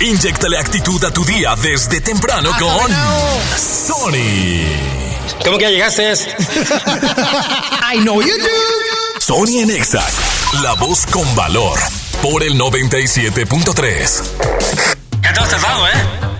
[0.00, 2.88] Inyectale actitud a tu día desde temprano con
[3.58, 4.62] Sony.
[5.44, 6.12] ¿Cómo que ya llegaste?
[7.92, 9.18] I know you do.
[9.18, 10.06] Sony en Exa,
[10.62, 11.78] la voz con valor.
[12.22, 14.22] Por el 97.3.
[15.22, 16.37] Ya te has tardado, ¿eh?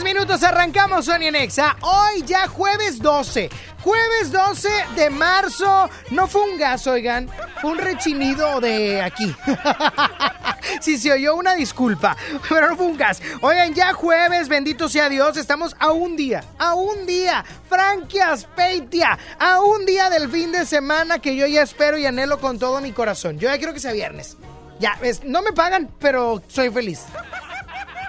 [0.00, 1.76] 10 minutos arrancamos Sony Nexa.
[1.82, 3.50] Hoy ya jueves 12.
[3.82, 5.90] Jueves 12 de marzo.
[6.10, 7.28] No fue un gas, oigan.
[7.62, 9.34] Un rechinido de aquí.
[10.80, 12.16] Si se oyó una disculpa,
[12.48, 13.20] pero no fue un gas.
[13.40, 19.18] Oigan, ya jueves, bendito sea Dios, estamos a un día, a un día, Frankie Aspeitia,
[19.38, 22.80] a un día del fin de semana que yo ya espero y anhelo con todo
[22.80, 23.38] mi corazón.
[23.38, 24.36] Yo ya quiero que sea viernes.
[24.78, 27.00] Ya, es, no me pagan, pero soy feliz.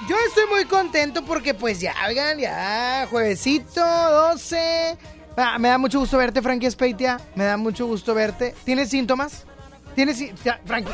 [0.08, 4.98] Yo estoy muy contento porque pues ya, oigan, ya, juevesito, 12.
[5.36, 7.20] Ah, me da mucho gusto verte, Frankie Speitia.
[7.34, 8.54] Me da mucho gusto verte.
[8.64, 9.46] ¿Tienes síntomas?
[9.94, 10.92] ¿Tienes ya, Frankie?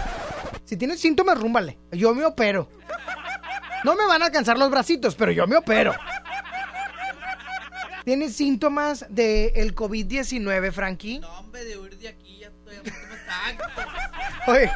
[0.65, 1.79] Si tienes síntomas, rúmbale.
[1.93, 2.69] Yo me opero.
[3.85, 5.95] No me van a alcanzar los bracitos, pero yo me opero.
[8.05, 11.19] ¿Tienes síntomas del COVID-19, Frankie?
[11.19, 12.77] No, hombre, de huir de aquí ya estoy
[14.47, 14.71] Oye,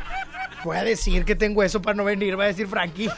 [0.65, 3.09] voy a decir que tengo eso para no venir, va a decir Frankie.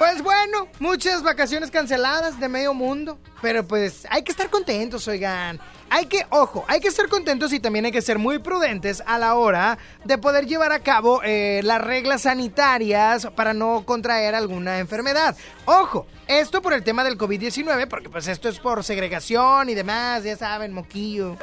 [0.00, 5.60] Pues bueno, muchas vacaciones canceladas de medio mundo, pero pues hay que estar contentos, oigan.
[5.90, 9.18] Hay que, ojo, hay que estar contentos y también hay que ser muy prudentes a
[9.18, 14.78] la hora de poder llevar a cabo eh, las reglas sanitarias para no contraer alguna
[14.78, 15.36] enfermedad.
[15.66, 20.24] Ojo, esto por el tema del COVID-19, porque pues esto es por segregación y demás,
[20.24, 21.36] ya saben, moquillo,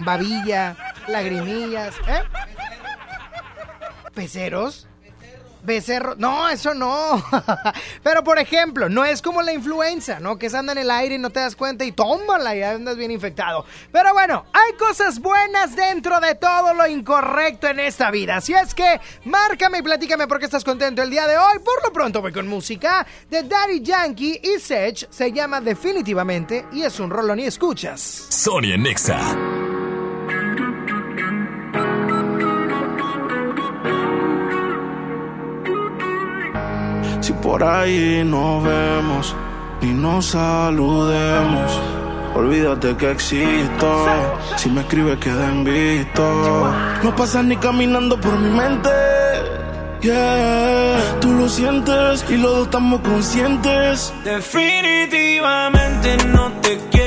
[0.00, 0.76] babilla,
[1.06, 2.22] lagrimillas, ¿eh?
[4.12, 4.87] ¿Peceros?
[6.18, 7.22] No, eso no.
[8.02, 10.38] Pero por ejemplo, no es como la influenza, ¿no?
[10.38, 12.96] Que se anda en el aire y no te das cuenta y tómala y andas
[12.96, 13.64] bien infectado.
[13.92, 18.36] Pero bueno, hay cosas buenas dentro de todo lo incorrecto en esta vida.
[18.36, 21.58] Así es que márcame y platícame por qué estás contento el día de hoy.
[21.58, 25.08] Por lo pronto voy con música de Daddy Yankee y Sech.
[25.10, 28.00] Se llama Definitivamente y es un rolón y escuchas.
[28.30, 29.77] Sonia Nexa.
[37.28, 39.36] Si por ahí nos vemos
[39.82, 41.78] y nos saludemos,
[42.34, 44.06] olvídate que existo.
[44.56, 45.62] Si me escribes, queda en.
[47.04, 48.88] No pasas ni caminando por mi mente.
[50.00, 54.10] Yeah, tú lo sientes y los dos estamos conscientes.
[54.24, 56.97] Definitivamente no te quiero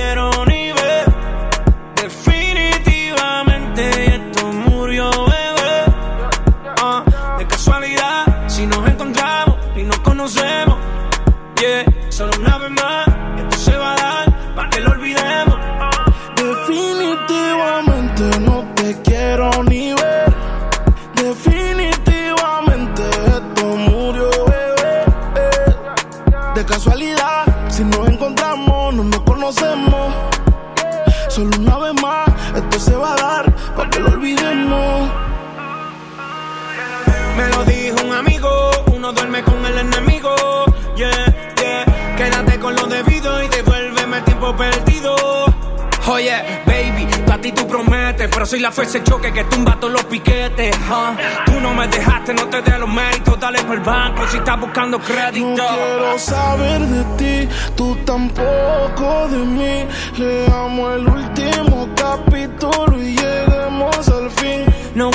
[54.32, 55.46] si estás buscando crédito.
[55.46, 59.88] No quiero saber de ti, tú tampoco de mí.
[60.18, 64.66] Leamos el último capítulo y lleguemos al fin.
[64.96, 65.12] No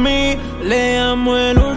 [0.00, 0.40] tampoco de mí.
[0.62, 1.69] Leamos el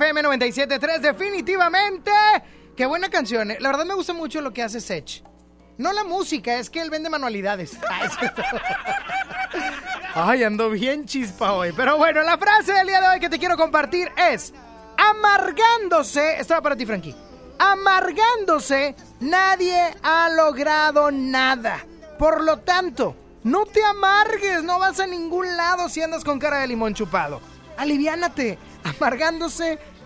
[0.00, 0.98] XFM 97.3.
[1.00, 2.10] Definitivamente.
[2.76, 3.50] Qué buena canción.
[3.50, 3.58] eh.
[3.60, 5.22] La verdad me gusta mucho lo que hace Sech.
[5.76, 7.72] No la música, es que él vende manualidades.
[10.14, 11.72] Ay, ando bien chispa hoy.
[11.72, 14.52] Pero bueno, la frase del día de hoy que te quiero compartir es:
[14.96, 16.40] Amargándose.
[16.40, 17.14] Estaba para ti, Frankie.
[17.58, 21.84] Amargándose, nadie ha logrado nada.
[22.18, 23.14] Por lo tanto,
[23.44, 27.40] no te amargues, no vas a ningún lado si andas con cara de limón chupado.
[27.76, 28.58] Aliviánate.
[28.82, 29.78] Amargándose,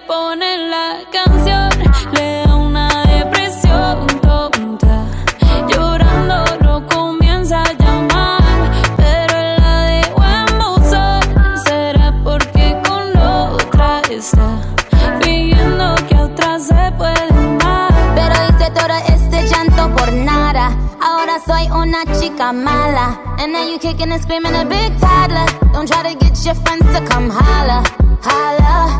[0.00, 1.68] le ponen la canción,
[2.12, 5.04] le da una depresión tonta.
[5.68, 8.42] Llorando no comienza a llamar,
[8.96, 11.20] pero la dejó en buzón.
[11.64, 14.58] Será porque con otra está
[15.20, 17.92] fingiendo que a otra se puede amar.
[18.14, 20.76] Pero hice todo este llanto por nada.
[21.00, 23.18] Ahora soy una chica mala.
[23.38, 25.46] And now you kicking and screaming a big toddler.
[25.72, 27.82] Don't try to get your friends to come holla.
[28.22, 28.99] Holla.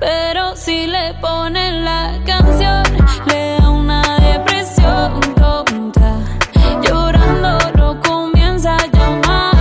[0.00, 2.82] Pero si le ponen la canción,
[3.26, 6.18] le da una depresión tonta.
[6.82, 9.56] Llorando no comienza a llamar,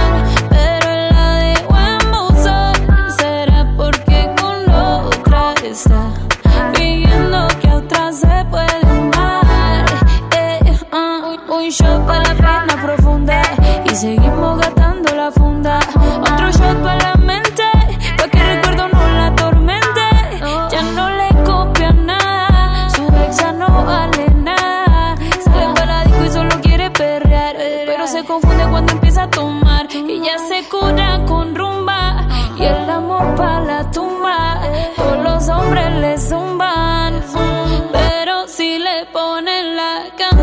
[0.50, 2.74] pero él la dejó en buzón.
[3.18, 6.12] Será porque con otra está
[6.74, 9.86] fingiendo que a otra se puede amar.
[10.36, 13.42] Eh, ah, un shot para la pena profunda
[13.86, 14.83] y seguimos gastando
[30.24, 32.26] ya se cura con rumba
[32.58, 34.62] y el amor para la tumba.
[34.96, 37.22] Todos los hombres le zumban,
[37.92, 40.43] pero si le ponen la canción,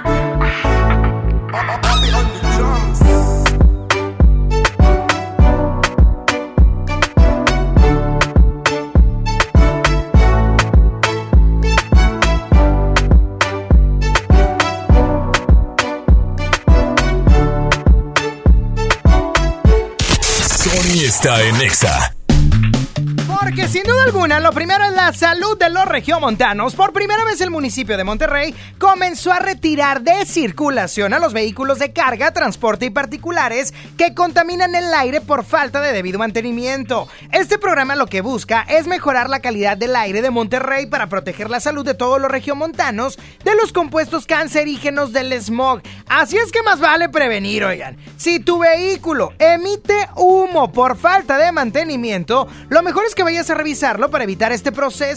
[25.21, 26.73] Salud de los regiomontanos.
[26.73, 31.77] Por primera vez el municipio de Monterrey comenzó a retirar de circulación a los vehículos
[31.77, 37.07] de carga, transporte y particulares que contaminan el aire por falta de debido mantenimiento.
[37.31, 41.51] Este programa lo que busca es mejorar la calidad del aire de Monterrey para proteger
[41.51, 45.83] la salud de todos los regiomontanos de los compuestos cancerígenos del smog.
[46.07, 47.95] Así es que más vale prevenir, oigan.
[48.17, 53.53] Si tu vehículo emite humo por falta de mantenimiento, lo mejor es que vayas a
[53.53, 55.10] revisarlo para evitar este proceso.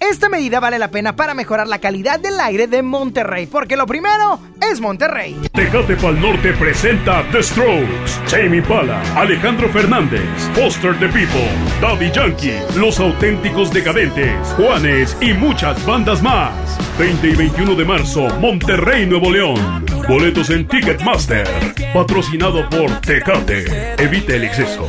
[0.00, 3.86] Esta medida vale la pena para mejorar la calidad del aire de Monterrey, porque lo
[3.86, 4.40] primero
[4.70, 5.36] es Monterrey.
[5.52, 10.22] Tecate Pal Norte presenta The Strokes, Jamie Pala, Alejandro Fernández,
[10.54, 11.50] Foster the People,
[11.82, 16.78] Daddy Yankee, Los Auténticos Decadentes, Juanes y muchas bandas más.
[16.98, 19.84] 20 y 21 de marzo, Monterrey, Nuevo León.
[20.08, 21.46] Boletos en Ticketmaster.
[21.92, 23.94] Patrocinado por Tecate.
[24.02, 24.88] Evite el exceso.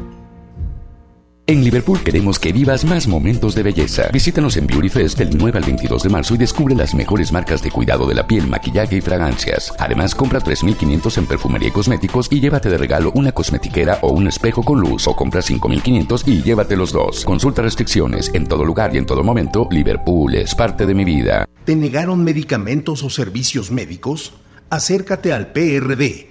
[1.51, 4.07] En Liverpool queremos que vivas más momentos de belleza.
[4.13, 7.61] Visítanos en Beauty Fest del 9 al 22 de marzo y descubre las mejores marcas
[7.61, 9.73] de cuidado de la piel, maquillaje y fragancias.
[9.77, 14.29] Además, compra 3.500 en perfumería y cosméticos y llévate de regalo una cosmetiquera o un
[14.29, 17.25] espejo con luz o compra 5.500 y llévate los dos.
[17.25, 19.67] Consulta restricciones en todo lugar y en todo momento.
[19.71, 21.45] Liverpool es parte de mi vida.
[21.65, 24.31] ¿Te negaron medicamentos o servicios médicos?
[24.69, 26.30] Acércate al PRD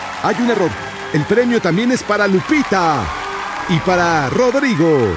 [0.23, 0.69] Hay un error.
[1.13, 3.03] El premio también es para Lupita
[3.69, 5.13] y para Rodrigo.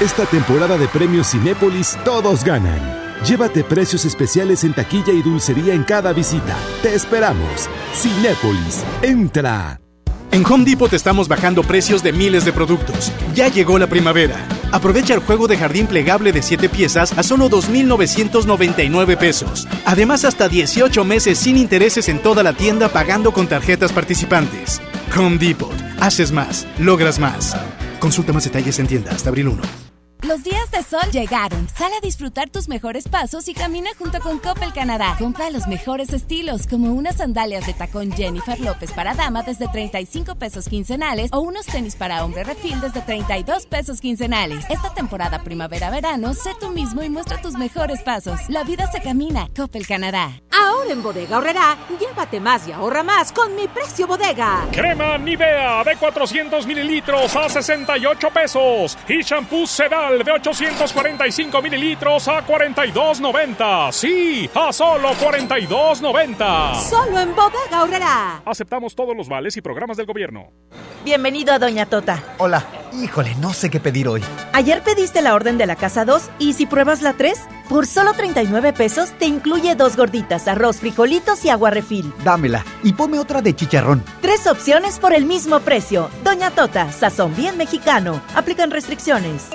[0.00, 2.80] Esta temporada de premios Cinépolis todos ganan.
[3.24, 6.56] Llévate precios especiales en taquilla y dulcería en cada visita.
[6.82, 7.68] Te esperamos.
[7.94, 9.78] Cinépolis, entra.
[10.32, 13.12] En Home Depot estamos bajando precios de miles de productos.
[13.34, 14.36] Ya llegó la primavera.
[14.72, 19.66] Aprovecha el juego de jardín plegable de 7 piezas a solo 2.999 pesos.
[19.84, 24.80] Además, hasta 18 meses sin intereses en toda la tienda pagando con tarjetas participantes.
[25.16, 25.74] Home Depot.
[26.00, 27.56] Haces más, logras más.
[27.98, 29.89] Consulta más detalles en tienda hasta abril 1.
[30.22, 31.66] Los días de sol llegaron.
[31.68, 35.16] Sal a disfrutar tus mejores pasos y camina junto con Coppel Canadá.
[35.18, 40.34] Compra los mejores estilos, como unas sandalias de tacón Jennifer López para dama desde 35
[40.34, 44.64] pesos quincenales o unos tenis para hombre refil desde 32 pesos quincenales.
[44.68, 48.40] Esta temporada primavera-verano, sé tú mismo y muestra tus mejores pasos.
[48.48, 49.48] La vida se camina.
[49.56, 50.32] Coppel Canadá.
[50.52, 54.66] Ahora en Bodega Horrera, llévate más y ahorra más con mi precio bodega.
[54.72, 62.44] Crema Nivea de 400 mililitros a 68 pesos y shampoo Sedal de 845 mililitros a
[62.44, 63.92] 42.90.
[63.92, 66.80] Sí, a solo 42.90.
[66.82, 68.42] Solo en Bodega Horrera.
[68.44, 70.50] Aceptamos todos los vales y programas del gobierno.
[71.04, 72.22] Bienvenido a Doña Tota.
[72.38, 72.64] Hola.
[72.92, 74.20] Híjole, no sé qué pedir hoy.
[74.52, 77.38] Ayer pediste la orden de la casa 2 y si pruebas la 3,
[77.68, 82.12] por solo 39 pesos te incluye dos gorditas, arroz, frijolitos y agua refil.
[82.24, 84.02] Dámela y ponme otra de chicharrón.
[84.20, 86.10] Tres opciones por el mismo precio.
[86.24, 88.20] Doña Tota, sazón bien mexicano.
[88.34, 89.48] Aplican restricciones.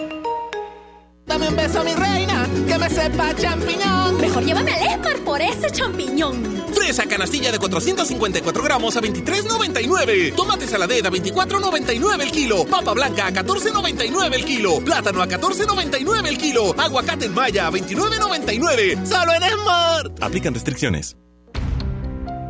[1.26, 4.22] Dame un beso, mi reina, que me sepa champiñón.
[4.22, 6.44] Mejor llévame al Esmar por ese champiñón.
[6.74, 10.36] Fresa canastilla de 454 gramos a 23.99.
[10.36, 12.66] Tomate saladera a 24.99 el kilo.
[12.66, 14.80] Papa blanca a 14.99 el kilo.
[14.82, 16.76] Plátano a 14.99 el kilo.
[16.78, 19.06] Aguacate en maya a 29.99.
[19.06, 20.12] Solo en Esmar.
[20.22, 21.18] Aplican restricciones.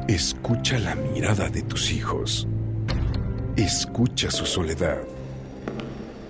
[0.10, 2.46] Escucha la mirada de tus hijos.
[3.56, 5.00] Escucha su soledad.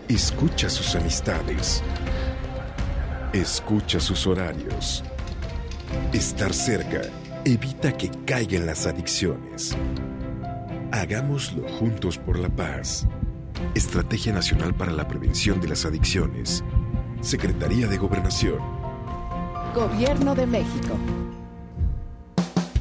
[0.07, 1.81] Escucha sus amistades.
[3.35, 5.03] Escucha sus horarios.
[6.13, 7.01] Estar cerca
[7.43, 9.75] evita que caigan las adicciones.
[10.93, 13.05] Hagámoslo juntos por la paz.
[13.73, 16.63] Estrategia Nacional para la Prevención de las Adicciones.
[17.19, 18.59] Secretaría de Gobernación.
[19.75, 20.97] Gobierno de México.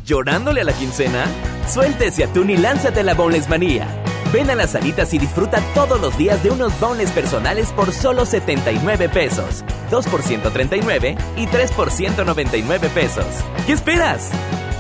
[0.06, 1.25] ¿Llorándole a la quincena?
[1.66, 4.03] Suéltese atún y lánzate a la Boneless Manía.
[4.35, 8.26] Ven a las salitas y disfruta todos los días de unos boneless personales por solo
[8.26, 9.64] 79 pesos.
[9.93, 13.26] 2 por 139 y 3 por 199 pesos.
[13.64, 14.33] ¿Qué esperas?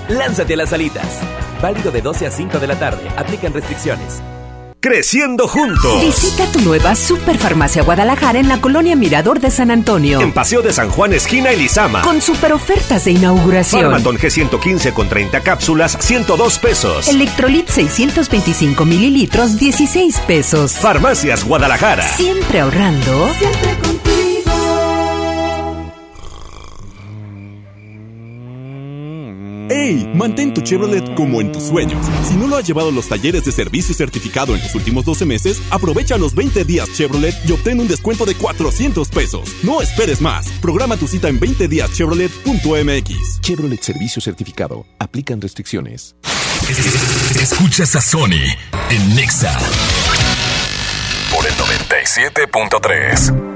[0.08, 1.20] Lánzate a las salitas.
[1.62, 3.08] Válido de 12 a 5 de la tarde.
[3.16, 4.20] Aplican restricciones.
[4.84, 5.98] Creciendo juntos.
[6.02, 10.20] Visita tu nueva Superfarmacia Guadalajara en la colonia Mirador de San Antonio.
[10.20, 12.02] En Paseo de San Juan, esquina Elizama.
[12.02, 13.80] Con super ofertas de inauguración.
[13.80, 17.08] Farmaton G115 con 30 cápsulas, 102 pesos.
[17.08, 20.72] Electrolit 625 mililitros, 16 pesos.
[20.72, 22.06] Farmacias Guadalajara.
[22.06, 23.30] Siempre ahorrando.
[23.38, 24.03] Siempre contigo.
[29.68, 30.10] ¡Hey!
[30.14, 32.04] Mantén tu Chevrolet como en tus sueños.
[32.28, 35.26] Si no lo has llevado a los talleres de servicio certificado en los últimos 12
[35.26, 39.54] meses, aprovecha los 20 días Chevrolet y obtén un descuento de 400 pesos.
[39.62, 40.48] No esperes más.
[40.60, 43.40] Programa tu cita en 20 díaschevrolet.mx.
[43.40, 44.86] Chevrolet Servicio Certificado.
[44.98, 46.16] Aplican restricciones.
[47.40, 48.56] Escuchas a Sony
[48.88, 49.56] en Nexa
[51.30, 53.53] por el 97.3.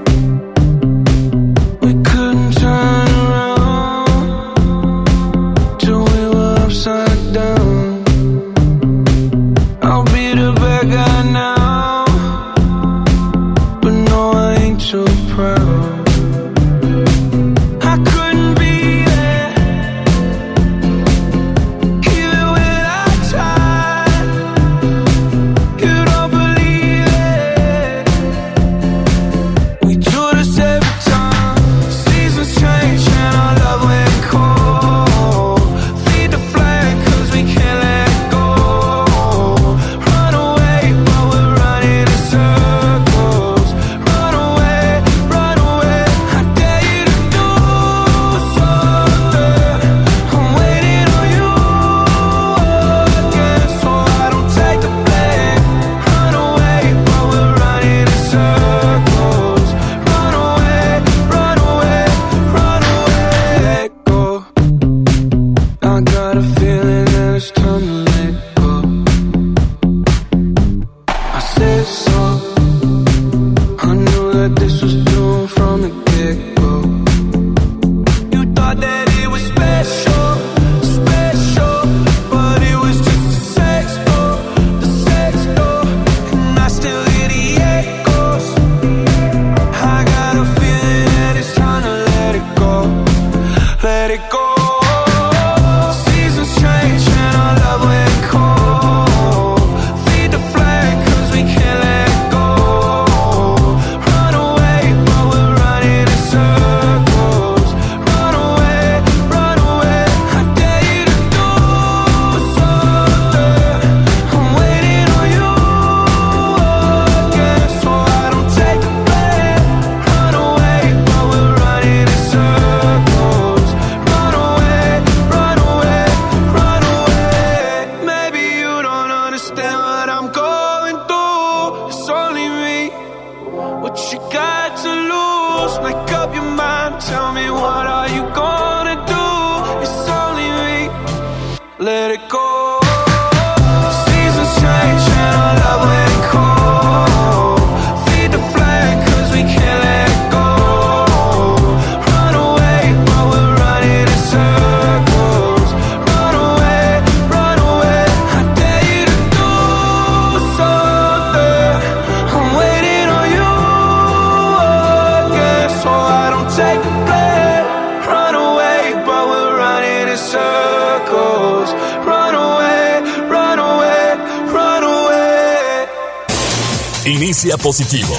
[177.08, 178.14] Inicia positivo.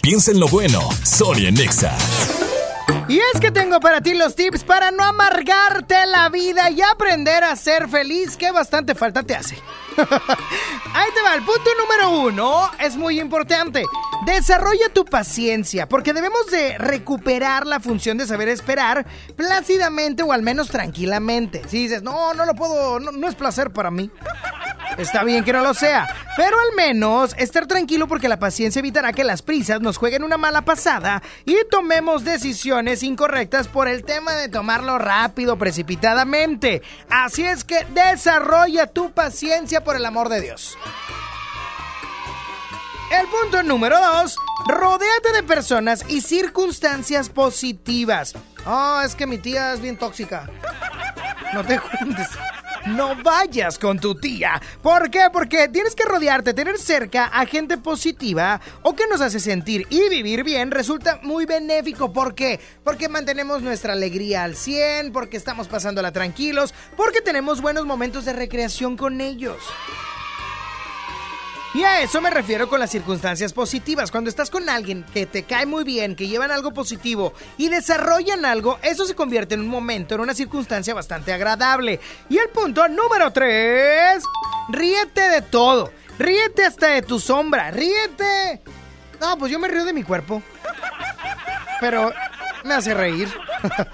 [0.00, 0.80] Piensa en lo bueno.
[1.04, 1.94] Sony Nexa.
[3.08, 7.44] Y es que tengo para ti los tips para no amargarte la vida y aprender
[7.44, 9.58] a ser feliz, que bastante falta te hace.
[9.96, 13.84] Ahí te va, el punto número uno es muy importante.
[14.24, 19.06] Desarrolla tu paciencia, porque debemos de recuperar la función de saber esperar
[19.36, 21.62] plácidamente o al menos tranquilamente.
[21.68, 24.10] Si dices, no, no lo puedo, no, no es placer para mí.
[24.98, 29.12] Está bien que no lo sea, pero al menos estar tranquilo porque la paciencia evitará
[29.12, 34.32] que las prisas nos jueguen una mala pasada y tomemos decisiones incorrectas por el tema
[34.32, 36.80] de tomarlo rápido, precipitadamente.
[37.10, 40.76] Así es que desarrolla tu paciencia por el amor de Dios.
[43.12, 48.34] El punto número dos, rodéate de personas y circunstancias positivas.
[48.66, 50.50] Oh, es que mi tía es bien tóxica.
[51.54, 52.28] No te juntes.
[52.86, 54.60] No vayas con tu tía.
[54.82, 55.26] ¿Por qué?
[55.32, 60.08] Porque tienes que rodearte, tener cerca a gente positiva o que nos hace sentir y
[60.08, 62.12] vivir bien resulta muy benéfico.
[62.12, 62.60] ¿Por qué?
[62.84, 68.32] Porque mantenemos nuestra alegría al 100, porque estamos pasándola tranquilos, porque tenemos buenos momentos de
[68.32, 69.58] recreación con ellos.
[71.76, 74.10] Y a eso me refiero con las circunstancias positivas.
[74.10, 78.46] Cuando estás con alguien que te cae muy bien, que llevan algo positivo y desarrollan
[78.46, 82.00] algo, eso se convierte en un momento, en una circunstancia bastante agradable.
[82.30, 84.24] Y el punto número 3,
[84.70, 85.92] ríete de todo.
[86.18, 88.62] Ríete hasta de tu sombra, ríete.
[89.20, 90.42] No, pues yo me río de mi cuerpo.
[91.82, 92.10] Pero
[92.66, 93.32] me hace reír.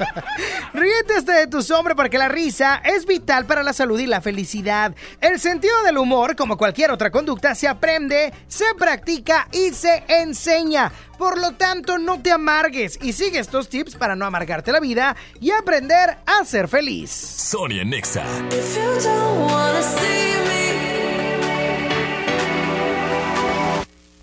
[0.73, 4.21] Ríete hasta de tu sombra porque la risa es vital para la salud y la
[4.21, 4.95] felicidad.
[5.21, 10.91] El sentido del humor, como cualquier otra conducta, se aprende, se practica y se enseña.
[11.19, 15.15] Por lo tanto, no te amargues y sigue estos tips para no amargarte la vida
[15.41, 17.11] y aprender a ser feliz.
[17.11, 18.25] Sonia Nexa.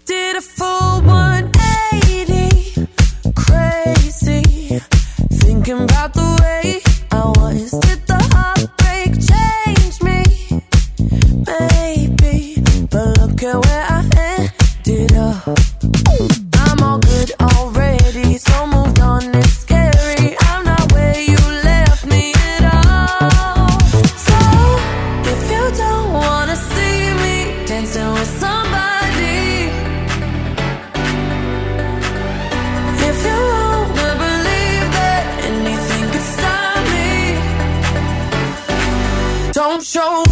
[0.05, 1.38] Did a full 180,
[5.59, 6.79] Thinking about the way
[7.11, 7.71] I was.
[7.71, 10.23] Did the heartbreak change me?
[11.45, 14.09] Maybe, but look at where I
[14.85, 16.38] ended up.
[39.89, 40.28] Show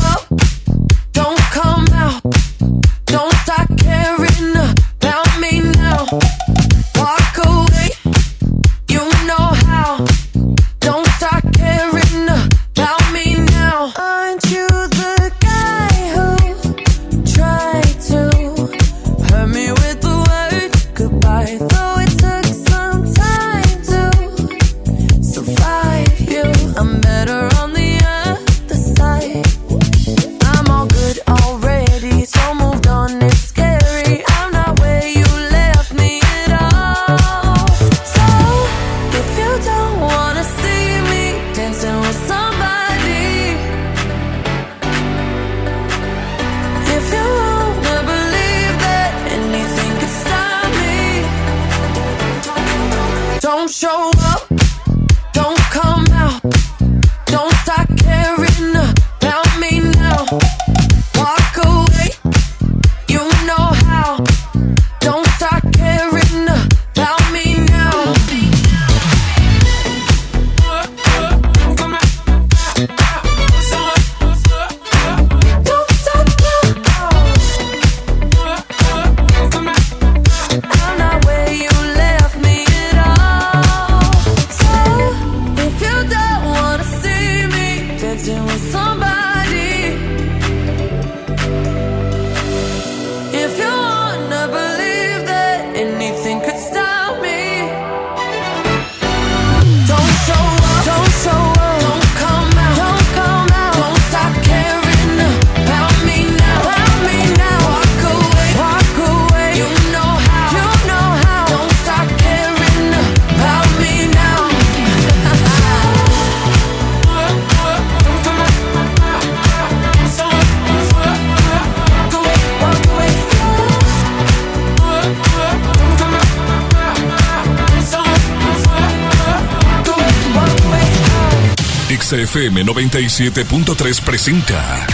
[132.28, 134.86] XFM 97.3 presenta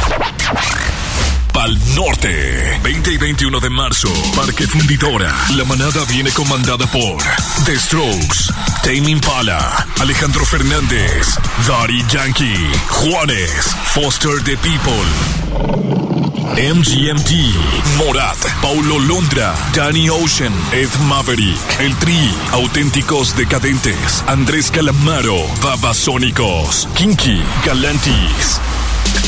[1.52, 5.34] Pal Norte 20 y 21 de marzo Parque Fundidora.
[5.56, 7.18] La manada viene comandada por
[7.66, 11.36] The Strokes Tame Impala Alejandro Fernández
[11.68, 17.32] Daddy Yankee Juanes Foster the People MGMT,
[17.98, 27.42] Morat, Paulo Londra, Danny Ocean, Ed Maverick, El Tri, Auténticos Decadentes, Andrés Calamaro, Babasónicos, Kinky,
[27.66, 28.60] Galantis.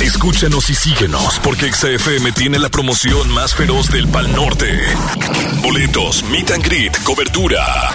[0.02, 4.82] Escúchanos y síguenos porque XFM tiene la promoción más feroz del Pal Norte.
[5.62, 7.94] Boletos, meet and greet, cobertura.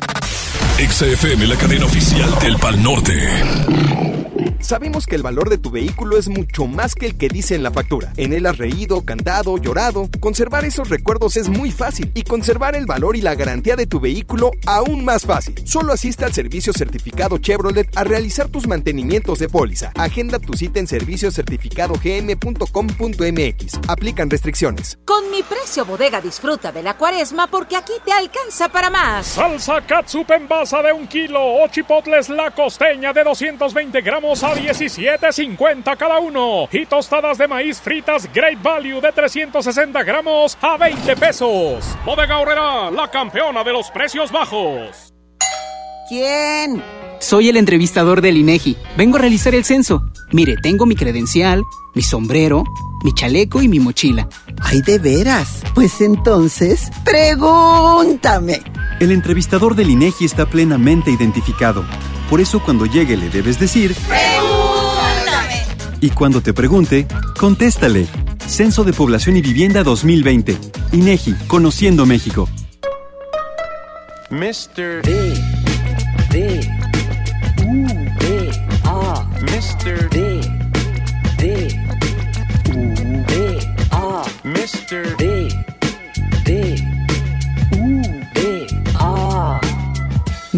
[0.79, 4.10] XFM, la cadena oficial del Pal Norte.
[4.61, 7.63] Sabemos que el valor de tu vehículo es mucho más que el que dice en
[7.63, 8.13] la factura.
[8.17, 10.09] En él has reído, cantado, llorado.
[10.21, 14.01] Conservar esos recuerdos es muy fácil y conservar el valor y la garantía de tu
[14.01, 15.55] vehículo aún más fácil.
[15.65, 19.93] Solo asiste al servicio certificado Chevrolet a realizar tus mantenimientos de póliza.
[19.97, 23.81] Agenda tu cita en serviciocertificadogm.com.mx.
[23.89, 24.99] Aplican restricciones.
[25.05, 29.27] Con mi precio bodega disfruta de la cuaresma porque aquí te alcanza para más.
[29.27, 34.50] Salsa catsup en basa de un kilo o chipotles la costeña de 220 gramos a
[34.55, 36.69] 17.50 cada uno.
[36.73, 41.85] Y tostadas de maíz fritas Great Value de 360 gramos a 20 pesos.
[42.05, 45.13] Bodega Horrera, la campeona de los precios bajos.
[46.09, 46.83] ¿Quién?
[47.21, 48.77] Soy el entrevistador del INEGI.
[48.97, 50.03] Vengo a realizar el censo.
[50.33, 51.63] Mire, tengo mi credencial,
[51.95, 52.65] mi sombrero,
[53.05, 54.29] mi chaleco y mi mochila.
[54.61, 55.63] Ay, de veras.
[55.75, 58.61] Pues entonces, pregúntame.
[59.01, 61.85] El entrevistador del INEGI está plenamente identificado.
[62.31, 63.93] Por eso cuando llegue le debes decir...
[64.07, 65.65] ¡Pregúntame!
[66.01, 68.07] Y cuando te pregunte, contéstale.
[68.47, 70.57] Censo de Población y Vivienda 2020.
[70.93, 72.49] INEGI, Conociendo México.
[74.31, 75.03] Mr.
[75.03, 75.35] D.
[76.31, 76.61] D.
[77.67, 77.87] U.
[78.21, 78.51] D.
[78.85, 79.27] A.
[79.41, 80.09] Mr.
[80.11, 80.41] D.
[81.37, 81.81] D.
[82.69, 83.25] U.
[83.27, 83.59] D.
[83.91, 84.25] A.
[84.45, 85.17] Mr.
[85.17, 85.25] D.
[85.25, 85.30] D.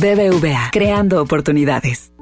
[0.03, 2.13] BBVA, creando oportunidades.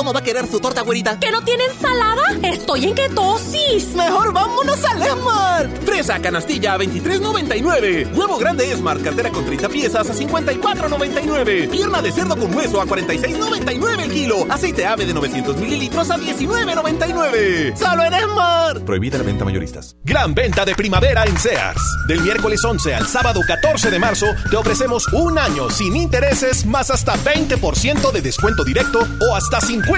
[0.00, 1.20] ¿Cómo va a querer su torta, güerita?
[1.20, 2.22] ¿Que no tiene ensalada?
[2.42, 3.94] Estoy en ketosis.
[3.94, 5.84] Mejor vámonos al Esmart.
[5.84, 8.16] Fresa canastilla a 23.99.
[8.16, 11.68] Huevo grande Esmart, cartera con 30 piezas a 54.99.
[11.68, 14.46] Pierna de cerdo con hueso a 46.99 el kilo.
[14.48, 17.76] Aceite ave de 900 mililitros a 19.99.
[17.76, 18.82] Solo en Esmart.
[18.86, 19.96] Prohibida la venta mayoristas.
[20.02, 21.82] Gran venta de primavera en Sears.
[22.08, 26.90] Del miércoles 11 al sábado 14 de marzo te ofrecemos un año sin intereses más
[26.90, 29.89] hasta 20% de descuento directo o hasta 50%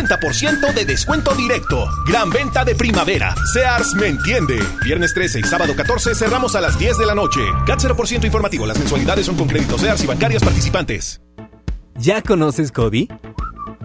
[0.75, 1.87] de descuento directo.
[2.07, 3.35] Gran venta de primavera.
[3.53, 4.59] Sears me entiende.
[4.83, 7.41] Viernes 13 y sábado 14 cerramos a las 10 de la noche.
[7.67, 8.67] CAT 0% informativo.
[8.67, 11.21] Las mensualidades son con créditos Sears y bancarias participantes.
[11.97, 13.09] ¿Ya conoces Cody?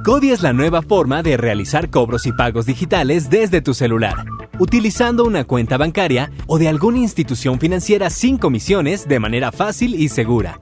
[0.05, 4.25] Cody es la nueva forma de realizar cobros y pagos digitales desde tu celular,
[4.59, 10.07] utilizando una cuenta bancaria o de alguna institución financiera sin comisiones de manera fácil y
[10.07, 10.61] segura.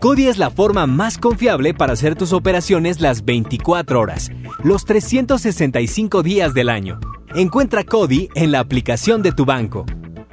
[0.00, 4.30] Cody es la forma más confiable para hacer tus operaciones las 24 horas,
[4.64, 6.98] los 365 días del año.
[7.34, 9.84] Encuentra Cody en la aplicación de tu banco.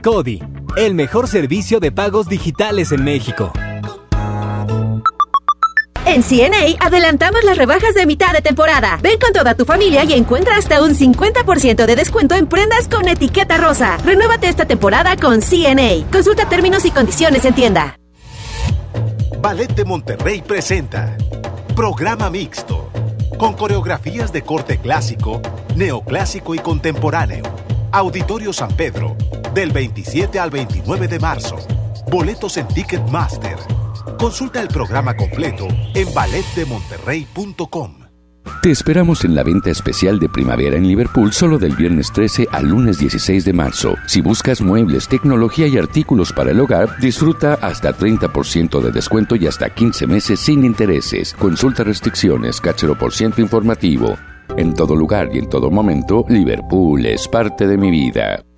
[0.01, 0.41] Cody,
[0.77, 3.51] el mejor servicio de pagos digitales en México.
[6.05, 8.97] En CNA adelantamos las rebajas de mitad de temporada.
[9.03, 13.09] Ven con toda tu familia y encuentra hasta un 50% de descuento en prendas con
[13.09, 13.97] etiqueta rosa.
[13.97, 16.09] Renuévate esta temporada con CNA.
[16.09, 17.96] Consulta términos y condiciones en tienda.
[19.39, 21.15] Ballet de Monterrey presenta
[21.75, 22.89] Programa Mixto,
[23.37, 25.41] con coreografías de corte clásico,
[25.75, 27.43] neoclásico y contemporáneo.
[27.91, 29.15] Auditorio San Pedro,
[29.53, 31.57] del 27 al 29 de marzo.
[32.09, 33.57] Boletos en Ticketmaster.
[34.17, 37.96] Consulta el programa completo en balletdemonterrey.com.
[38.61, 42.67] Te esperamos en la venta especial de primavera en Liverpool solo del viernes 13 al
[42.67, 43.95] lunes 16 de marzo.
[44.07, 49.47] Si buscas muebles, tecnología y artículos para el hogar, disfruta hasta 30% de descuento y
[49.47, 51.33] hasta 15 meses sin intereses.
[51.33, 54.17] Consulta restricciones, cachero por ciento informativo.
[54.57, 58.43] En todo lugar y en todo momento, Liverpool es parte de mi vida.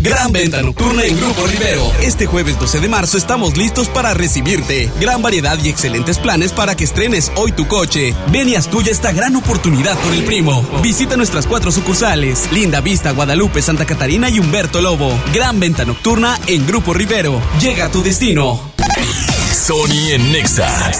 [0.00, 1.92] Gran venta nocturna en Grupo Rivero.
[2.00, 4.90] Este jueves 12 de marzo estamos listos para recibirte.
[4.98, 8.14] Gran variedad y excelentes planes para que estrenes hoy tu coche.
[8.32, 10.66] Ven y haz tuya esta gran oportunidad con el primo.
[10.82, 15.12] Visita nuestras cuatro sucursales: Linda Vista, Guadalupe, Santa Catarina y Humberto Lobo.
[15.34, 17.38] Gran venta nocturna en Grupo Rivero.
[17.60, 18.72] Llega a tu destino.
[19.52, 20.92] Sony en Nexa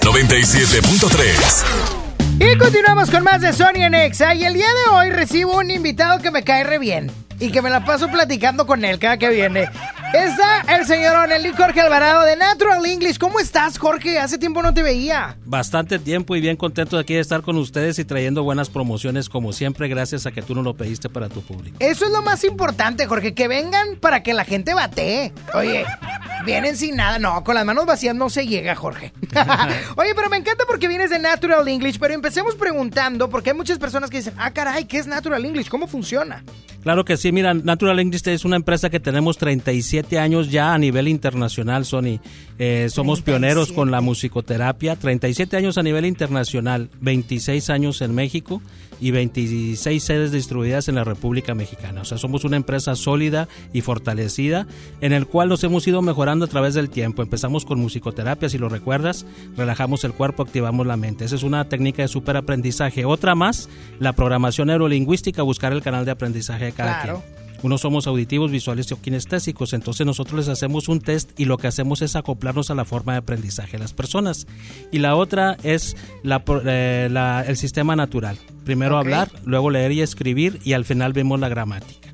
[0.00, 1.98] 97.3.
[2.40, 4.34] Y continuamos con más de Sony en Exa.
[4.34, 7.12] Y el día de hoy recibo un invitado que me cae re bien.
[7.40, 9.68] Y que me la paso platicando con él cada que viene.
[10.14, 13.18] Está el señor Eli Jorge Alvarado de Natural English.
[13.18, 14.18] ¿Cómo estás, Jorge?
[14.18, 15.36] Hace tiempo no te veía.
[15.44, 19.28] Bastante tiempo y bien contento de aquí de estar con ustedes y trayendo buenas promociones
[19.28, 21.76] como siempre, gracias a que tú no lo pediste para tu público.
[21.80, 25.32] Eso es lo más importante, Jorge, que vengan para que la gente bate.
[25.52, 25.84] Oye,
[26.44, 27.18] Vienen sin nada.
[27.18, 29.12] No, con las manos vacías no se llega, Jorge.
[29.96, 31.98] Oye, pero me encanta porque vienes de Natural English.
[31.98, 35.68] Pero empecemos preguntando, porque hay muchas personas que dicen, ah, caray, ¿qué es Natural English?
[35.68, 36.44] ¿Cómo funciona?
[36.82, 40.78] Claro que sí, mira, Natural English es una empresa que tenemos 37 años ya a
[40.78, 42.20] nivel internacional, Sony.
[42.58, 48.60] Eh, somos pioneros con la musicoterapia, 37 años a nivel internacional, 26 años en México
[49.00, 52.00] y 26 sedes distribuidas en la República Mexicana.
[52.00, 54.66] O sea, somos una empresa sólida y fortalecida
[55.00, 57.22] en el cual nos hemos ido mejorando a través del tiempo.
[57.22, 59.24] Empezamos con musicoterapia, si lo recuerdas,
[59.56, 61.24] relajamos el cuerpo, activamos la mente.
[61.26, 63.04] Esa es una técnica de superaprendizaje.
[63.04, 63.68] Otra más,
[64.00, 67.22] la programación neurolingüística, buscar el canal de aprendizaje de cada Claro.
[67.24, 67.47] quien.
[67.62, 71.66] Unos somos auditivos, visuales o kinestésicos, entonces nosotros les hacemos un test y lo que
[71.66, 74.46] hacemos es acoplarnos a la forma de aprendizaje de las personas.
[74.92, 78.38] Y la otra es la, eh, la- el sistema natural.
[78.64, 82.07] Primero hablar, luego leer y escribir y al final vemos la gramática.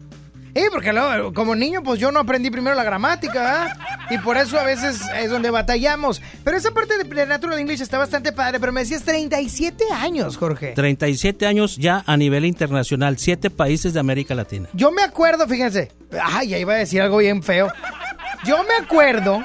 [0.55, 3.77] Eh, porque luego, como niño, pues yo no aprendí primero la gramática, ¿verdad?
[4.11, 6.23] Y por eso a veces es donde batallamos.
[6.45, 10.37] Pero esa parte de, de Natural English está bastante padre, pero me decías 37 años,
[10.37, 10.73] Jorge.
[10.77, 14.69] 37 años ya a nivel internacional, 7 países de América Latina.
[14.75, 15.91] Yo me acuerdo, fíjense.
[16.23, 17.69] Ay, ya iba a decir algo bien feo.
[18.45, 19.43] Yo me acuerdo.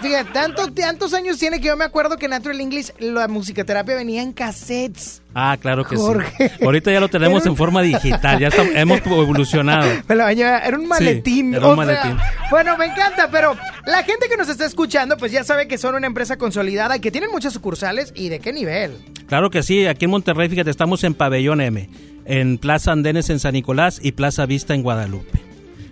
[0.00, 4.22] Fíjate, tanto, tantos años tiene que yo me acuerdo que Natural English, la musicoterapia venía
[4.22, 5.22] en cassettes.
[5.34, 6.48] Ah, claro que Jorge.
[6.58, 6.64] sí.
[6.64, 9.88] Ahorita ya lo tenemos un- en forma digital, ya estamos- hemos evolucionado.
[10.08, 11.54] Era un maletín.
[11.54, 12.16] era un sea, maletín.
[12.50, 15.94] bueno, me encanta, pero la gente que nos está escuchando, pues ya sabe que son
[15.94, 18.92] una empresa consolidada y que tienen muchas sucursales y de qué nivel.
[19.28, 21.88] Claro que sí, aquí en Monterrey, fíjate, estamos en Pabellón M,
[22.24, 25.40] en Plaza Andenes en San Nicolás y Plaza Vista en Guadalupe.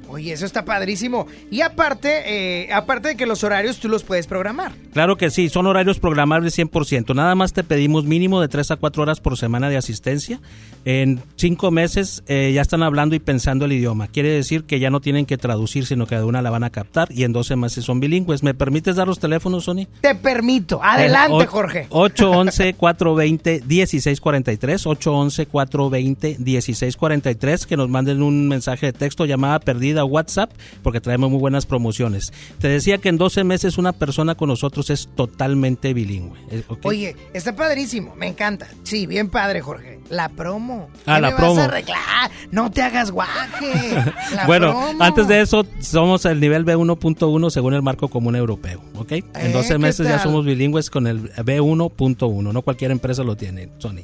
[0.08, 1.26] Oye, eso está padrísimo.
[1.50, 4.72] Y aparte, eh, aparte de que los horarios tú los puedes programar.
[4.92, 7.14] Claro que sí, son horarios programables 100%.
[7.14, 10.40] Nada más te pedimos mínimo de 3 a 4 horas por semana de asistencia.
[10.84, 14.08] En 5 meses eh, ya están hablando y pensando el idioma.
[14.08, 16.70] Quiere decir que ya no tienen que traducir, sino que de una la van a
[16.70, 18.42] captar y en 12 meses son bilingües.
[18.42, 19.86] ¿Me permites dar los teléfonos, Sony?
[20.00, 20.80] Te permito.
[20.82, 21.86] Adelante, Eh, Jorge.
[21.90, 30.50] 811-420-1643, 811-420-1643, que nos manden un mensaje de texto, llamada perdida, WhatsApp,
[30.82, 32.32] porque traemos muy buenas promociones.
[32.60, 36.38] Te decía que en 12 meses una persona con nosotros es totalmente bilingüe.
[36.50, 36.86] eh, ¿ok?
[36.86, 38.68] Oye, está padrísimo, me encanta.
[38.82, 40.00] Sí, bien padre, Jorge.
[40.10, 40.88] La promo.
[41.06, 41.54] Ah, ¿Qué la me promo.
[41.56, 42.30] Vas a?
[42.50, 43.94] No te hagas guaje.
[44.34, 45.04] La bueno, promo.
[45.04, 49.12] antes de eso, somos el nivel B1.1 según el marco común europeo, ¿ok?
[49.12, 53.36] En Eh, 12 ¿qué meses ya somos bilingües con el B1.1, no cualquier empresa lo
[53.36, 54.02] tiene, Sony.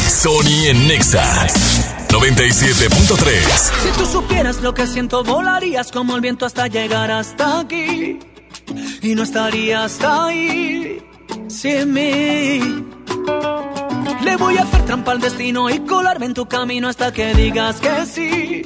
[0.08, 1.48] Sony en Nexa
[2.08, 3.72] 97.3.
[3.82, 8.20] Si tú supieras lo que siento, volarías como el viento hasta llegar hasta aquí.
[9.02, 11.02] Y no estarías ahí
[11.48, 12.84] sin mí.
[14.22, 17.76] Le voy a hacer trampa al destino y colarme en tu camino hasta que digas
[17.80, 18.62] que sí.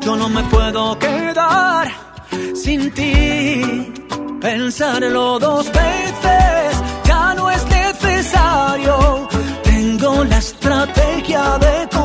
[0.00, 1.90] Yo no me puedo quedar
[2.54, 3.92] sin ti.
[4.40, 9.28] Pensarlo dos veces ya no es necesario.
[9.64, 11.95] Tengo la estrategia de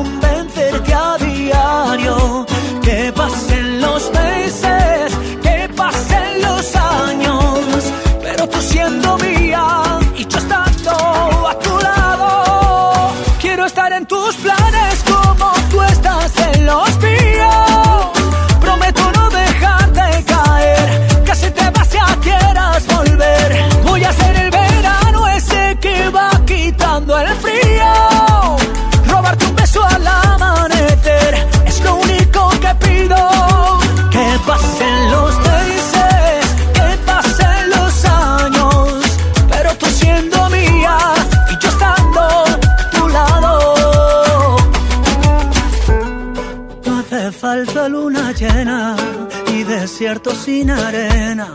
[48.62, 51.48] y desierto sin arena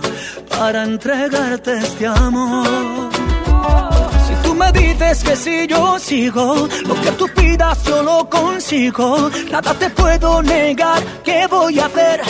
[0.50, 2.68] para entregarte este amor.
[4.28, 9.30] Si tú me dices que si yo sigo, lo que tú pidas yo lo consigo.
[9.50, 12.22] Nada te puedo negar, ¿qué voy a hacer?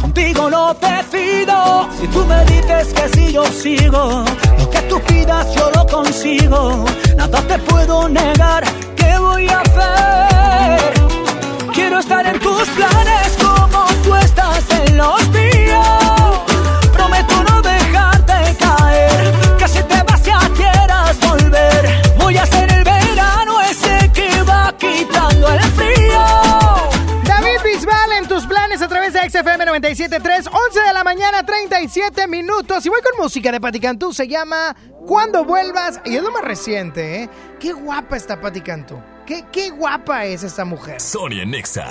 [0.00, 1.88] Contigo no decido.
[2.00, 4.24] Si tú me dices que si yo sigo,
[4.58, 6.84] lo que tú pidas yo lo consigo.
[7.16, 8.64] Nada te puedo negar,
[8.96, 10.94] ¿qué voy a hacer?
[11.72, 13.43] Quiero estar en tus planes
[14.04, 16.40] tú estás en los míos.
[16.92, 22.02] Prometo no dejarte caer, que si te vas ya quieras volver.
[22.18, 26.20] Voy a ser el verano ese que va quitando el frío.
[27.24, 32.28] David Bisbal en tus planes a través de XFM 97.3, 11 de la mañana, 37
[32.28, 32.84] minutos.
[32.84, 34.76] Y voy con música de Pati Cantú, se llama
[35.06, 36.00] Cuando vuelvas.
[36.04, 37.30] Y es lo más reciente, ¿eh?
[37.58, 39.00] Qué guapa está Pati Cantú.
[39.26, 41.00] Qué, qué guapa es esta mujer.
[41.00, 41.88] Sonia Nexa.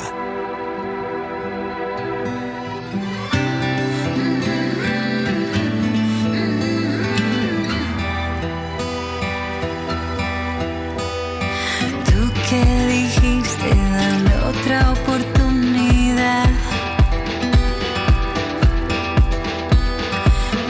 [14.81, 16.49] Oportunidad.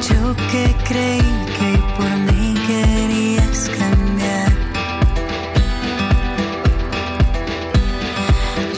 [0.10, 4.52] Yo que creí que por mí querías cambiar.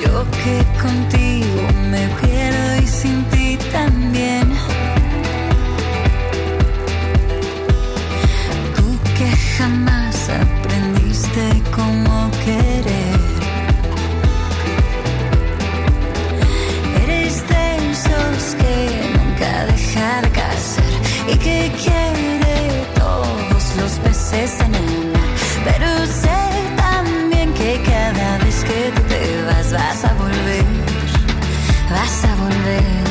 [0.04, 4.48] Yo que contigo me pierdo y sin ti también.
[8.76, 8.86] Tú
[9.18, 9.95] que jamás
[29.78, 30.66] vas a volver,
[31.90, 33.04] vas a volver.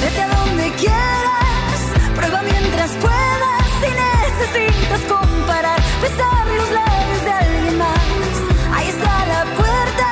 [0.00, 1.80] Vete a donde quieras,
[2.14, 3.64] prueba mientras puedas.
[3.80, 8.36] Si necesitas comparar, besar los labios de alguien más.
[8.74, 10.08] Ahí está la puerta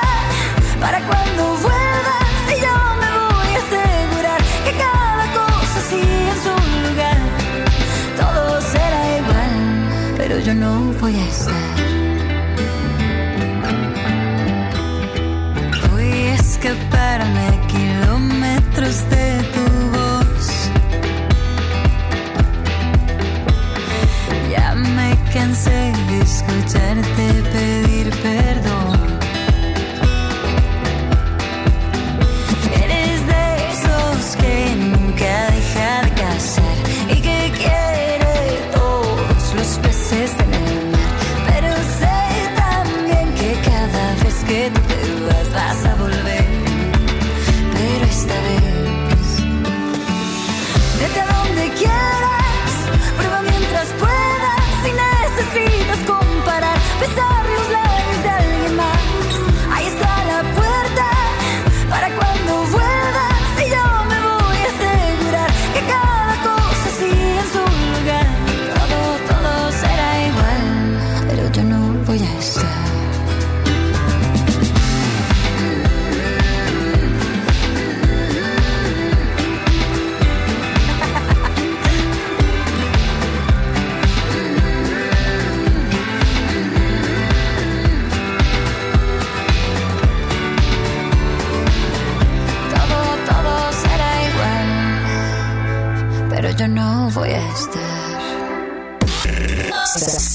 [0.79, 2.37] para cuando vuelvas.
[2.53, 6.53] Y yo me voy a asegurar que cada cosa sigue en su
[6.85, 7.17] lugar.
[8.21, 9.55] Todo será igual,
[10.17, 10.71] pero yo no
[11.01, 11.74] voy a estar.
[16.55, 20.69] Escaparme a kilómetros de tu voz.
[24.49, 29.04] Ya me cansé de escucharte pedir perdón.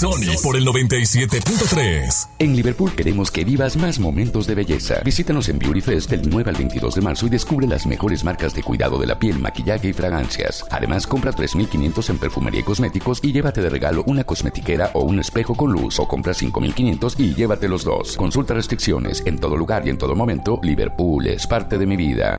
[0.00, 2.28] Sony por el 97.3.
[2.38, 5.02] En Liverpool queremos que vivas más momentos de belleza.
[5.04, 8.54] Visítanos en Beauty Fest del 9 al 22 de marzo y descubre las mejores marcas
[8.54, 10.64] de cuidado de la piel, maquillaje y fragancias.
[10.70, 15.20] Además, compra 3.500 en perfumería y cosméticos y llévate de regalo una cosmetiquera o un
[15.20, 18.16] espejo con luz o compra 5.500 y llévate los dos.
[18.16, 19.22] Consulta restricciones.
[19.26, 22.38] En todo lugar y en todo momento, Liverpool es parte de mi vida.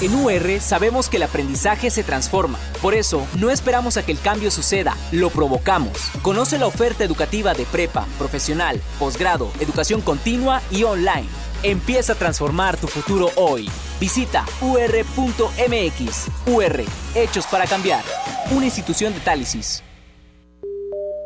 [0.00, 2.58] En UR sabemos que el aprendizaje se transforma.
[2.80, 5.92] Por eso, no esperamos a que el cambio suceda, lo provocamos.
[6.22, 11.28] Conoce la oferta educativa de prepa, profesional, posgrado, educación continua y online.
[11.62, 13.68] Empieza a transformar tu futuro hoy.
[14.00, 16.26] Visita ur.mx.
[16.46, 16.84] UR,
[17.14, 18.02] Hechos para Cambiar.
[18.50, 19.82] Una institución de Tálisis.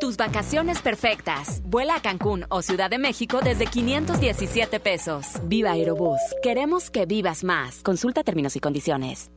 [0.04, 1.62] Tus vacaciones perfectas.
[1.64, 5.24] Vuela a Cancún o Ciudad de México desde 517 pesos.
[5.44, 6.20] Viva Aerobús.
[6.42, 7.80] Queremos que vivas más.
[7.82, 9.30] Consulta términos y condiciones.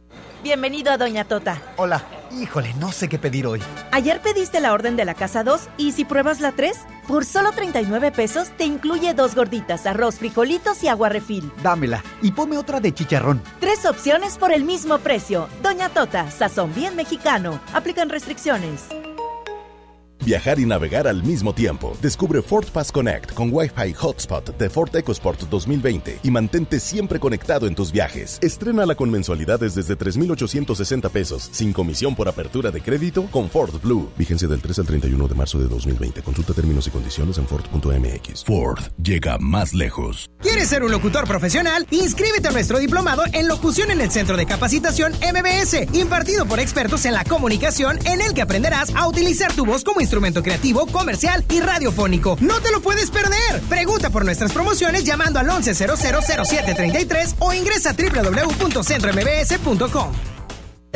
[0.44, 1.62] Bienvenido a Doña Tota.
[1.78, 2.04] Hola.
[2.38, 3.62] Híjole, no sé qué pedir hoy.
[3.92, 7.54] Ayer pediste la orden de la casa 2 y si pruebas la 3, por solo
[7.54, 11.50] 39 pesos te incluye dos gorditas, arroz, frijolitos y agua refil.
[11.64, 13.42] Dámela y ponme otra de chicharrón.
[13.62, 15.48] Tres opciones por el mismo precio.
[15.64, 17.62] Doña Tota, sazón bien mexicano.
[17.74, 18.88] Aplican restricciones.
[20.28, 21.98] Viajar y navegar al mismo tiempo.
[22.02, 27.66] Descubre Ford Pass Connect con Wi-Fi Hotspot de Ford EcoSport 2020 y mantente siempre conectado
[27.66, 28.38] en tus viajes.
[28.42, 34.12] Estrénala con mensualidades desde 3,860 pesos, sin comisión por apertura de crédito con Ford Blue.
[34.18, 36.22] Vigencia del 3 al 31 de marzo de 2020.
[36.22, 38.44] Consulta términos y condiciones en Ford.mx.
[38.44, 40.30] Ford llega más lejos.
[40.42, 41.88] ¿Quieres ser un locutor profesional?
[41.90, 47.06] Inscríbete a nuestro diplomado en locución en el Centro de Capacitación MBS, impartido por expertos
[47.06, 51.46] en la comunicación, en el que aprenderás a utilizar tu voz como instrumento creativo, comercial
[51.50, 52.38] y radiofónico.
[52.40, 53.62] ¡No te lo puedes perder!
[53.70, 60.37] Pregunta por nuestras promociones llamando al 11000733 o ingresa a www.centrombs.com.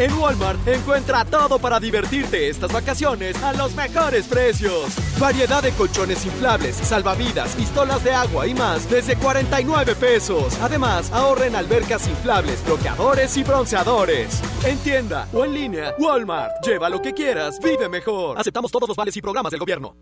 [0.02, 4.88] En Walmart encuentra todo para divertirte estas vacaciones a los mejores precios.
[5.20, 10.58] Variedad de colchones inflables, salvavidas, pistolas de agua y más desde 49 pesos.
[10.60, 14.42] Además, ahorra en albercas inflables, bloqueadores y bronceadores.
[14.66, 16.66] En tienda o en línea, Walmart.
[16.66, 18.40] Lleva lo que quieras, vive mejor.
[18.40, 19.96] Aceptamos todos los vales y programas del gobierno.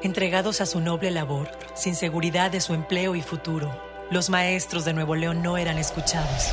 [0.00, 3.70] Entregados a su noble labor, sin seguridad de su empleo y futuro,
[4.10, 6.52] los maestros de Nuevo León no eran escuchados.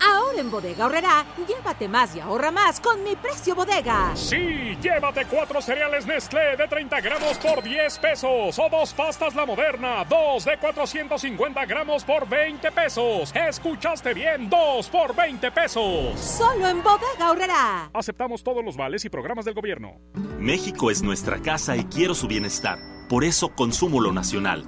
[0.00, 4.12] Ahora en Bodega Horrera, llévate más y ahorra más con mi precio bodega.
[4.14, 9.44] Sí, llévate cuatro cereales Nestlé de 30 gramos por 10 pesos o dos pastas La
[9.44, 13.32] Moderna, dos de 450 gramos por 20 pesos.
[13.34, 14.48] ¿Escuchaste bien?
[14.48, 16.18] Dos por 20 pesos.
[16.18, 17.90] Solo en Bodega Horrera.
[17.92, 19.96] Aceptamos todos los vales y programas del gobierno.
[20.38, 22.78] México es nuestra casa y quiero su bienestar.
[23.08, 24.64] Por eso consumo lo nacional.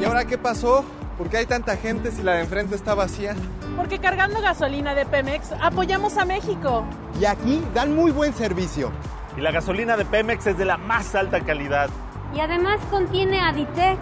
[0.00, 0.84] ¿Y ahora qué pasó?
[1.18, 3.34] ¿Por qué hay tanta gente si la de enfrente está vacía?
[3.78, 6.84] Porque cargando gasolina de Pemex apoyamos a México.
[7.20, 8.90] Y aquí dan muy buen servicio.
[9.36, 11.88] Y la gasolina de Pemex es de la más alta calidad.
[12.34, 14.00] Y además contiene Aditec,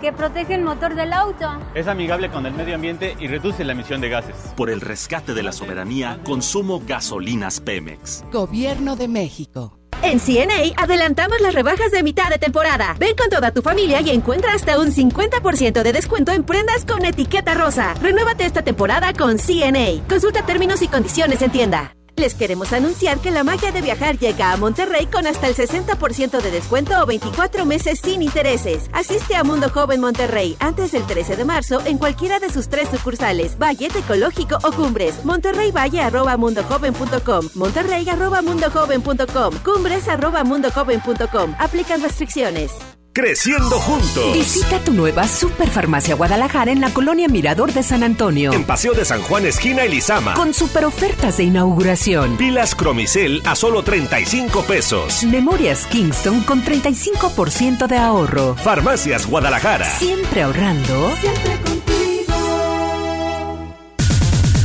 [0.00, 1.58] que protege el motor del auto.
[1.74, 4.36] Es amigable con el medio ambiente y reduce la emisión de gases.
[4.56, 8.24] Por el rescate de la soberanía, consumo gasolinas Pemex.
[8.30, 9.76] Gobierno de México.
[10.02, 12.96] En CNA adelantamos las rebajas de mitad de temporada.
[12.98, 17.04] Ven con toda tu familia y encuentra hasta un 50% de descuento en prendas con
[17.04, 17.94] etiqueta rosa.
[18.00, 20.06] Renuévate esta temporada con CNA.
[20.08, 21.96] Consulta términos y condiciones en tienda.
[22.16, 26.40] Les queremos anunciar que la magia de viajar llega a Monterrey con hasta el 60%
[26.40, 28.88] de descuento o 24 meses sin intereses.
[28.92, 32.88] Asiste a Mundo Joven Monterrey antes del 13 de marzo en cualquiera de sus tres
[32.88, 35.24] sucursales, Valle, Ecológico o Cumbres.
[35.24, 41.54] Monterrey Valle arroba mundojoven.com, Monterrey arroba mundojoven.com, Cumbres arroba mundojoven.com.
[41.58, 42.95] Aplican restricciones.
[43.16, 44.34] Creciendo juntos.
[44.34, 48.52] Visita tu nueva Superfarmacia Guadalajara en la colonia Mirador de San Antonio.
[48.52, 50.34] En Paseo de San Juan, esquina Elizama.
[50.34, 52.36] Con super ofertas de inauguración.
[52.36, 55.24] Pilas Cromicel a solo 35 pesos.
[55.24, 58.54] Memorias Kingston con 35% de ahorro.
[58.56, 59.88] Farmacias Guadalajara.
[59.98, 61.10] Siempre ahorrando.
[61.18, 61.85] Siempre contigo.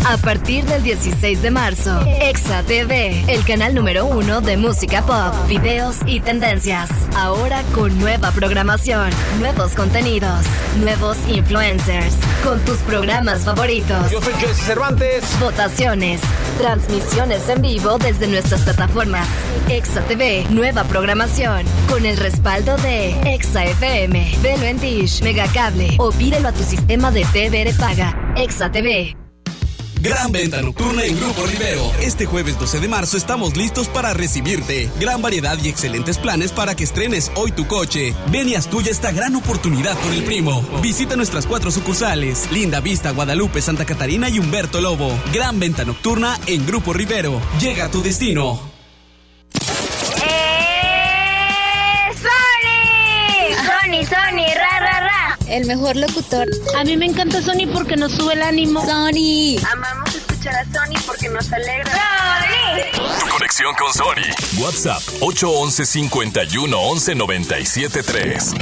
[0.04, 5.34] A partir del 16 de marzo, Exa TV, el canal número uno de música pop,
[5.48, 6.90] videos y tendencias.
[7.16, 10.44] Ahora con nueva programación, nuevos contenidos,
[10.80, 14.12] nuevos influencers, con tus programas favoritos.
[14.12, 15.24] Yo soy Jesse Cervantes.
[15.40, 16.20] Votaciones,
[16.58, 19.28] transmisiones en vivo desde nuestras plataformas.
[19.70, 26.12] Exa TV, nueva programación, con el respaldo de Exa FM, Velo en Dish, Megacable o
[26.12, 28.34] pídelo a tu sistema de TV paga.
[28.36, 29.16] Exa TV.
[30.02, 31.92] Gran venta nocturna en Grupo Rivero.
[32.02, 34.90] Este jueves 12 de marzo estamos listos para recibirte.
[35.00, 38.16] Gran variedad y excelentes planes para que estrenes hoy tu coche.
[38.32, 40.66] Ven y haz tuya esta gran oportunidad con el primo.
[40.82, 45.16] Visita nuestras cuatro sucursales: Linda Vista, Guadalupe, Santa Catarina y Humberto Lobo.
[45.32, 47.40] Gran venta nocturna en Grupo Rivero.
[47.60, 48.81] Llega a tu destino.
[55.52, 56.48] El mejor locutor.
[56.78, 58.80] A mí me encanta Sony porque nos sube el ánimo.
[58.86, 59.58] Sony.
[59.70, 61.92] Amamos escuchar a Sony porque nos alegra.
[61.92, 63.30] ¡Sony!
[63.30, 64.64] Conexión con Sony.
[64.64, 68.54] WhatsApp 811 51 11 97 3.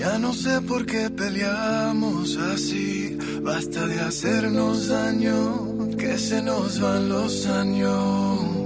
[0.00, 3.18] Ya no sé por qué peleamos así.
[3.40, 8.65] Basta de hacernos daño, que se nos van los años.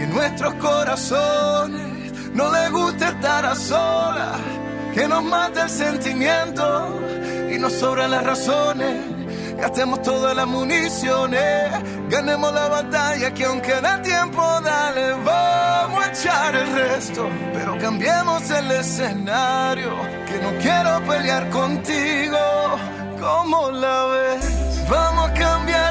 [0.00, 4.40] que nuestros corazones no les gusta estar a solas.
[4.94, 6.98] Que nos mata el sentimiento
[7.52, 8.96] y nos sobran las razones.
[9.58, 11.44] Gastemos todas las municiones,
[12.08, 17.28] ganemos la batalla que aunque da tiempo, dale, vamos a echar el resto.
[17.52, 19.90] Pero cambiemos el escenario,
[20.26, 22.38] que no quiero pelear contigo,
[23.20, 24.88] como la ves.
[24.88, 25.89] Vamos a cambiar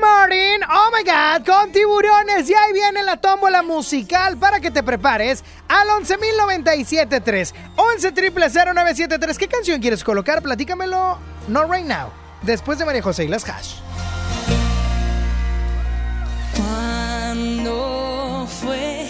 [0.00, 2.48] Martin, oh my god, con tiburones.
[2.48, 7.54] Y ahí viene la tómbola musical para que te prepares al 11.097.3.
[7.76, 9.36] 11.000.973.
[9.36, 10.42] ¿Qué canción quieres colocar?
[10.42, 12.10] Platícamelo, no right now.
[12.42, 13.74] Después de María José y las hash.
[16.56, 19.06] ¿Cuándo fue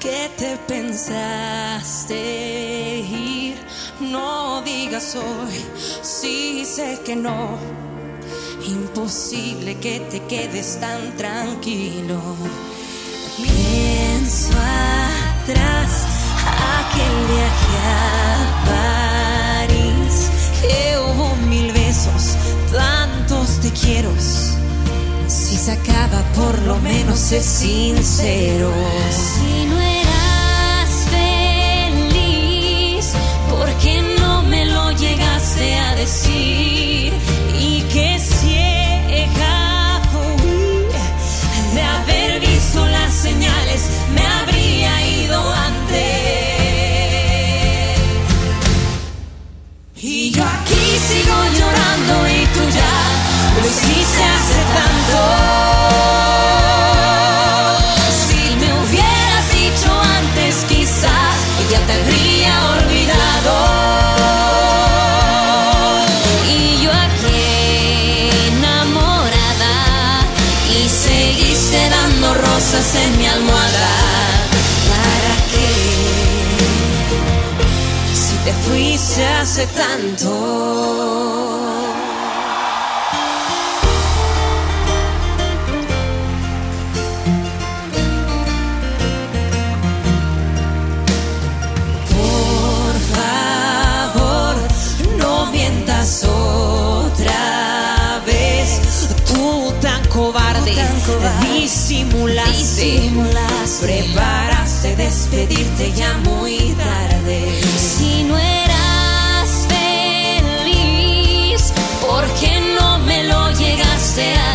[0.00, 3.58] que te pensaste ir?
[4.00, 5.64] No digas hoy,
[6.02, 7.87] sí sé que no.
[8.66, 12.20] Imposible que te quedes tan tranquilo.
[13.36, 14.50] Pienso
[15.42, 16.06] atrás,
[16.80, 18.04] aquel viaje a
[19.68, 20.30] París,
[20.60, 22.36] que hubo mil besos,
[22.72, 24.10] tantos te quiero.
[25.28, 28.72] Si se acaba, por lo menos sé sincero.
[29.12, 30.90] Si no eras
[32.10, 33.12] feliz,
[33.50, 36.97] ¿por qué no me lo llegaste a decir?
[80.18, 80.26] Por
[93.14, 94.56] favor,
[95.18, 98.80] no mientas otra vez.
[99.24, 100.74] Tú tan cobarde,
[101.42, 103.12] disimulaste,
[103.80, 107.77] preparaste despedirte ya muy tarde.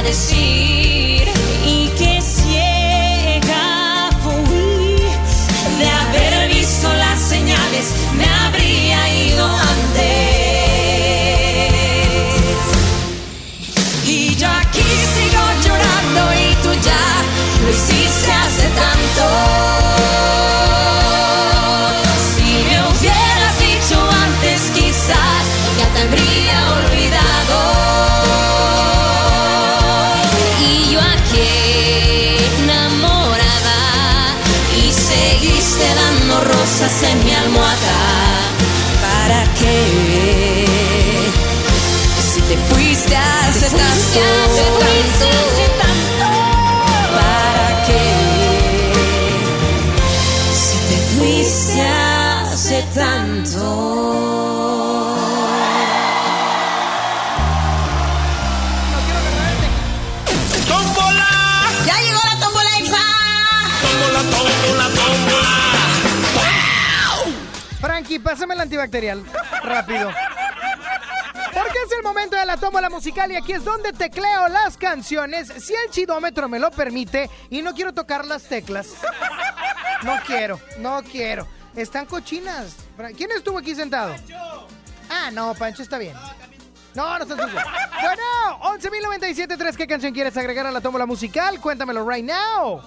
[0.03, 0.82] The sea.
[68.33, 69.23] Pásame el antibacterial.
[69.63, 70.11] Rápido.
[71.53, 75.49] Porque es el momento de la tómbola musical y aquí es donde tecleo las canciones,
[75.63, 78.95] si el chidómetro me lo permite, y no quiero tocar las teclas.
[80.01, 81.47] No quiero, no quiero.
[81.75, 82.75] Están cochinas.
[83.15, 84.15] ¿Quién estuvo aquí sentado?
[85.11, 86.15] Ah, no, Pancho está bien.
[86.95, 87.61] No, no está sucio.
[88.01, 88.23] Bueno,
[88.61, 91.61] 11.097.3, ¿qué canción quieres agregar a la tómbola musical?
[91.61, 92.81] Cuéntamelo right now.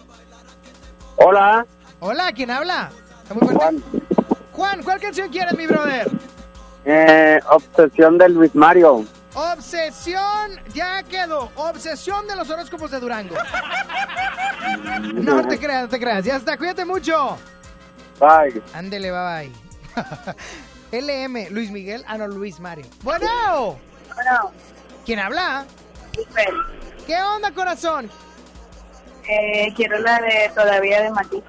[1.18, 1.64] Hola.
[2.00, 2.90] Hola, ¿quién habla?
[3.22, 3.58] ¿Está muy fuerte?
[3.60, 4.15] Juan,
[4.56, 6.10] ¿cuál canción quieres, mi brother?
[6.84, 9.04] Eh, obsesión de Luis Mario.
[9.34, 11.50] Obsesión, ya quedó.
[11.56, 13.34] Obsesión de los horóscopos de Durango.
[15.14, 16.24] No te creas, no te creas.
[16.24, 17.38] Ya está, cuídate mucho.
[18.18, 18.60] Bye.
[18.74, 19.50] Ándele, bye
[20.90, 21.00] bye.
[21.28, 22.04] LM, Luis Miguel.
[22.08, 22.86] Ah, no, Luis Mario.
[23.02, 23.78] Bueno.
[24.14, 24.50] Bueno.
[25.04, 25.64] ¿Quién habla?
[26.14, 26.48] Super.
[27.06, 28.10] ¿Qué onda, corazón?
[29.28, 31.42] Eh, quiero la de Todavía de Mati.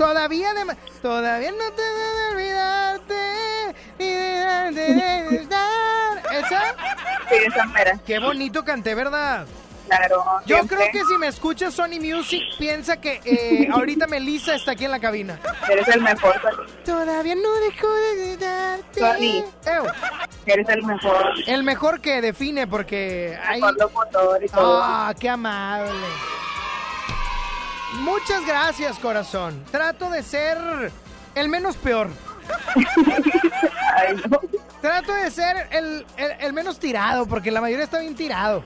[0.00, 0.74] Todavía de...
[1.02, 3.74] Todavía no te debo olvidarte.
[3.98, 4.06] Ni
[4.74, 6.22] de estar.
[6.32, 6.74] ¿Esa?
[7.28, 8.00] Sí, esa mera.
[8.06, 9.46] Qué bonito canté, ¿verdad?
[9.88, 10.24] Claro.
[10.46, 10.76] Yo siempre.
[10.78, 14.92] creo que si me escucha Sony Music, piensa que eh, ahorita Melissa está aquí en
[14.92, 15.38] la cabina.
[15.68, 16.64] Eres el mejor, Sony.
[16.82, 19.00] Todavía no dejo de gritarte.
[19.00, 19.44] Sony.
[19.66, 19.84] Ew.
[20.46, 21.26] Eres el mejor.
[21.46, 23.60] El mejor que define, porque hay...
[23.60, 24.80] Mejor locutor y todo.
[24.82, 25.90] Ah, qué amable.
[27.94, 29.64] Muchas gracias, corazón.
[29.70, 30.58] Trato de ser
[31.34, 32.08] el menos peor.
[34.80, 38.64] Trato de ser el, el- el menos tirado, porque la mayoría está bien tirado.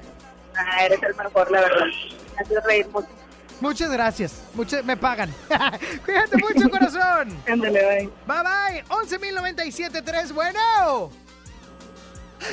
[0.57, 1.87] Ah, eres el mejor, la verdad.
[2.37, 3.09] Me haces reír mucho.
[3.61, 4.43] Muchas gracias.
[4.55, 5.33] Muchas, me pagan.
[6.05, 7.37] Cuídate mucho, corazón.
[7.51, 8.11] Ándale, bye.
[8.27, 8.85] Bye bye.
[8.89, 10.33] 11.097.3.
[10.33, 11.11] Bueno.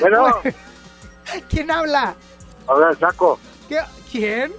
[0.00, 0.40] Bueno.
[1.48, 2.14] ¿Quién habla?
[2.66, 3.38] Habla el Saco.
[3.68, 4.52] ¿Qué- ¿Quién?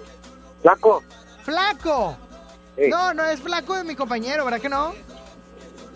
[0.61, 1.03] Flaco.
[1.43, 2.17] Flaco.
[2.75, 2.89] Sí.
[2.89, 4.93] No, no es flaco de mi compañero, ¿verdad que no?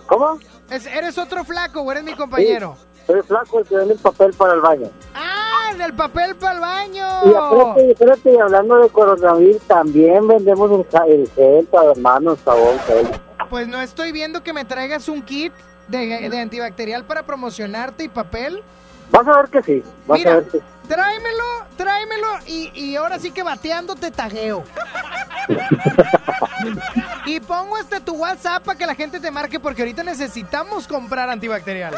[0.06, 0.40] ¿Cómo?
[0.70, 2.78] Es- eres otro flaco o eres mi compañero.
[3.08, 4.90] Soy flaco y te dan el papel para el baño.
[5.16, 5.34] ¡Ah!
[5.72, 7.06] el del papel para el baño!
[7.26, 12.80] Y espérate, espérate, y hablando de coronavirus, también vendemos el, el gel para manos, sabón,
[12.88, 13.08] gel.
[13.50, 15.52] Pues no estoy viendo que me traigas un kit
[15.90, 18.64] de, de antibacterial para promocionarte y papel.
[19.12, 20.64] Vas a ver que sí, vas Mira, a ver que sí.
[20.88, 21.44] Tráemelo,
[21.76, 24.64] tráemelo y, y ahora sí que bateando te tagueo.
[27.26, 31.30] y pongo este tu WhatsApp para que la gente te marque porque ahorita necesitamos comprar
[31.30, 31.94] antibacterial.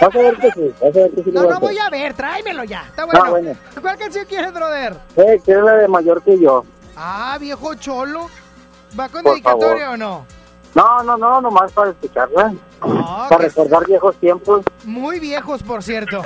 [0.00, 1.30] Vas a ver que sí, vas a ver que sí.
[1.32, 2.84] No, no voy a ver, tráemelo ya.
[2.88, 3.22] Está bueno.
[3.24, 3.56] Ah, bueno.
[3.80, 4.96] ¿Cuál canción quieres, brother?
[5.16, 6.64] Eh, ¿quieres la de mayor que yo?
[6.96, 8.28] Ah, viejo cholo.
[8.98, 9.94] ¿Va con Por dedicatoria favor.
[9.94, 10.26] o no?
[10.74, 12.52] No, no, no, nomás para escucharla.
[12.80, 16.22] Ah, para recordar viejos tiempos, Muy viejos, por cierto.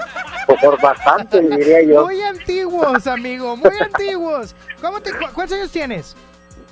[0.46, 2.04] o por bastante, diría yo.
[2.04, 4.54] Muy antiguos, amigo, muy antiguos.
[4.80, 6.16] ¿Cómo te, cu- ¿Cuántos años tienes?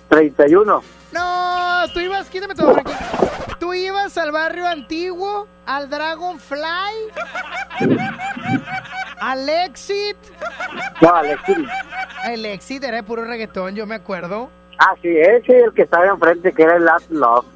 [0.09, 0.83] 31.
[1.13, 2.93] No, tú ibas, quítame todo, Frankie.
[3.59, 6.61] Tú ibas al barrio antiguo, al Dragonfly,
[9.21, 10.17] al Exit.
[11.01, 11.57] No, Alexis.
[12.27, 14.51] El Exit era de puro reggaetón, yo me acuerdo.
[14.79, 17.47] Ah, sí, ese el que estaba enfrente, que era el Last Love.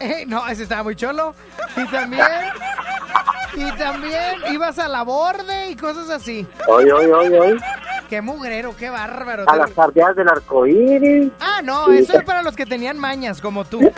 [0.00, 1.34] Eh, no, ese estaba muy cholo.
[1.76, 2.26] Y también,
[3.54, 6.46] y también ibas a la borde y cosas así.
[6.66, 7.60] Hoy, hoy, hoy, hoy.
[8.08, 9.44] Qué mugrero, qué bárbaro.
[9.46, 11.30] A las tardeas del arcoíris.
[11.40, 13.80] Ah, no, eso es para los que tenían mañas como tú.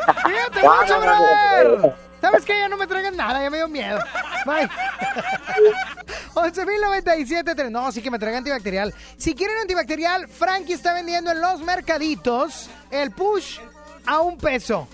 [0.62, 1.94] No, mucho, brother.
[2.20, 2.58] ¿Sabes qué?
[2.58, 3.98] Ya no me traigan nada, ya me dio miedo.
[4.44, 4.68] Bye.
[6.34, 7.70] 11.097.
[7.70, 8.94] No, sí que me traigan antibacterial.
[9.16, 13.58] Si quieren antibacterial, Frankie está vendiendo en los mercaditos el push
[14.06, 14.86] a un peso.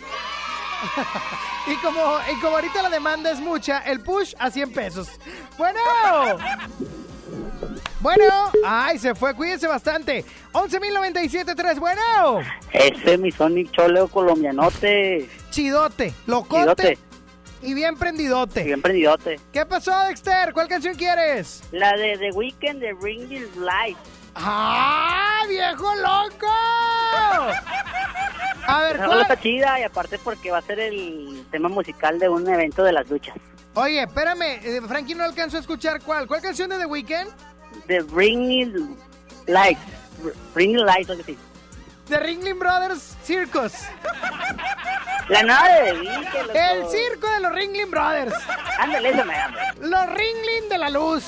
[1.67, 5.09] y, como, y como ahorita la demanda es mucha, el push a 100 pesos.
[5.57, 5.81] Bueno.
[8.01, 10.25] Bueno, ay, se fue, cuídense bastante.
[10.53, 12.41] 11.097.3, bueno.
[12.71, 15.29] Ese es mi Sonic Choleo colombianote.
[15.51, 16.99] Chidote, locote Chidote.
[17.63, 18.63] y bien prendidote.
[18.63, 19.41] Bien prendidote.
[19.53, 20.53] ¿Qué pasó, Dexter?
[20.53, 21.63] ¿Cuál canción quieres?
[21.73, 23.29] La de The Weeknd de Ring
[23.59, 23.97] Light.
[24.39, 26.47] ¡Ah, viejo loco!
[28.69, 32.29] A ver, rola está chida y aparte porque va a ser el tema musical de
[32.29, 33.37] un evento de las duchas.
[33.75, 36.27] Oye, espérame, eh, Frankie no alcanzó a escuchar cuál.
[36.27, 37.29] ¿Cuál canción de The Weeknd?
[37.87, 38.97] The Ring
[39.47, 39.79] Light.
[40.55, 41.39] Ring Light, algo así.
[42.09, 43.73] The Ringling Brothers Circus.
[45.29, 45.91] La nueva de.
[46.55, 48.35] El circo de los Ringling Brothers.
[48.79, 49.57] Ándale, eso me llama.
[49.81, 51.27] Los Ringling de la luz.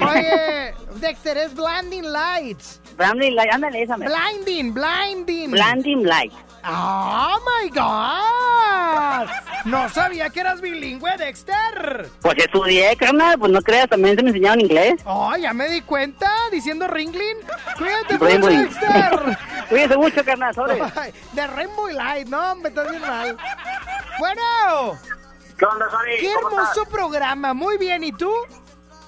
[0.00, 2.80] Oye, Dexter es Blinding Lights.
[2.96, 5.50] Blinding Light, ándale, esa me Blinding, blinding.
[5.50, 6.32] Blinding Light.
[6.66, 9.28] Oh my God.
[9.64, 12.10] No sabía que eras bilingüe, Dexter.
[12.20, 15.00] Pues estudié, carnal, pues no creas, también se me enseñaron inglés.
[15.04, 17.38] Oh, ya me di cuenta diciendo Ringling.
[17.78, 19.38] Cuídate mucho, Dexter.
[19.68, 20.82] Cuídense mucho, carnal, sobre.
[21.32, 23.36] De Rainbow Light, no, me estás bien mal.
[24.18, 24.42] Bueno,
[25.58, 25.98] ¿Qué onda, Sony?
[26.20, 26.88] qué ¿Cómo hermoso estás?
[26.88, 27.54] programa.
[27.54, 28.30] Muy bien, ¿y tú?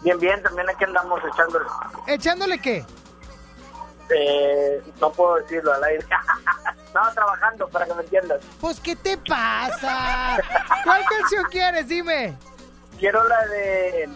[0.03, 1.65] Bien, bien, también aquí andamos echándole.
[2.07, 2.85] ¿Echándole qué?
[4.15, 6.05] Eh, no puedo decirlo al aire.
[6.87, 8.41] Estaba trabajando para que me entiendas.
[8.61, 10.39] Pues, ¿qué te pasa?
[10.85, 11.89] ¿Cuál canción quieres?
[11.89, 12.37] Dime.
[12.99, 14.09] Quiero la de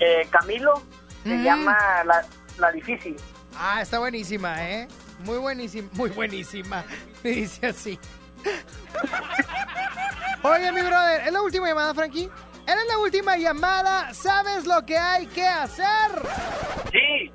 [0.00, 0.82] eh, Camilo,
[1.22, 1.42] se Mm.
[1.44, 2.24] llama la,
[2.58, 3.16] la Difícil.
[3.58, 4.86] Ah, está buenísima, ¿eh?
[5.20, 6.84] Muy buenísima, muy buenísima.
[7.24, 7.98] Me dice así.
[10.42, 12.30] Oye, mi brother, ¿es la última llamada, Frankie?
[12.66, 14.12] ¿Eres la última llamada?
[14.12, 16.10] ¿Sabes lo que hay que hacer?
[16.92, 17.32] Sí.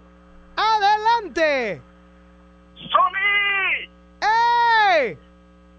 [0.55, 1.81] ¡Adelante!
[2.89, 3.89] ¡Sony!
[4.21, 5.17] ¡Ey!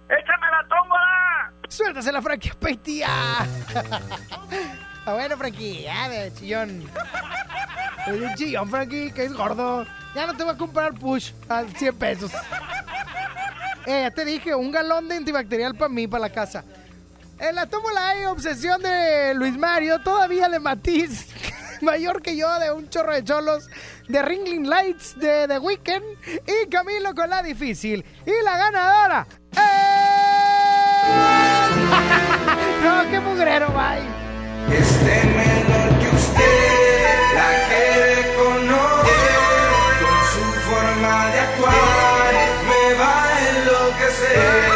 [0.09, 1.53] ¡Échame la tómbola!
[1.68, 3.09] ¡Suéltase la Frankie Petía!
[5.07, 6.90] ah, bueno, Frankie, ya de chillón.
[8.07, 9.86] Un chillón, Frankie, que es gordo.
[10.14, 12.32] Ya no te voy a comprar push a 100 pesos.
[13.86, 16.64] Eh, ya te dije, un galón de antibacterial para mí, para la casa.
[17.38, 21.26] En la tómbola hay obsesión de Luis Mario, todavía de Matiz,
[21.93, 23.68] mayor que yo, de un chorro de cholos,
[24.09, 26.05] de Ringling Lights, de The Weeknd,
[26.47, 28.05] y Camilo con la difícil.
[28.24, 29.26] Y la ganadora.
[29.57, 29.59] ¡Eh!
[32.85, 34.01] no, qué mugrero, bye.
[34.74, 39.43] Este menor que usted la quiere conocer
[40.01, 42.33] con su forma de actuar
[42.68, 44.72] me va a enloquecer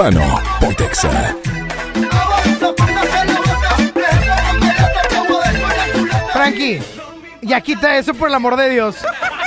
[0.00, 1.36] Urbano, Pontexa.
[6.32, 6.82] Frankie,
[7.42, 8.96] ya quita eso por el amor de Dios.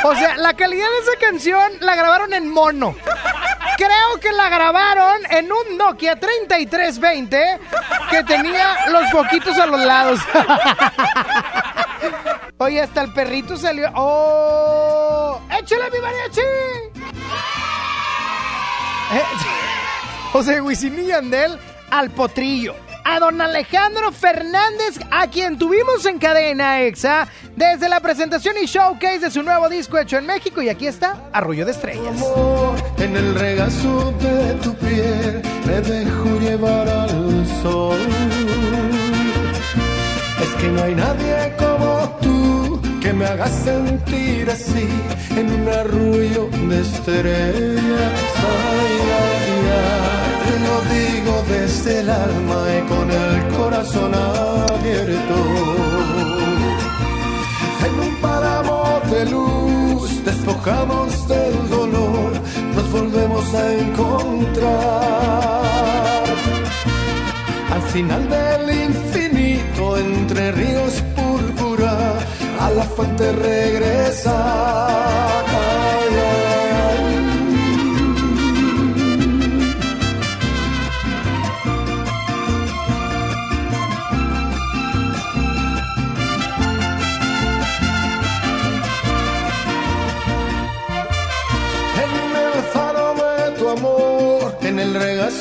[0.03, 2.95] O sea, la calidad de esa canción la grabaron en mono.
[3.77, 7.59] Creo que la grabaron en un Nokia 3320
[8.11, 10.19] que tenía los foquitos a los lados.
[12.59, 13.89] Oye, hasta el perrito salió.
[13.95, 15.41] ¡Oh!
[15.49, 16.41] ¡Échale mi mariachi!
[20.33, 21.59] José Wisin y Yandel
[21.91, 22.73] al potrillo.
[23.05, 29.19] A don Alejandro Fernández, a quien tuvimos en cadena EXA desde la presentación y showcase
[29.19, 30.63] de su nuevo disco hecho en México.
[30.63, 32.15] Y aquí está, Arrullo de Estrellas.
[32.97, 37.99] En el regazo de tu piel me dejo llevar al sol.
[40.41, 44.89] Es que no hay nadie como tú que me haga sentir así
[45.37, 48.21] en un arrullo de estrellas.
[48.35, 50.12] Ay, ay, ay.
[50.65, 55.37] Lo digo desde el alma y con el corazón abierto.
[57.85, 62.31] En un páramo de luz despojamos del dolor,
[62.75, 64.63] nos volvemos a encontrar.
[67.71, 72.19] Al final del infinito, entre ríos púrpura,
[72.59, 75.42] a la fuente regresar.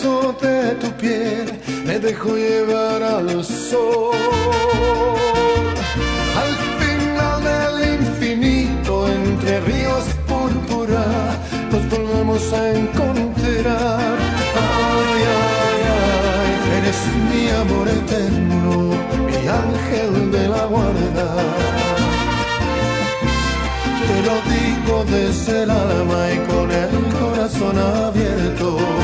[0.03, 1.47] De tu piel
[1.87, 4.17] me dejo llevar al sol.
[6.43, 11.05] Al final del infinito, entre ríos púrpura,
[11.71, 14.17] nos volvemos a encontrar.
[14.67, 17.01] Ay, ay, ay, eres
[17.31, 18.75] mi amor eterno,
[19.27, 21.29] mi ángel de la guarda.
[24.09, 29.02] Te lo digo desde el alma y con el corazón abierto.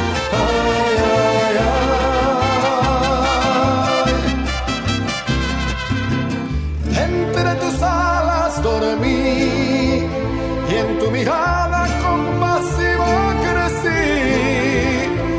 [10.70, 14.04] Y en tu mirada compasiva crecí.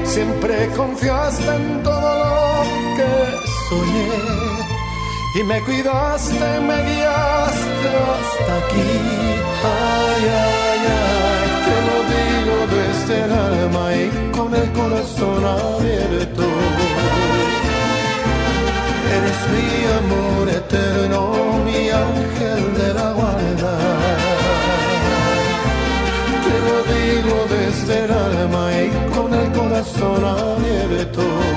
[0.06, 3.12] Siempre confiaste en todo lo que
[3.68, 4.40] soñé
[5.36, 8.92] y me cuidaste, me guiaste hasta aquí.
[9.64, 16.46] Ay, ay, ay, te lo digo desde el alma y con el corazón abierto.
[19.16, 19.70] Eres mi
[20.02, 21.20] amor eterno,
[21.66, 22.29] mi ángel
[27.90, 31.49] digo desde el alma y con el corazón abierto.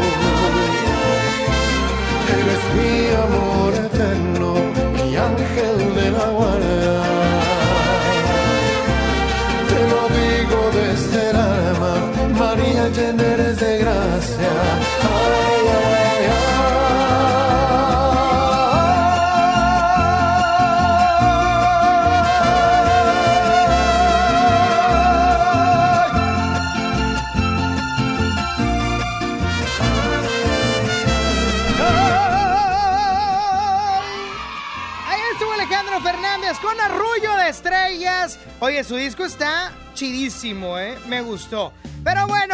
[38.64, 40.96] Oye, su disco está chidísimo, ¿eh?
[41.08, 41.72] Me gustó.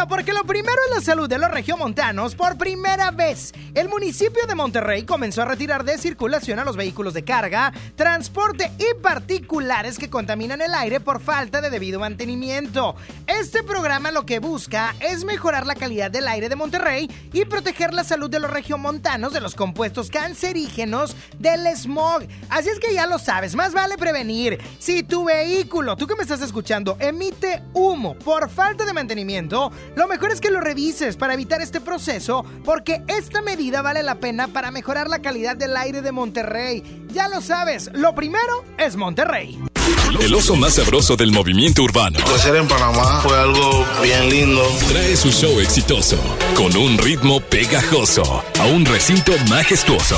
[0.07, 2.33] Porque lo primero es la salud de los regiomontanos.
[2.33, 7.13] Por primera vez, el municipio de Monterrey comenzó a retirar de circulación a los vehículos
[7.13, 12.95] de carga, transporte y particulares que contaminan el aire por falta de debido mantenimiento.
[13.27, 17.93] Este programa lo que busca es mejorar la calidad del aire de Monterrey y proteger
[17.93, 22.23] la salud de los regiomontanos de los compuestos cancerígenos del smog.
[22.49, 24.59] Así es que ya lo sabes, más vale prevenir.
[24.79, 30.07] Si tu vehículo, tú que me estás escuchando, emite humo por falta de mantenimiento, lo
[30.07, 34.47] mejor es que lo revises para evitar este proceso, porque esta medida vale la pena
[34.47, 36.83] para mejorar la calidad del aire de Monterrey.
[37.11, 39.59] Ya lo sabes, lo primero es Monterrey.
[40.19, 42.19] El oso más sabroso del movimiento urbano.
[42.25, 44.63] Crecer en Panamá fue algo bien lindo.
[44.87, 46.17] Trae su show exitoso
[46.55, 50.17] con un ritmo pegajoso a un recinto majestuoso.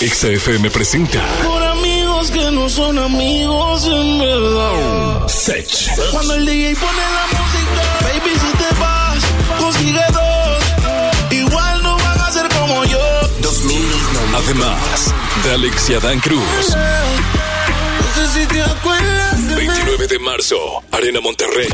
[0.00, 5.26] XFM presenta Por amigos que no son amigos en verdad.
[5.26, 5.66] Sech.
[6.12, 7.57] Cuando el DJ pone la música,
[8.02, 9.18] baby, si te vas,
[9.58, 10.58] consigue dos.
[11.30, 12.98] Igual no van a ser como yo.
[14.36, 16.42] Además de Alex y Adán Cruz.
[16.70, 19.37] No sé si te acuerdas.
[19.54, 20.56] 29 de marzo,
[20.92, 21.68] Arena Monterrey.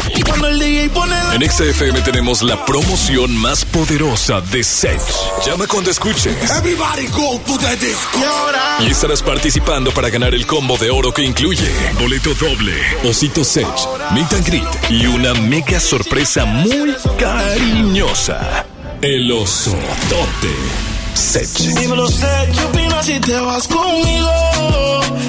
[1.33, 5.01] En XFM tenemos la promoción más poderosa de Sech.
[5.47, 6.37] Llama cuando escuches.
[6.51, 8.18] Everybody go to the disco.
[8.18, 11.70] Y ahora, Y estarás participando para ganar el combo de oro que incluye
[12.01, 13.66] boleto doble, osito Sech,
[14.12, 18.66] meet and greet y una mega sorpresa muy cariñosa.
[19.03, 19.77] El oso
[20.09, 21.48] tote Sech.
[21.78, 24.30] dímelo, sé, ¿qué opinas si te vas conmigo?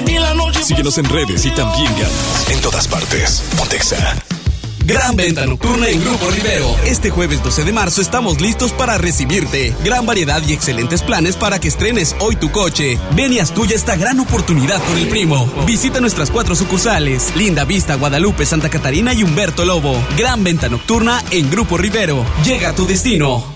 [0.06, 3.42] Y la noche Síguenos en redes y también ganas en todas partes.
[3.56, 4.16] Pontexa.
[4.86, 6.76] Gran venta nocturna en Grupo Rivero.
[6.84, 9.74] Este jueves 12 de marzo estamos listos para recibirte.
[9.84, 12.96] Gran variedad y excelentes planes para que estrenes hoy tu coche.
[13.16, 15.52] Ven y haz tuya esta gran oportunidad con el primo.
[15.66, 20.00] Visita nuestras cuatro sucursales: Linda Vista, Guadalupe, Santa Catarina y Humberto Lobo.
[20.16, 22.24] Gran venta nocturna en Grupo Rivero.
[22.44, 23.55] Llega a tu destino.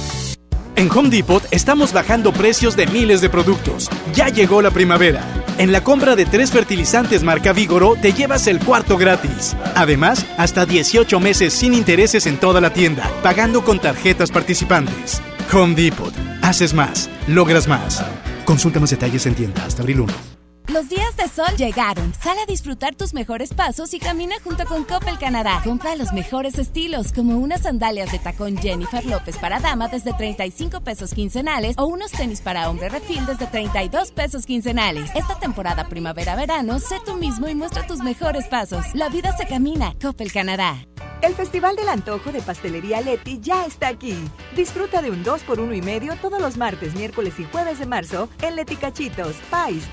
[0.75, 3.89] En Home Depot estamos bajando precios de miles de productos.
[4.13, 5.23] Ya llegó la primavera.
[5.57, 9.55] En la compra de tres fertilizantes marca Vigoro te llevas el cuarto gratis.
[9.75, 15.21] Además, hasta 18 meses sin intereses en toda la tienda, pagando con tarjetas participantes.
[15.53, 16.13] Home Depot.
[16.41, 18.03] Haces más, logras más.
[18.45, 20.40] Consulta más detalles en tienda hasta abril 1.
[20.67, 22.13] Los días de sol llegaron.
[22.13, 25.61] Sal a disfrutar tus mejores pasos y camina junto con Coppel Canadá.
[25.63, 30.81] Compra los mejores estilos, como unas sandalias de tacón Jennifer López para dama desde 35
[30.81, 35.11] pesos quincenales o unos tenis para hombre refil desde 32 pesos quincenales.
[35.15, 38.85] Esta temporada primavera-verano, sé tú mismo y muestra tus mejores pasos.
[38.93, 39.93] La vida se camina.
[39.99, 40.77] Coppel Canadá.
[41.21, 44.17] El Festival del Antojo de Pastelería Leti ya está aquí.
[44.55, 47.85] Disfruta de un 2 por 1 y medio todos los martes, miércoles y jueves de
[47.85, 49.83] marzo en Leti Cachitos, Pais,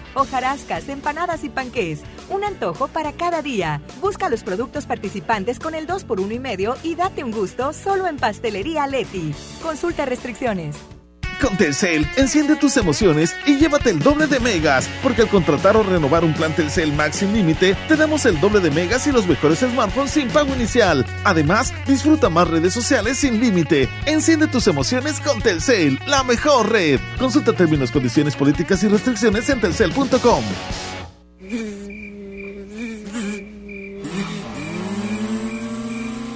[0.59, 2.01] hojarascas, empanadas y panqués.
[2.31, 3.81] Un antojo para cada día.
[4.01, 7.73] Busca los productos participantes con el 2 por 1 y medio y date un gusto
[7.73, 9.35] solo en Pastelería Leti.
[9.63, 10.97] Consulta restricciones.
[11.41, 15.84] Con Telcel, enciende tus emociones y llévate el doble de megas, porque al contratar o
[15.84, 19.61] renovar un plan Telcel Max sin límite, tenemos el doble de megas y los mejores
[19.61, 21.07] smartphones sin pago inicial.
[21.22, 23.89] Además, disfruta más redes sociales sin límite.
[24.07, 26.99] Enciende tus emociones con Telcel, la mejor red.
[27.18, 30.45] Consulta términos, condiciones políticas y restricciones en telcel.com.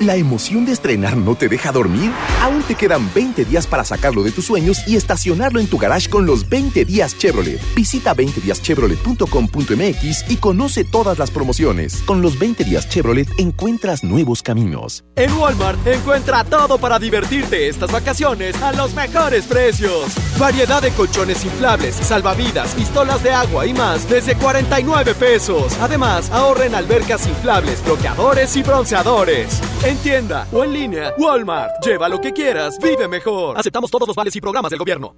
[0.02, 2.10] ¿La emoción de estrenar no te deja dormir?
[2.40, 6.10] Aún te quedan 20 días para sacarlo de tus sueños y estacionarlo en tu garage
[6.10, 7.60] con los 20 días Chevrolet.
[7.76, 12.02] Visita 20díaschevrolet.com.mx y conoce todas las promociones.
[12.04, 15.04] Con los 20 días Chevrolet encuentras nuevos caminos.
[15.14, 20.06] En Walmart encuentra todo para divertirte estas vacaciones a los mejores precios.
[20.36, 25.76] Variedad de colchones inflables, salvavidas, pistolas de agua y más desde 49 pesos.
[25.80, 29.60] Además, ahorra en albercas inflables, bloqueadores y bronceadores.
[29.98, 31.84] Tienda o en línea, Walmart.
[31.84, 33.58] Lleva lo que quieras, vive mejor.
[33.58, 35.14] Aceptamos todos los vales y programas del gobierno.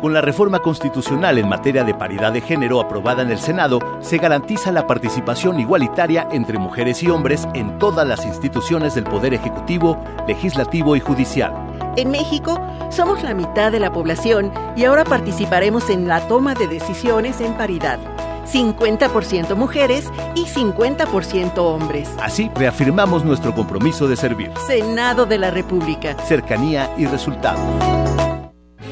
[0.00, 4.18] Con la reforma constitucional en materia de paridad de género aprobada en el Senado, se
[4.18, 10.00] garantiza la participación igualitaria entre mujeres y hombres en todas las instituciones del Poder Ejecutivo,
[10.28, 11.52] Legislativo y Judicial.
[11.96, 12.60] En México
[12.90, 17.54] somos la mitad de la población y ahora participaremos en la toma de decisiones en
[17.54, 17.98] paridad.
[18.46, 22.08] 50% mujeres y 50% hombres.
[22.20, 24.50] Así reafirmamos nuestro compromiso de servir.
[24.66, 26.16] Senado de la República.
[26.26, 27.60] Cercanía y resultados.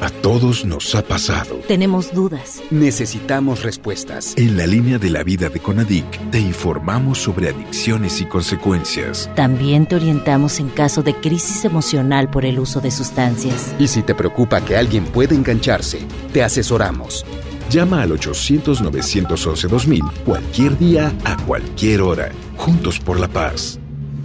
[0.01, 1.55] A todos nos ha pasado.
[1.67, 2.61] Tenemos dudas.
[2.69, 4.33] Necesitamos respuestas.
[4.37, 9.29] En la línea de la vida de Conadic te informamos sobre adicciones y consecuencias.
[9.35, 13.73] También te orientamos en caso de crisis emocional por el uso de sustancias.
[13.79, 15.99] Y si te preocupa que alguien pueda engancharse,
[16.33, 17.25] te asesoramos.
[17.69, 22.31] Llama al 800-911-2000 cualquier día, a cualquier hora.
[22.57, 23.79] Juntos por la paz.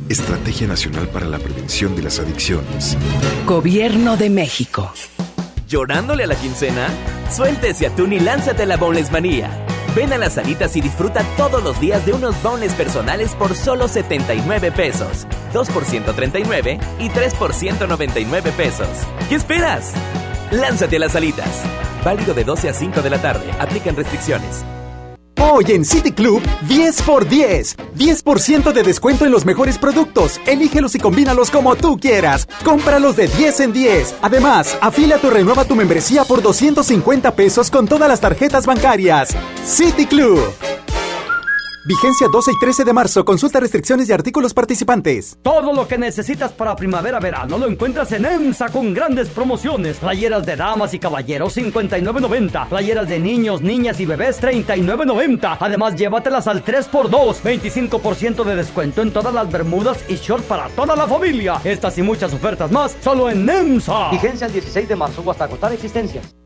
[0.08, 2.96] Estrategia Nacional para la Prevención de las Adicciones.
[3.46, 4.92] Gobierno de México.
[5.68, 6.88] ¿Llorándole a la quincena?
[7.30, 9.64] Suéltese atún y lánzate a la Boneless Manía.
[9.94, 13.88] Ven a las salitas y disfruta todos los días de unos boneless personales por solo
[13.88, 15.26] 79 pesos.
[15.52, 18.88] 2 por 139 y 3 por 199 pesos.
[19.28, 19.92] ¿Qué esperas?
[20.50, 21.62] Lánzate a las salitas.
[22.04, 23.50] Válido de 12 a 5 de la tarde.
[23.60, 24.64] Aplican restricciones.
[25.40, 27.76] Hoy en City Club, 10 por 10.
[27.96, 30.40] 10% de descuento en los mejores productos.
[30.46, 32.46] Elígelos y combínalos como tú quieras.
[32.64, 34.16] Cómpralos de 10 en 10.
[34.22, 39.30] Además, afílate o renueva tu membresía por 250 pesos con todas las tarjetas bancarias.
[39.64, 40.40] City Club.
[41.90, 43.24] Vigencia 12 y 13 de marzo.
[43.24, 45.36] Consulta restricciones y artículos participantes.
[45.42, 49.96] Todo lo que necesitas para primavera-verano lo encuentras en EMSA con grandes promociones.
[49.96, 52.68] Playeras de damas y caballeros 59.90.
[52.68, 55.56] Playeras de niños, niñas y bebés 39.90.
[55.58, 57.40] Además, llévatelas al 3x2.
[57.42, 61.60] 25% de descuento en todas las bermudas y shorts para toda la familia.
[61.64, 64.12] Estas y muchas ofertas más solo en EMSA.
[64.12, 66.36] Vigencia el 16 de marzo hasta agotar existencias.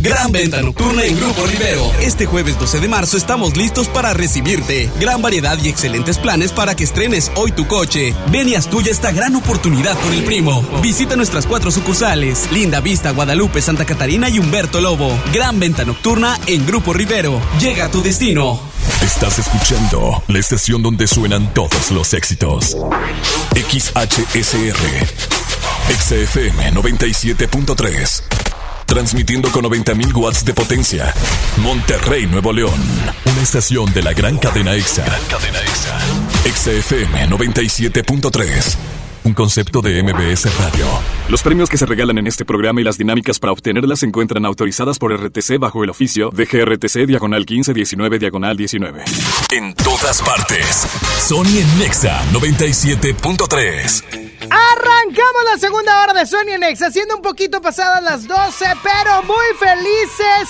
[0.00, 1.92] Gran venta nocturna en Grupo Rivero.
[2.00, 4.90] Este jueves 12 de marzo estamos listos para recibirte.
[4.98, 8.14] Gran variedad y excelentes planes para que estrenes hoy tu coche.
[8.32, 10.66] Ven y haz tuya esta gran oportunidad con el primo.
[10.80, 15.14] Visita nuestras cuatro sucursales: Linda Vista, Guadalupe, Santa Catarina y Humberto Lobo.
[15.34, 17.38] Gran venta nocturna en Grupo Rivero.
[17.60, 18.58] Llega a tu destino.
[19.02, 22.74] Estás escuchando la estación donde suenan todos los éxitos.
[23.54, 24.78] XHSR.
[25.90, 28.39] XFM 97.3.
[28.90, 31.14] Transmitiendo con 90.000 watts de potencia.
[31.58, 32.74] Monterrey, Nuevo León.
[33.24, 35.04] Una estación de la gran cadena EXA.
[35.28, 35.96] cadena EXA.
[36.52, 38.99] XFM 97.3.
[39.22, 40.86] Un concepto de MBS Radio.
[41.28, 44.46] Los premios que se regalan en este programa y las dinámicas para obtenerlas se encuentran
[44.46, 49.04] autorizadas por RTC bajo el oficio de GRTC Diagonal 1519 Diagonal 19.
[49.52, 50.86] En todas partes.
[51.18, 54.04] Sony en Nexa 97.3.
[54.50, 59.36] Arrancamos la segunda hora de Sony Nexa, haciendo un poquito pasadas las 12, pero muy
[59.58, 60.48] felices,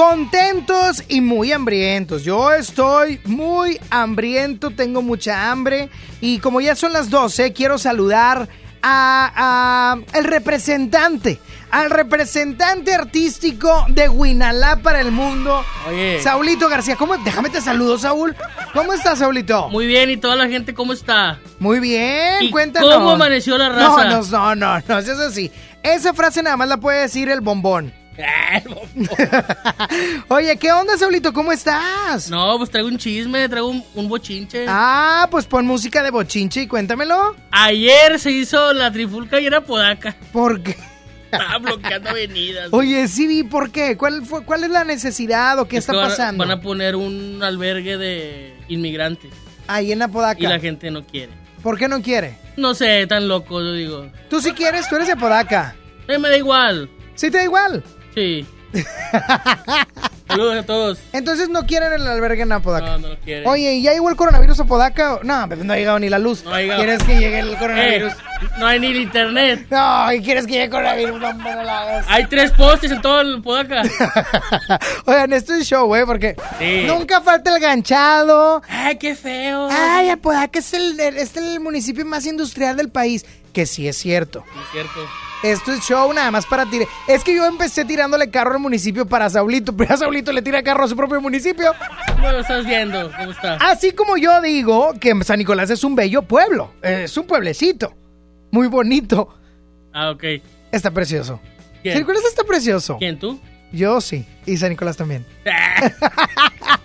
[0.00, 2.24] contentos y muy hambrientos.
[2.24, 5.90] Yo estoy muy hambriento, tengo mucha hambre
[6.22, 8.48] y como ya son las 12, quiero saludar
[8.82, 11.38] a, a el representante,
[11.70, 16.22] al representante artístico de Guinalá para el mundo, Oye.
[16.22, 16.96] Saulito García.
[16.96, 17.18] ¿Cómo?
[17.18, 18.34] Déjame te saludo, Saúl.
[18.72, 19.68] ¿Cómo estás, Saulito?
[19.68, 21.40] Muy bien, ¿y toda la gente cómo está?
[21.58, 22.90] Muy bien, ¿Y cuéntanos.
[22.94, 24.04] cómo amaneció la raza?
[24.06, 25.52] No, no, no, no, no, eso es así.
[25.82, 27.99] Esa frase nada más la puede decir el bombón.
[30.28, 31.32] Oye, ¿qué onda, Saulito?
[31.32, 32.30] ¿Cómo estás?
[32.30, 34.66] No, pues traigo un chisme, traigo un, un bochinche.
[34.68, 37.36] Ah, pues pon música de bochinche y cuéntamelo.
[37.50, 40.16] Ayer se hizo la trifulca y era Podaca.
[40.32, 40.76] ¿Por qué?
[41.30, 42.68] Estaba bloqueando avenidas.
[42.72, 43.96] Oye, sí vi, ¿por qué?
[43.96, 46.44] ¿Cuál, fue, ¿Cuál es la necesidad o qué Es está van pasando?
[46.44, 49.30] Van a poner un albergue de inmigrantes
[49.68, 50.40] Ahí en Apodaca.
[50.42, 51.32] y la gente no quiere.
[51.62, 52.36] ¿Por qué no quiere?
[52.56, 54.10] No sé, tan loco, yo digo.
[54.28, 55.76] Tú sí quieres, tú eres de Apodaca.
[56.08, 56.90] Eh, me da igual.
[57.14, 57.84] ¿Sí te da igual?
[58.14, 58.46] Sí.
[60.28, 60.98] Saludos a todos.
[61.12, 62.86] Entonces no quieren el albergue en Apodaca.
[62.92, 63.48] No, no lo quieren.
[63.48, 65.18] Oye, ¿y ya llegó el coronavirus a Apodaca?
[65.24, 66.44] No, pues no ha llegado ni la luz.
[66.44, 66.80] No ha llegado.
[66.84, 68.12] ¿Quieres que llegue el coronavirus?
[68.12, 68.16] Eh,
[68.60, 69.66] no hay ni el internet.
[69.70, 71.20] No, ¿y quieres que llegue el coronavirus?
[71.20, 72.06] No, hagas.
[72.08, 73.82] Hay tres postes en todo el Podaca.
[75.06, 76.84] Oigan, esto es show, güey, porque Sí.
[76.86, 78.62] nunca falta el ganchado.
[78.68, 79.68] Ay, qué feo.
[79.68, 83.26] Ay, Apodaca es el, es el municipio más industrial del país.
[83.52, 84.44] Que sí es cierto.
[84.64, 85.00] Es cierto.
[85.42, 86.86] Esto es show nada más para tirar.
[87.08, 90.62] Es que yo empecé tirándole carro al municipio para Saulito, pero a Saulito le tira
[90.62, 91.72] carro a su propio municipio.
[92.14, 93.10] ¿Cómo lo estás viendo?
[93.16, 93.54] ¿Cómo está?
[93.54, 97.94] Así como yo digo que San Nicolás es un bello pueblo, es un pueblecito,
[98.50, 99.34] muy bonito,
[99.92, 100.24] Ah, ok.
[100.72, 101.40] está precioso.
[101.82, 101.94] ¿Quién?
[101.94, 102.96] San Nicolás está precioso.
[102.98, 103.40] ¿Quién, tú?
[103.72, 105.24] Yo sí, y San Nicolás también.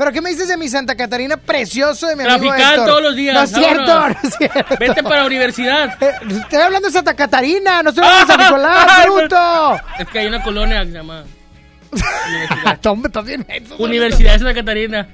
[0.00, 2.86] Pero ¿qué me dices de mi Santa Catarina precioso de mi amigo Traficar Héctor?
[2.88, 3.34] todos los días.
[3.34, 4.76] No es cierto, no es cierto.
[4.80, 5.94] Vete para la universidad.
[6.00, 9.80] Eh, estoy hablando de Santa Catarina, no estoy hablando de San Nicolás, Ay, bruto.
[9.98, 11.24] Es que hay una colonia que se llama
[12.80, 15.06] Toma, bien menso, Universidad de Santa Catarina.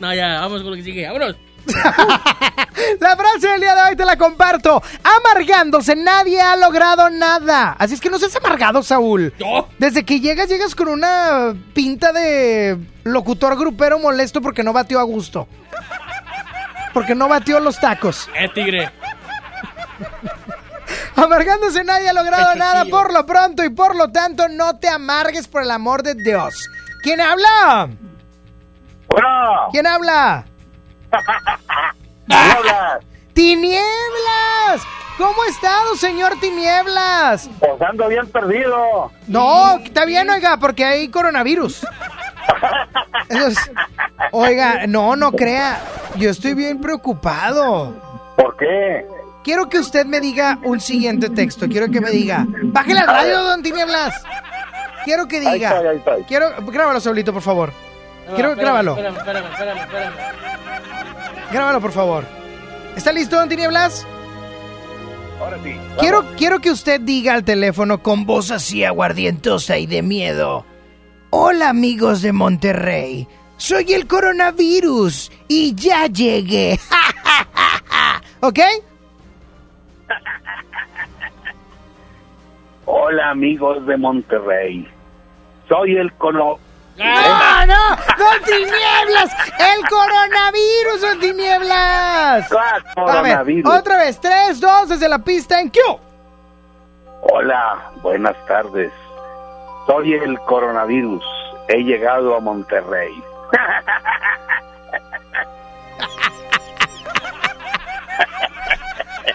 [0.00, 1.06] No, ya, vamos con lo que sigue.
[1.06, 1.36] Vámonos.
[3.00, 4.82] La frase del día de hoy te la comparto.
[5.02, 7.76] Amargándose, nadie ha logrado nada.
[7.78, 9.32] Así es que no seas amargado, Saúl.
[9.78, 15.04] Desde que llegas, llegas con una pinta de locutor grupero molesto porque no batió a
[15.04, 15.48] gusto.
[16.94, 18.28] Porque no batió los tacos.
[18.34, 18.90] Eh, tigre.
[21.16, 25.48] Amargándose, nadie ha logrado nada por lo pronto y por lo tanto no te amargues
[25.48, 26.70] por el amor de Dios.
[27.02, 27.90] ¿Quién habla?
[29.72, 30.44] ¿Quién habla?
[32.30, 33.04] hablas?
[33.32, 34.82] ¡Tinieblas!
[35.16, 37.48] ¿Cómo ha estado, señor Tinieblas?
[37.58, 39.10] Pues ando bien perdido.
[39.26, 41.86] No, está bien, oiga, porque hay coronavirus.
[43.28, 43.70] Es-
[44.32, 45.80] Oiga, no, no crea.
[46.16, 47.94] Yo estoy bien preocupado.
[48.36, 49.06] ¿Por qué?
[49.44, 51.66] Quiero que usted me diga un siguiente texto.
[51.68, 52.44] Quiero que me diga.
[52.64, 54.22] Bájale al radio, don Tinieblas.
[55.04, 55.70] Quiero que Ahí diga.
[55.70, 56.22] estoy, ahí estoy.
[56.24, 56.50] Quiero.
[56.66, 57.72] Grábalo, Saulito, por favor.
[58.34, 58.90] Quiero, Espérame, grábalo.
[58.92, 60.14] Espérame, espérame, espérame, espérame.
[61.52, 62.24] Grábalo, por favor.
[62.96, 64.06] ¿Está listo, don Tinieblas?
[65.40, 65.76] Ahora sí.
[65.98, 70.64] Quiero, quiero que usted diga al teléfono con voz así aguardientosa y de miedo.
[71.30, 76.78] Hola amigos de Monterrey, soy el coronavirus y ya llegué.
[78.40, 78.58] ¿Ok?
[82.86, 84.88] Hola amigos de Monterrey.
[85.68, 86.58] Soy el cono...
[86.98, 87.96] ¡No, no!
[88.18, 89.32] ¡Don Tinieblas!
[89.58, 92.52] ¡El coronavirus, Don Tinieblas!
[92.52, 93.72] A ver, coronavirus.
[93.72, 95.78] otra vez, 3, 2, desde la pista en Q.
[97.22, 98.92] Hola, buenas tardes.
[99.86, 101.24] Soy el coronavirus.
[101.68, 103.22] He llegado a Monterrey.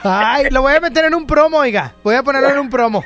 [0.03, 1.93] Ay, lo voy a meter en un promo, oiga.
[2.03, 3.05] Voy a ponerlo en un promo.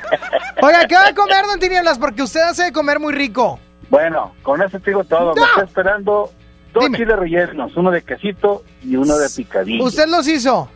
[0.60, 1.96] Oiga, ¿qué va a comer, Don Tinieblas?
[1.96, 3.60] Porque usted hace de comer muy rico.
[3.90, 5.34] Bueno, con eso te digo todo.
[5.34, 6.30] Me está esperando
[6.72, 9.84] dos chiles rellenos, uno de quesito y uno de picadillo.
[9.84, 10.68] ¿Usted los hizo?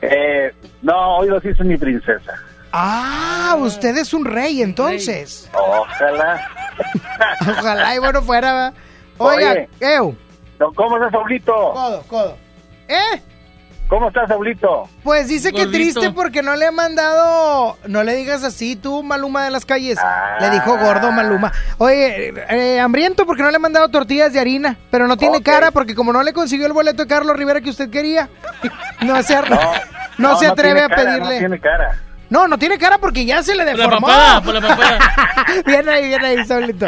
[0.00, 0.52] Eh,
[0.82, 2.32] no, hoy los hizo mi princesa.
[2.72, 5.48] Ah, usted es un rey, entonces.
[5.54, 6.48] Ojalá.
[7.40, 8.52] Ojalá y bueno fuera.
[8.52, 8.72] ¿va?
[9.18, 9.68] Oiga, Oye.
[10.74, 11.52] ¿Cómo estás, Saulito?
[11.52, 12.36] Codo, codo.
[12.88, 13.22] ¿Eh?
[13.88, 14.86] ¿Cómo estás, Saulito?
[15.02, 16.00] Pues dice que Gordito.
[16.00, 17.78] triste porque no le ha mandado.
[17.86, 19.98] No le digas así, tú, Maluma de las calles.
[19.98, 20.36] Ah.
[20.40, 21.52] Le dijo gordo Maluma.
[21.78, 24.76] Oye, eh, hambriento porque no le ha mandado tortillas de harina.
[24.90, 27.70] Pero no tiene cara porque, como no le consiguió el boleto de Carlos Rivera que
[27.70, 28.28] usted quería,
[29.00, 29.38] no se,
[30.18, 31.34] no, se atreve a cara, pedirle.
[31.34, 32.02] No tiene cara.
[32.28, 34.06] No, no tiene cara porque ya se le Por la deformó.
[34.06, 34.98] papada, por la papada.
[35.66, 36.86] bien ahí, bien ahí, Saulito.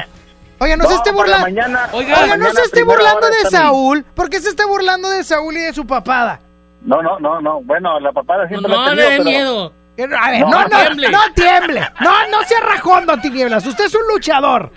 [0.59, 1.63] Oiga, no, No, se esté por la burlando.
[1.63, 4.05] mañana- Oiga, no se esté burlando de Saúl.
[4.15, 6.41] ¿Por qué se está burlando de Saúl y de su papada?
[6.83, 7.61] No, no, no, no.
[7.63, 9.73] Bueno, la papada siempre No la le pero- miedo.
[10.19, 11.11] A ver, No, no, no no, tiemble.
[11.11, 11.81] no tiemble.
[12.01, 13.67] No, no sea rajón, don Tinieblas.
[13.67, 14.71] Usted es un luchador.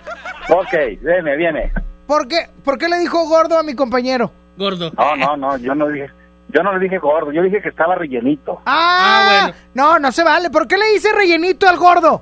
[0.50, 1.72] Ok, viene, viene.
[2.06, 4.30] ¿Por qué, ¿Por qué le dijo gordo a mi compañero?
[4.58, 4.90] Gordo.
[4.96, 6.10] No, no, no, yo no dije.
[6.48, 8.60] Yo no le dije gordo, yo dije que estaba rellenito.
[8.66, 10.50] Ah, no, no se vale.
[10.50, 12.20] ¿Por qué le dice rellenito al gordo?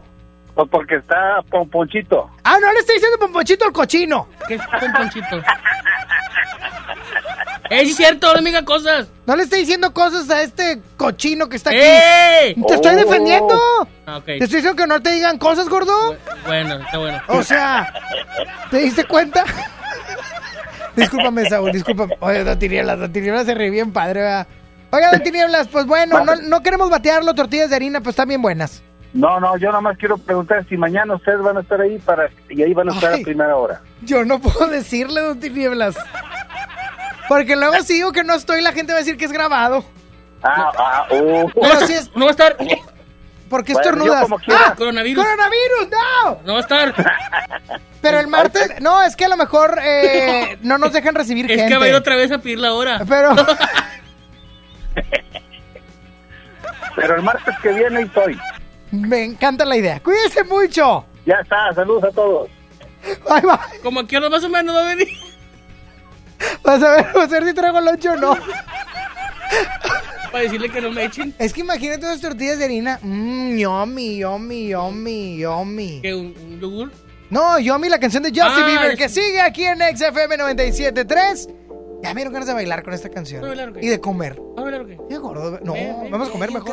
[0.55, 2.31] Pues porque está pomponchito.
[2.45, 4.29] Ah, no le está diciendo pomponchito al cochino.
[4.47, 5.41] ¿Qué es pomponchito?
[7.71, 8.35] ¡Eh, es cierto!
[8.35, 9.09] ¡No me diga cosas!
[9.27, 11.79] No le está diciendo cosas a este cochino que está aquí.
[11.81, 12.55] ¡Ey!
[12.67, 12.97] ¡Te estoy Oh.
[12.99, 13.55] defendiendo!
[14.07, 14.25] Ah, ok.
[14.25, 16.17] Te estoy diciendo que no te digan cosas, gordo.
[16.47, 17.23] Bueno, está bueno.
[17.29, 17.93] O sea,
[18.71, 19.45] ¿te diste cuenta?
[20.97, 22.17] Discúlpame, Saúl, discúlpame.
[22.21, 24.47] Oye, Don Tinieblas, Don Tinieblas se ríe bien padre, ¿verdad?
[24.91, 28.43] Oiga, Don Tinieblas, pues bueno, no, no queremos batearlo, tortillas de harina, pues están bien
[28.43, 28.83] buenas.
[29.15, 32.29] No, no, yo nada más quiero preguntar si mañana ustedes van a estar ahí para
[32.51, 33.21] y ahí van a estar Ay.
[33.21, 33.81] a primera hora.
[34.03, 35.97] Yo no puedo decirle, Don Tinieblas.
[37.28, 39.85] Porque luego si digo que no estoy, la gente va a decir que es grabado.
[40.43, 41.51] Ah, ah, oh.
[41.61, 42.11] Pero si es...
[42.16, 42.57] No va a estar.
[43.49, 44.23] ¿Por qué Bueno, estornudas?
[44.23, 44.61] como quiera.
[44.69, 44.74] ¡Ah!
[44.77, 45.24] Coronavirus.
[45.24, 45.89] ¡Coronavirus!
[45.90, 46.40] ¡No!
[46.44, 46.94] No va a estar.
[48.01, 48.81] Pero el martes...
[48.81, 51.73] No, es que a lo mejor eh, no nos dejan recibir Es gente.
[51.73, 53.03] que va a ir otra vez a pedir la hora.
[53.09, 53.35] Pero...
[56.97, 58.39] Pero el martes que viene ahí estoy.
[58.90, 60.01] Me encanta la idea.
[60.01, 61.07] Cuídense mucho.
[61.24, 62.51] Ya está, saludos a todos.
[63.28, 63.81] Bye, bye.
[63.82, 65.09] Como aquí ahora más o menos va a venir.
[66.62, 68.36] Vas a ver, vas a ver si traigo lonche o no.
[70.31, 71.35] Para decirle que no me echen.
[71.39, 72.98] Es que imagínate unas tortillas de harina.
[73.02, 76.01] Mmm, yummy, yummy, yummy, yummy.
[76.01, 76.14] ¿Qué?
[76.14, 76.90] ¿Un, un yogur?
[77.28, 81.48] No, yummy, la canción de Justin Ah, Bieber, es- que sigue aquí en XFM 97.3.
[82.02, 83.43] Ya me dieron ganas de bailar con esta canción.
[83.43, 83.81] ¿Va a bailar o qué?
[83.85, 84.40] Y de comer.
[84.59, 84.98] ¿Va a ver o qué?
[85.09, 85.60] Qué gordo.
[85.62, 85.74] No,
[86.10, 86.69] vamos a comer mejor.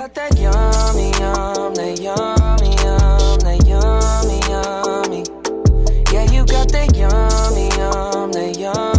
[6.12, 8.99] Yeah, you got that yummy, yum, that yummy, yum,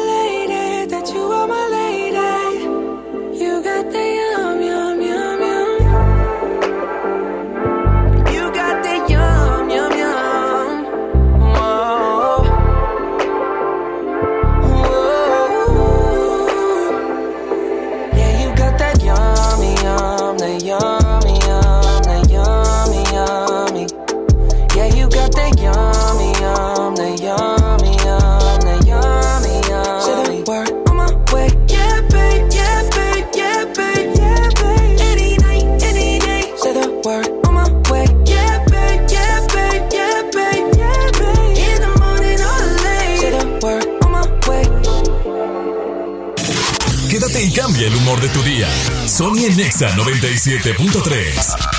[49.21, 51.70] Sony en Nexa 97.3.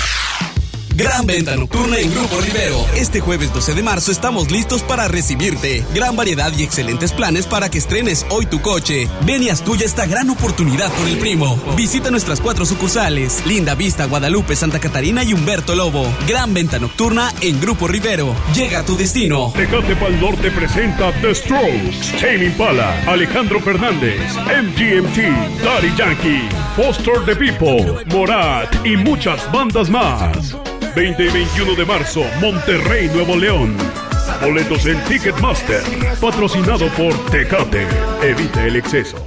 [0.95, 2.85] Gran venta nocturna en Grupo Rivero.
[2.95, 5.83] Este jueves 12 de marzo estamos listos para recibirte.
[5.95, 9.09] Gran variedad y excelentes planes para que estrenes hoy tu coche.
[9.25, 11.59] Ven y haz tuya esta gran oportunidad con el primo.
[11.75, 16.05] Visita nuestras cuatro sucursales: Linda Vista, Guadalupe, Santa Catarina y Humberto Lobo.
[16.27, 18.35] Gran venta nocturna en Grupo Rivero.
[18.53, 19.51] Llega a tu destino.
[19.55, 27.35] Tecate Pal Norte presenta The Strokes, Tame Impala, Alejandro Fernández, MGMT, Daddy Yankee, Foster the
[27.35, 30.55] People, Morat y muchas bandas más.
[30.95, 33.75] 20 y 21 de marzo, Monterrey, Nuevo León.
[34.41, 35.81] Boletos en Ticketmaster,
[36.21, 37.87] patrocinado por Tecate.
[38.21, 39.17] Evite el exceso.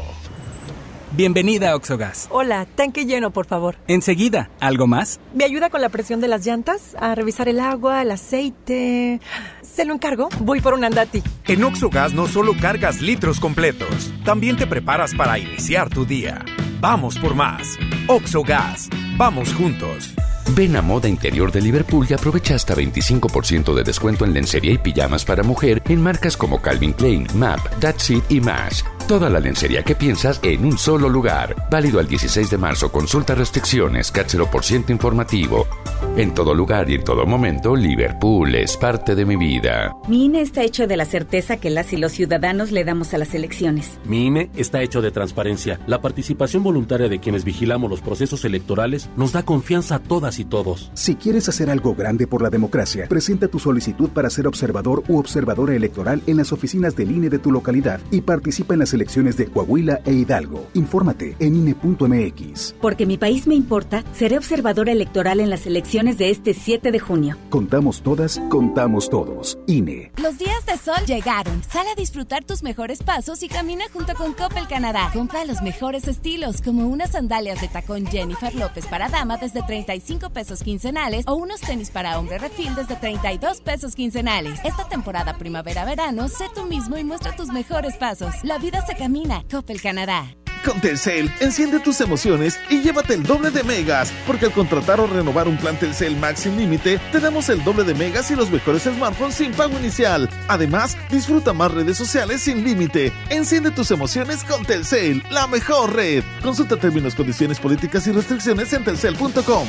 [1.11, 2.29] Bienvenida a Oxogas.
[2.31, 3.77] Hola, tanque lleno, por favor.
[3.89, 5.19] Enseguida, ¿algo más?
[5.35, 6.95] ¿Me ayuda con la presión de las llantas?
[7.01, 9.21] A revisar el agua, el aceite.
[9.63, 10.29] ¿Se lo encargo?
[10.41, 11.23] Voy por un andati.
[11.47, 16.45] En Oxogas no solo cargas litros completos, también te preparas para iniciar tu día.
[16.81, 17.77] Vamos por más.
[18.07, 18.89] Oxogas.
[19.17, 20.15] Vamos juntos.
[20.55, 24.79] Ven a Moda Interior de Liverpool y aprovecha hasta 25% de descuento en lencería y
[24.79, 28.85] pijamas para mujer en marcas como Calvin Klein, MAP, That's It y más.
[29.07, 31.55] Toda la lencería que piensas en un solo lugar.
[31.71, 32.91] Válido al 16 de marzo.
[32.91, 35.69] Consulta restricciones, CAT 0% informativo.
[36.17, 39.95] En todo lugar y en todo momento, Liverpool es parte de mi vida.
[40.09, 43.19] Mi INE está hecho de la certeza que las y los ciudadanos le damos a
[43.19, 43.99] las elecciones.
[44.05, 45.79] Mi INE está hecho de transparencia.
[45.87, 50.45] La participación voluntaria de quienes vigilamos los procesos electorales nos da confianza a todas y
[50.45, 50.91] todos.
[50.95, 55.19] Si quieres hacer algo grande por la democracia, presenta tu solicitud para ser observador u
[55.19, 59.37] observadora electoral en las oficinas del INE de tu localidad y participa en las elecciones
[59.37, 60.67] de Coahuila e Hidalgo.
[60.75, 62.75] Infórmate en INE.mx.
[62.81, 66.99] Porque mi país me importa, seré observadora electoral en las elecciones de este 7 de
[66.99, 67.37] junio.
[67.51, 69.59] Contamos todas, contamos todos.
[69.67, 70.11] INE.
[70.21, 71.63] Los días de sol llegaron.
[71.63, 75.11] Sal a disfrutar tus mejores pasos y camina junto con Coppel Canadá.
[75.13, 80.31] Compra los mejores estilos, como unas sandalias de tacón Jennifer López para dama desde 35
[80.31, 84.61] pesos quincenales o unos tenis para hombre refil desde 32 pesos quincenales.
[84.65, 88.35] Esta temporada primavera-verano, sé tú mismo y muestra tus mejores pasos.
[88.43, 89.43] La vida se camina.
[89.51, 90.27] Coppel Canadá.
[90.65, 95.07] Con Telcel, enciende tus emociones y llévate el doble de megas, porque al contratar o
[95.07, 98.51] renovar un plan Telcel Max sin límite, te damos el doble de megas y los
[98.51, 100.29] mejores smartphones sin pago inicial.
[100.49, 103.13] Además, disfruta más redes sociales sin límite.
[103.31, 106.25] Enciende tus emociones con Telcel, la mejor red.
[106.43, 109.69] Consulta términos, condiciones, políticas y restricciones en telcel.com.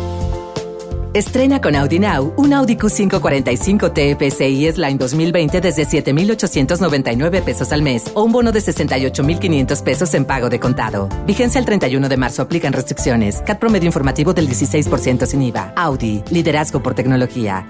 [1.13, 8.09] Estrena con Audi Now un Audi Q545 TFSI S-Line 2020 desde 7,899 pesos al mes
[8.13, 11.09] o un bono de 68,500 pesos en pago de contado.
[11.27, 12.41] Vigencia el 31 de marzo.
[12.43, 13.41] Aplican restricciones.
[13.41, 15.73] CAT promedio informativo del 16% sin IVA.
[15.75, 16.23] Audi.
[16.31, 17.67] Liderazgo por tecnología.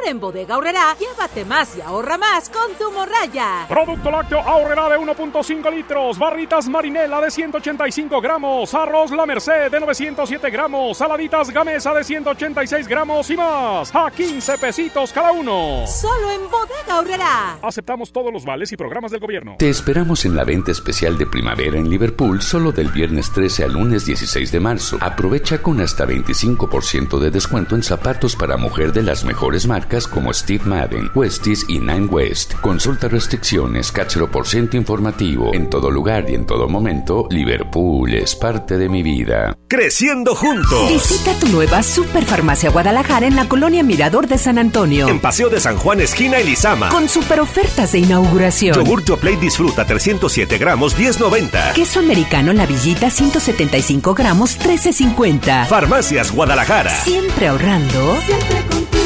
[0.00, 3.66] Ahora en Bodega Horrera, llévate más y ahorra más con tu morraya.
[3.68, 9.78] Producto lácteo ahorrera de 1.5 litros, barritas marinela de 185 gramos, arroz La Merced de
[9.78, 15.84] 907 gramos, saladitas gamesa de 186 gramos y más, a 15 pesitos cada uno.
[15.86, 17.58] Solo en Bodega Horrera.
[17.60, 19.56] Aceptamos todos los vales y programas del gobierno.
[19.58, 23.72] Te esperamos en la venta especial de primavera en Liverpool solo del viernes 13 al
[23.74, 24.96] lunes 16 de marzo.
[25.02, 30.32] Aprovecha con hasta 25% de descuento en zapatos para mujer de las mejores marcas como
[30.32, 32.54] Steve Madden, Westies y Nine West.
[32.60, 35.52] Consulta restricciones, cáchero por ciento informativo.
[35.52, 39.56] En todo lugar y en todo momento, Liverpool es parte de mi vida.
[39.68, 40.88] Creciendo juntos.
[40.88, 45.08] Visita tu nueva Superfarmacia Guadalajara en la colonia Mirador de San Antonio.
[45.08, 46.90] En Paseo de San Juan, esquina Elizama.
[46.90, 48.76] Con super ofertas de inauguración.
[48.76, 51.72] Yogur Play disfruta 307 gramos, 10.90.
[51.72, 55.66] Queso americano La Villita 175 gramos, 13.50.
[55.66, 56.90] Farmacias Guadalajara.
[56.90, 58.16] Siempre ahorrando.
[58.20, 58.99] Siempre contigo.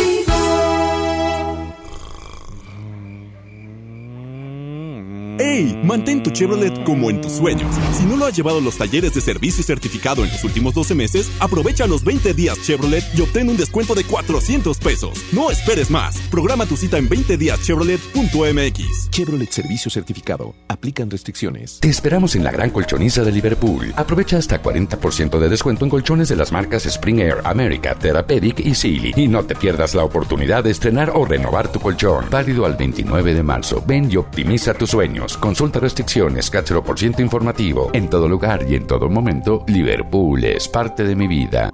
[5.38, 5.76] ¡Hey!
[5.82, 7.74] Mantén tu Chevrolet como en tus sueños.
[7.92, 10.94] Si no lo has llevado a los talleres de servicio certificado en los últimos 12
[10.94, 15.18] meses, aprovecha los 20 días Chevrolet y obtén un descuento de 400 pesos.
[15.32, 16.18] No esperes más.
[16.30, 19.10] Programa tu cita en 20díaschevrolet.mx.
[19.10, 20.54] Chevrolet Servicio Certificado.
[20.68, 21.80] Aplican restricciones.
[21.80, 23.92] Te esperamos en la gran colchoniza de Liverpool.
[23.96, 28.74] Aprovecha hasta 40% de descuento en colchones de las marcas Spring Air, America, Therapeutic y
[28.74, 29.14] Sealy.
[29.16, 32.26] Y no te pierdas la oportunidad de estrenar o renovar tu colchón.
[32.30, 33.82] Válido al 29 de marzo.
[33.84, 34.94] Ven y optimiza tus
[35.32, 37.90] Consulta restricciones, cáchero por ciento informativo.
[37.92, 41.70] En todo lugar y en todo momento, Liverpool es parte de mi vida.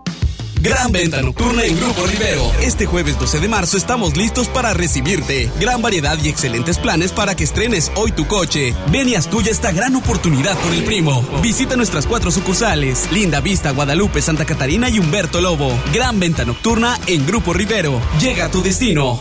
[0.60, 2.52] Gran venta nocturna en Grupo Rivero.
[2.60, 5.51] Este jueves 12 de marzo estamos listos para recibirte.
[5.59, 8.74] Gran variedad y excelentes planes para que estrenes hoy tu coche.
[8.93, 11.27] Ven y haz tuya esta gran oportunidad con el primo.
[11.43, 15.72] Visita nuestras cuatro sucursales: Linda Vista, Guadalupe, Santa Catarina y Humberto Lobo.
[15.94, 17.98] Gran venta nocturna en Grupo Rivero.
[18.20, 19.18] Llega a tu destino.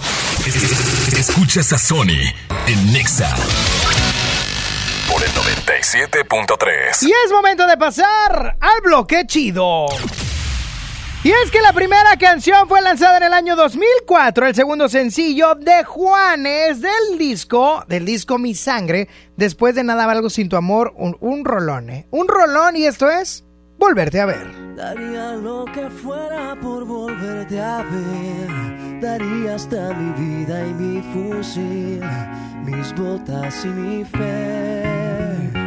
[1.17, 2.19] Escuchas a Sony
[2.67, 3.33] en Nexa
[5.79, 7.03] 97.3.
[7.03, 9.85] Y es momento de pasar al bloque chido.
[11.23, 15.55] Y es que la primera canción fue lanzada en el año 2004, el segundo sencillo
[15.55, 19.07] de Juanes del disco, del disco Mi Sangre,
[19.37, 22.07] después de nada algo sin tu amor, un, un rolón, ¿eh?
[22.11, 23.45] Un rolón y esto es
[23.79, 24.75] Volverte a ver.
[24.75, 28.99] Daría lo que fuera por volverte a ver.
[28.99, 32.03] Daría hasta mi vida y mi fusil,
[32.65, 35.58] mis botas y mi fe.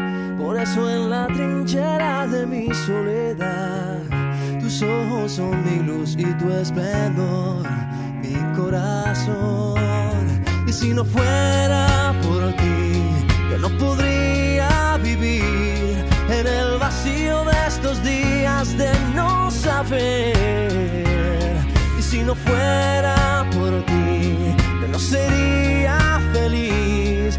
[0.42, 4.00] Por eso en la trinchera de mi soledad,
[4.60, 7.62] tus ojos son mi luz y tu esplendor,
[8.20, 9.78] mi corazón.
[10.66, 12.92] Y si no fuera por ti,
[13.50, 20.34] yo no podría vivir en el vacío de estos días de no saber.
[21.96, 24.36] Y si no fuera por ti,
[24.80, 27.38] yo no sería feliz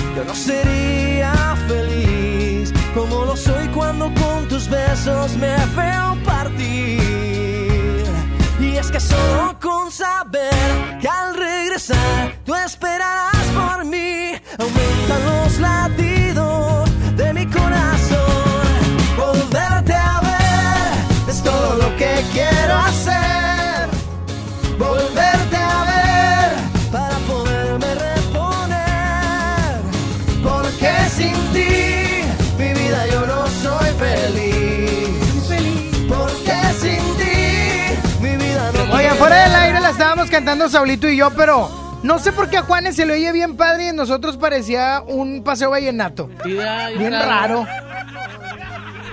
[0.15, 8.03] yo no sería feliz como lo soy cuando con tus besos me veo partir.
[8.59, 15.59] Y es que solo con saber que al regresar tú esperarás por mí, aumentan los
[15.59, 18.71] latidos de mi corazón.
[19.17, 23.89] Volverte a ver es todo lo que quiero hacer.
[24.77, 25.60] Volverte
[39.31, 41.69] fuera del aire la estábamos cantando Saulito y yo, pero
[42.03, 45.01] no sé por qué a Juanes se le oye bien padre y a nosotros parecía
[45.05, 46.29] un paseo vallenato.
[46.43, 47.65] Bien raro.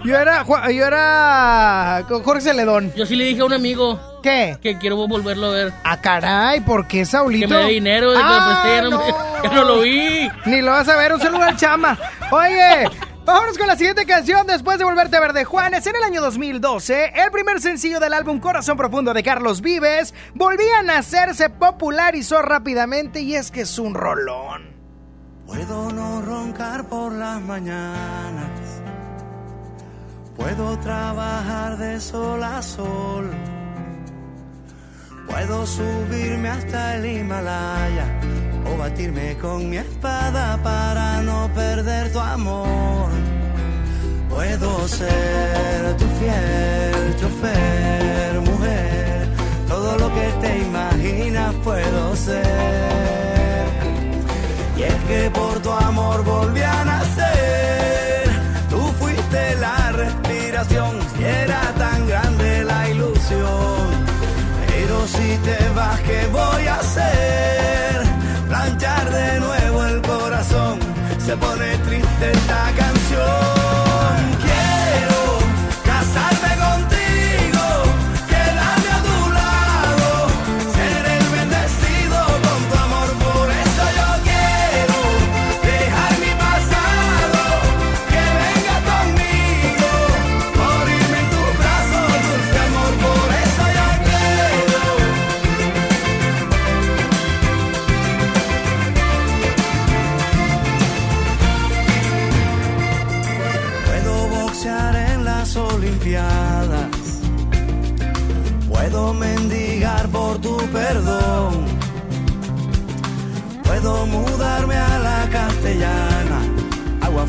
[0.04, 2.92] Yo era, yo era Jorge Celedón.
[2.96, 4.00] Yo sí le dije a un amigo.
[4.22, 4.56] ¿Qué?
[4.62, 5.72] Que quiero volverlo a ver.
[5.84, 7.48] Ah, caray, ¿por qué Saulito?
[7.48, 9.14] Que me dé dinero, de que me Ah, presté, ya no, me-
[9.48, 10.28] ya no lo vi.
[10.46, 11.96] Ni lo vas a ver, un saludo al chama.
[12.30, 12.88] Oye,
[13.28, 15.86] vámonos con la siguiente canción después de volverte a ver de Juanes.
[15.86, 20.88] En el año 2012, el primer sencillo del álbum Corazón Profundo de Carlos Vives volvían
[20.88, 24.74] a hacerse popularizó rápidamente y es que es un rolón.
[25.46, 28.50] Puedo no roncar por las mañanas.
[30.34, 33.30] Puedo trabajar de sol a sol.
[35.28, 38.06] Puedo subirme hasta el Himalaya
[38.66, 43.10] o batirme con mi espada para no perder tu amor.
[44.28, 49.28] Puedo ser tu fiel chofer, mujer.
[49.68, 53.66] Todo lo que te imaginas puedo ser.
[54.76, 58.28] Y es que por tu amor volví a nacer.
[58.70, 63.87] Tú fuiste la respiración y era tan grande la ilusión.
[65.14, 68.02] Si te vas, ¿qué voy a hacer?
[68.48, 70.78] Planchar de nuevo el corazón.
[71.18, 73.57] Se pone triste esta canción.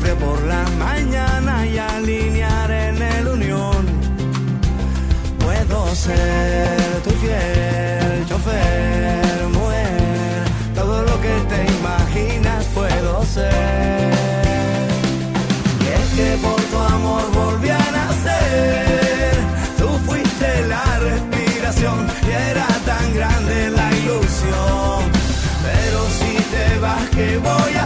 [0.00, 3.86] Por la mañana y alinear en el unión.
[5.38, 10.44] Puedo ser tu fiel chofer, mujer.
[10.74, 14.12] Todo lo que te imaginas puedo ser.
[15.84, 19.32] Y es que por tu amor volví a nacer.
[19.78, 25.00] Tú fuiste la respiración y era tan grande la ilusión.
[25.66, 27.79] Pero si te vas, ¿qué voy a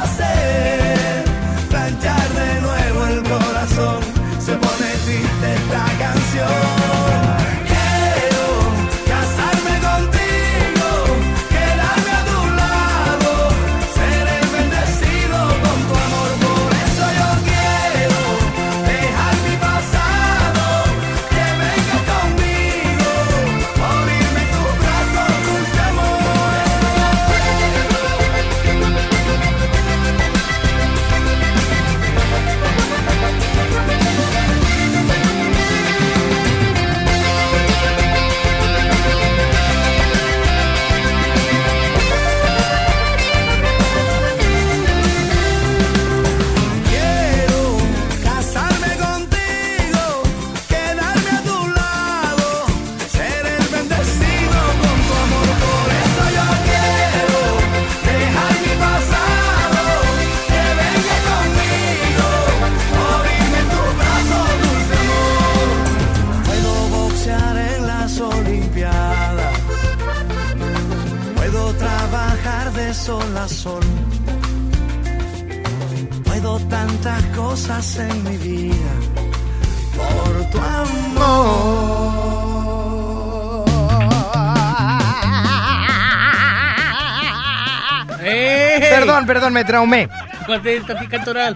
[89.25, 90.09] Perdón, perdón, me traumé.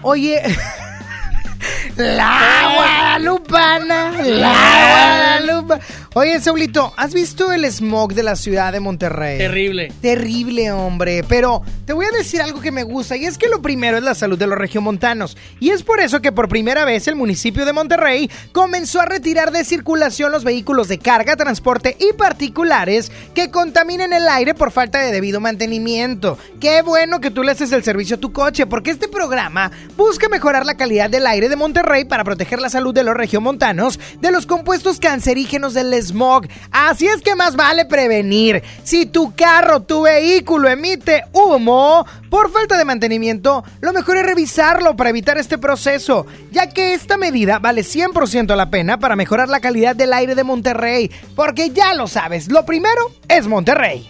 [0.01, 0.41] Oye,
[1.95, 5.79] la Guadalupana, la Guadalupa.
[6.15, 9.37] Oye, Saulito, ¿has visto el smog de la ciudad de Monterrey?
[9.37, 9.93] Terrible.
[10.01, 11.23] Terrible, hombre.
[11.29, 14.01] Pero te voy a decir algo que me gusta, y es que lo primero es
[14.01, 15.37] la salud de los regiomontanos.
[15.59, 19.51] Y es por eso que por primera vez el municipio de Monterrey comenzó a retirar
[19.51, 24.99] de circulación los vehículos de carga, transporte y particulares que contaminen el aire por falta
[24.99, 26.39] de debido mantenimiento.
[26.59, 30.27] Qué bueno que tú le haces el servicio a tu coche, porque este programa busca
[30.27, 34.31] mejorar la calidad del aire de Monterrey para proteger la salud de los regiomontanos de
[34.31, 36.47] los compuestos cancerígenos del smog.
[36.71, 38.63] Así es que más vale prevenir.
[38.83, 44.95] Si tu carro, tu vehículo emite humo por falta de mantenimiento, lo mejor es revisarlo
[44.95, 49.59] para evitar este proceso, ya que esta medida vale 100% la pena para mejorar la
[49.59, 54.07] calidad del aire de Monterrey, porque ya lo sabes, lo primero es Monterrey.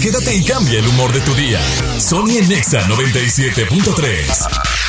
[0.00, 1.60] Quédate y cambia el humor de tu día.
[2.00, 4.81] Sony Nexa 97.3.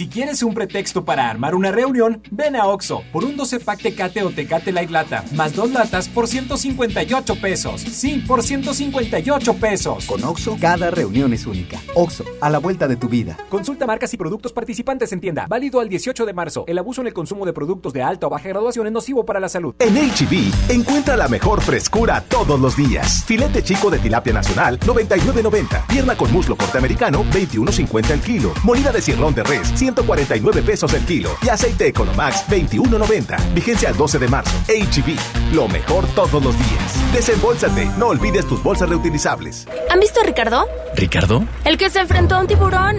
[0.00, 3.82] Si quieres un pretexto para armar una reunión, ven a Oxo por un 12 pack
[3.82, 7.82] Tecate o Tecate Light Lata, más dos latas por 158 pesos.
[7.82, 10.06] Sí, por 158 pesos.
[10.06, 11.78] Con Oxo, cada reunión es única.
[11.94, 13.36] Oxo, a la vuelta de tu vida.
[13.50, 15.46] Consulta marcas y productos participantes en tienda.
[15.46, 16.64] Válido al 18 de marzo.
[16.66, 19.38] El abuso en el consumo de productos de alta o baja graduación es nocivo para
[19.38, 19.74] la salud.
[19.80, 23.22] En HB, encuentra la mejor frescura todos los días.
[23.26, 25.88] Filete chico de tilapia nacional, 99.90.
[25.88, 28.54] Pierna con muslo americano 21.50 el kilo.
[28.64, 31.30] Molida de cirrón de res, 149 pesos el kilo.
[31.42, 33.54] Y aceite Economax, 21.90.
[33.54, 34.56] Vigencia al 12 de marzo.
[34.68, 37.12] HB, lo mejor todos los días.
[37.12, 39.66] Desembolsate, no olvides tus bolsas reutilizables.
[39.90, 40.66] ¿Han visto a Ricardo?
[40.94, 41.44] ¿Ricardo?
[41.64, 42.96] El que se enfrentó a un tiburón.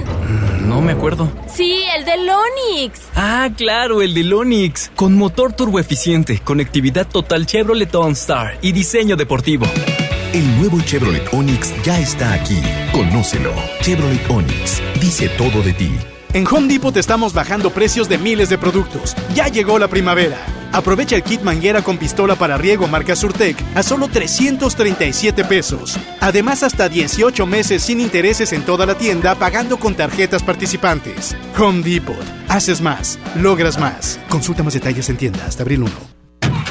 [0.68, 1.32] No me acuerdo.
[1.54, 3.00] Sí, el del Onix.
[3.16, 4.92] Ah, claro, el del Onix.
[4.96, 9.66] Con motor turboeficiente, conectividad total Chevrolet OnStar y diseño deportivo.
[10.34, 12.62] El nuevo Chevrolet Onix ya está aquí.
[12.94, 13.54] Conócelo.
[13.82, 15.92] Chevrolet Onix dice todo de ti.
[16.34, 19.16] En Home Depot estamos bajando precios de miles de productos.
[19.36, 20.38] Ya llegó la primavera.
[20.72, 25.98] Aprovecha el kit manguera con pistola para riego marca Surtec a solo 337 pesos.
[26.22, 31.36] Además, hasta 18 meses sin intereses en toda la tienda pagando con tarjetas participantes.
[31.60, 32.16] Home Depot.
[32.48, 34.18] Haces más, logras más.
[34.30, 36.21] Consulta más detalles en tienda hasta abril 1.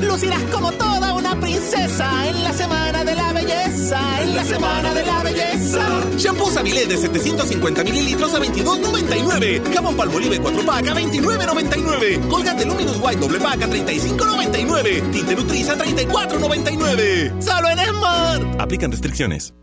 [0.00, 5.04] Lucirás como toda una princesa en la semana de la belleza, en la semana de
[5.04, 5.80] la belleza.
[6.16, 9.74] Shampoo Sabilé de 750 mililitros a 22.99.
[9.74, 12.28] Jabón Palmolive 4 pack a 29.99.
[12.28, 15.10] Colgate Luminous White doble pack a 35.99.
[15.10, 17.42] Tinte Nutriza a 34.99.
[17.42, 18.60] Solo en Smart.
[18.60, 19.54] Aplican restricciones.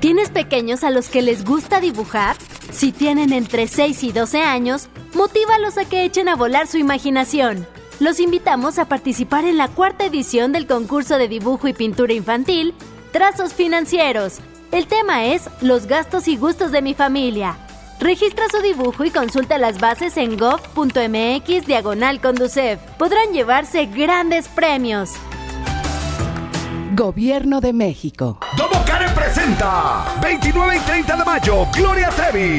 [0.00, 2.36] ¿Tienes pequeños a los que les gusta dibujar?
[2.72, 7.66] Si tienen entre 6 y 12 años, motívalos a que echen a volar su imaginación
[8.00, 12.74] los invitamos a participar en la cuarta edición del concurso de dibujo y pintura infantil,
[13.12, 14.38] Trazos Financieros.
[14.72, 17.56] El tema es Los gastos y gustos de mi familia.
[18.00, 22.80] Registra su dibujo y consulta las bases en gov.mx diagonal conducef.
[22.98, 25.10] Podrán llevarse grandes premios.
[26.92, 28.38] Gobierno de México.
[28.56, 32.58] Domo Care presenta 29 y 30 de mayo, Gloria Trevi.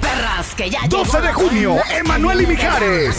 [0.00, 3.16] perras, que ya 12 de junio, Emanuel y Mijares.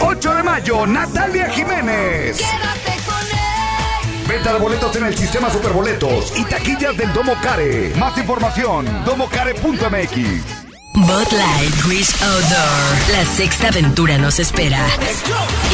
[0.00, 2.38] 8 de mayo, Natalia Jiménez.
[2.38, 4.28] Quédate con él.
[4.28, 7.92] Venta de boletos en el sistema Superboletos y taquillas del Domo Care.
[7.96, 10.66] Más información, domocare.mx.
[10.94, 13.12] Bot Light Wish Outdoor.
[13.12, 14.86] La sexta aventura nos espera.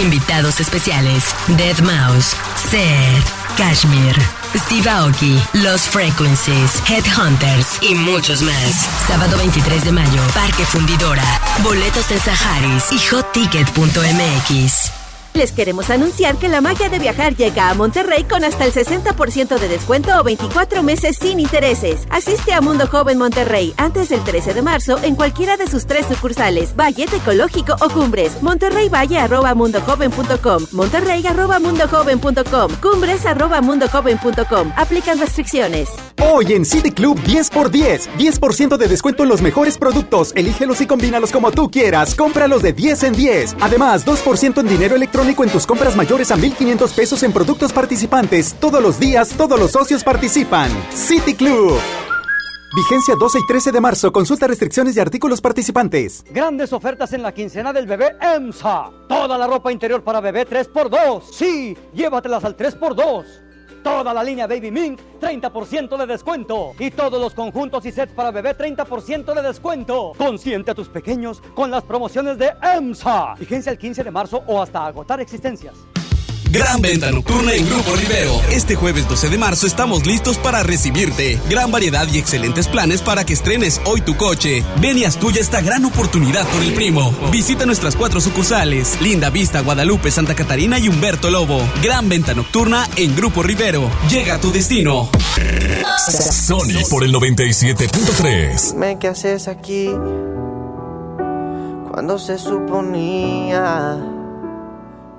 [0.03, 2.35] Invitados especiales: Dead Mouse,
[2.71, 4.17] Seth, Kashmir,
[4.57, 8.89] Steve Aoki, Los Frequencies, Headhunters y muchos más.
[9.07, 11.25] Sábado 23 de mayo, Parque Fundidora.
[11.63, 15.02] Boletos en Saharis y hotticket.mx.
[15.35, 19.59] Les queremos anunciar que la magia de viajar llega a Monterrey con hasta el 60%
[19.59, 22.07] de descuento o 24 meses sin intereses.
[22.11, 26.07] Asiste a Mundo Joven Monterrey antes del 13 de marzo en cualquiera de sus tres
[26.07, 28.43] sucursales, Valle, Ecológico o Cumbres.
[28.43, 34.73] Monterrey Valle arroba mundojoven.com, Monterrey arroba mundojoven.com, Cumbres arroba mundojoven.com.
[34.77, 36.12] Aplican restricciones.
[36.31, 40.33] Hoy en City Club 10x10, 10% de descuento en los mejores productos.
[40.37, 42.15] Elígelos y combínalos como tú quieras.
[42.15, 43.57] Cómpralos de 10 en 10.
[43.61, 48.55] Además, 2% en dinero electrónico en tus compras mayores a 1,500 pesos en productos participantes.
[48.61, 50.71] Todos los días, todos los socios participan.
[50.95, 51.77] City Club.
[52.77, 54.13] Vigencia 12 y 13 de marzo.
[54.13, 56.25] Consulta restricciones y artículos participantes.
[56.31, 58.93] Grandes ofertas en la quincena del bebé EMSA.
[59.09, 61.23] Toda la ropa interior para bebé 3x2.
[61.33, 63.25] Sí, llévatelas al 3x2.
[63.83, 66.73] Toda la línea Baby Mink, 30% de descuento.
[66.79, 70.13] Y todos los conjuntos y sets para bebé, 30% de descuento.
[70.17, 73.35] Consiente a tus pequeños con las promociones de EMSA.
[73.39, 75.75] Vigencia el 15 de marzo o hasta agotar existencias.
[76.53, 78.39] Gran venta nocturna en Grupo Rivero.
[78.51, 81.41] Este jueves 12 de marzo estamos listos para recibirte.
[81.49, 84.63] Gran variedad y excelentes planes para que estrenes hoy tu coche.
[84.79, 87.11] Ven y haz tuya esta gran oportunidad con el primo.
[87.31, 91.67] Visita nuestras cuatro sucursales: Linda Vista, Guadalupe, Santa Catarina y Humberto Lobo.
[91.83, 93.91] Gran venta nocturna en Grupo Rivero.
[94.11, 95.09] Llega a tu destino.
[96.07, 98.73] Sony por el 97.3.
[98.73, 99.89] Dime qué haces aquí
[101.91, 104.22] cuando se suponía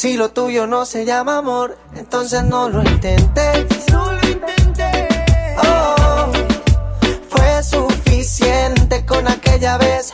[0.00, 3.66] Si lo tuyo no se llama amor, entonces no lo intentes.
[3.90, 5.56] No lo intentes.
[5.60, 6.30] Oh,
[7.28, 10.12] fue suficiente con aquella vez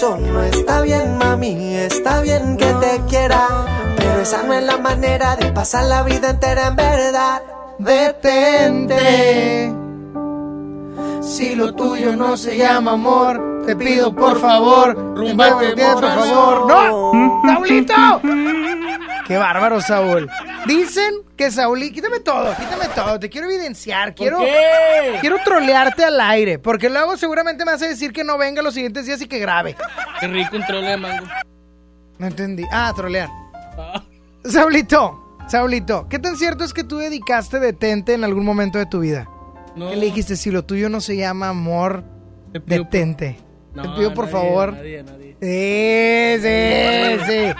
[0.00, 1.74] eso no está bien, mami.
[1.76, 3.46] Está bien que te quiera,
[3.98, 7.42] pero esa no es la manera de pasar la vida entera en verdad.
[7.78, 8.96] Detente.
[11.20, 16.66] Si lo tuyo no se llama amor, te pido por favor, Rumbate, por favor.
[16.66, 17.42] ¡No!
[17.44, 18.22] ¡Saulito!
[19.26, 20.30] ¡Qué bárbaro, Saúl!
[20.64, 21.12] Dicen
[21.44, 21.80] que Saúl...
[21.90, 23.18] Quítame todo, quítame todo.
[23.18, 24.14] Te quiero evidenciar.
[24.14, 25.18] Quiero, qué?
[25.20, 26.58] quiero trolearte al aire.
[26.58, 29.38] Porque luego seguramente me vas a decir que no venga los siguientes días y que
[29.38, 29.74] grabe.
[30.20, 31.26] Qué rico un trole de mango.
[32.18, 32.64] No entendí.
[32.70, 33.28] Ah, trolear.
[34.44, 39.00] Saulito, Saulito, ¿qué tan cierto es que tú dedicaste detente en algún momento de tu
[39.00, 39.28] vida?
[39.76, 39.90] No.
[39.90, 40.36] ¿Qué le dijiste?
[40.36, 42.04] Si lo tuyo no se llama amor,
[42.52, 43.38] Te pido por- detente.
[43.74, 44.72] No, Te pido por nadie, favor.
[44.74, 45.36] nadie, nadie.
[45.40, 47.52] Sí, sí, sí.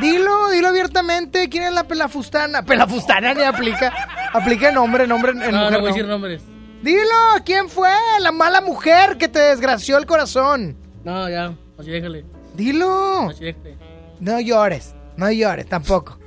[0.00, 1.48] Dilo, dilo abiertamente.
[1.48, 2.62] ¿Quién es la pelafustana?
[2.64, 3.92] Pelafustana ni aplica.
[4.32, 5.72] Aplica nombre, nombre en No, mujer.
[5.72, 6.42] no voy a decir nombres.
[6.82, 7.14] Dilo,
[7.44, 7.90] ¿quién fue?
[8.20, 10.76] La mala mujer que te desgració el corazón.
[11.04, 12.24] No, ya, así déjale.
[12.54, 13.28] Dilo.
[13.30, 13.76] Así déjale.
[14.20, 16.18] No llores, no llores tampoco.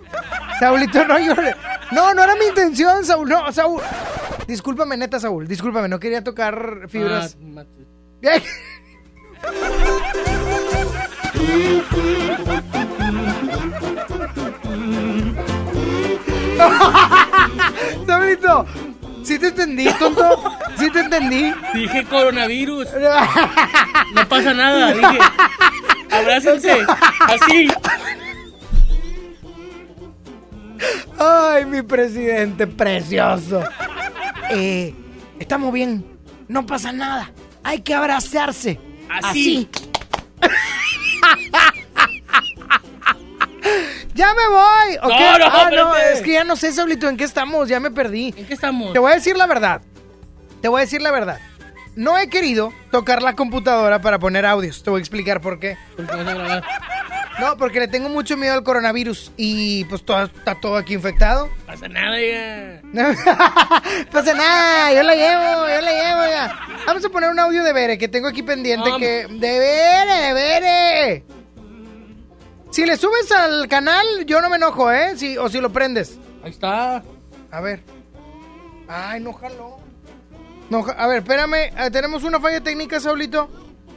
[0.59, 1.55] Saulito, no llores.
[1.91, 3.27] No, no era mi intención, Saúl.
[3.27, 3.81] No, Saúl.
[4.47, 5.47] Discúlpame, neta, Saúl.
[5.47, 7.37] Discúlpame, no quería tocar fibras.
[8.23, 8.39] Ah,
[18.07, 18.65] Saulito,
[19.23, 20.43] ¿sí te entendí, tonto?
[20.77, 21.53] ¿Sí te entendí?
[21.73, 22.87] Dije coronavirus.
[24.13, 25.19] No pasa nada, dije.
[26.11, 26.85] Abrácense.
[27.19, 27.67] Así.
[31.17, 33.61] Ay, mi presidente precioso.
[34.51, 34.93] Eh,
[35.39, 36.05] estamos bien.
[36.47, 37.31] No pasa nada.
[37.63, 38.79] Hay que abrazarse.
[39.09, 39.67] Así.
[44.15, 44.97] ya me voy.
[45.03, 45.39] ¿o No, qué?
[45.39, 46.13] no, Ah, no, espérate.
[46.13, 47.69] es que ya no sé, Saulito, en qué estamos.
[47.69, 48.33] Ya me perdí.
[48.35, 48.91] ¿En qué estamos?
[48.93, 49.81] Te voy a decir la verdad.
[50.61, 51.39] Te voy a decir la verdad.
[51.95, 54.81] No he querido tocar la computadora para poner audios.
[54.83, 55.77] Te voy a explicar por qué.
[55.95, 56.63] Porque vas a grabar.
[57.39, 59.31] No, porque le tengo mucho miedo al coronavirus.
[59.37, 61.49] Y pues todo, está todo aquí infectado.
[61.65, 62.81] Pasa nada, ya.
[64.11, 66.59] Pasa nada, yo la llevo, yo la llevo ya.
[66.85, 69.27] Vamos a poner un audio de Bere que tengo aquí pendiente No, que...
[69.29, 71.23] ¡De Bere, de Bere!
[72.76, 75.14] Si le subes al canal, yo no me enojo, ¿eh?
[75.15, 76.19] Si, o si lo prendes.
[76.43, 77.02] Ahí está.
[77.49, 77.81] A ver.
[78.89, 79.77] Ay, no jaló.
[80.69, 81.53] No, a ver, espérame.
[81.73, 83.49] eh, ¿Tenemos una falla técnica, Saulito?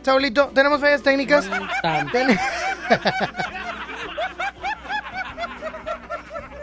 [0.03, 1.51] Saulito, ¿tenemos fallas técnicas?
[2.13, 2.39] Ten-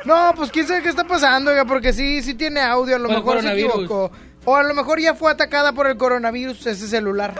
[0.06, 3.10] No, pues quién sabe qué está pasando, oiga, porque sí, sí tiene audio, a lo
[3.10, 4.10] mejor se equivocó.
[4.46, 7.34] O a lo mejor ya fue atacada por el coronavirus ese celular.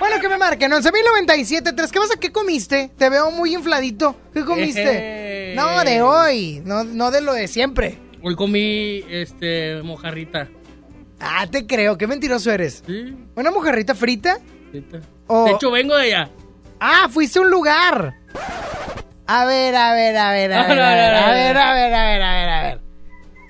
[0.00, 2.14] Bueno, que me marquen, 11.097, ¿qué pasa?
[2.18, 2.90] ¿Qué comiste?
[2.96, 4.16] Te veo muy infladito.
[4.32, 5.52] ¿Qué comiste?
[5.52, 5.54] Eh.
[5.54, 7.98] No, de hoy, no, no de lo de siempre.
[8.22, 10.48] Hoy comí, este, mojarrita.
[11.20, 12.82] Ah, te creo, qué mentiroso eres.
[12.86, 13.14] Sí.
[13.34, 14.38] ¿Una mojarrita frita?
[15.26, 15.44] Oh.
[15.44, 16.30] De hecho, vengo de allá.
[16.80, 18.14] Ah, fuiste a un lugar.
[19.26, 21.94] A ver, a ver, a ver, a No, ver, a ver, a ver, a ver,
[21.94, 22.80] a ver, a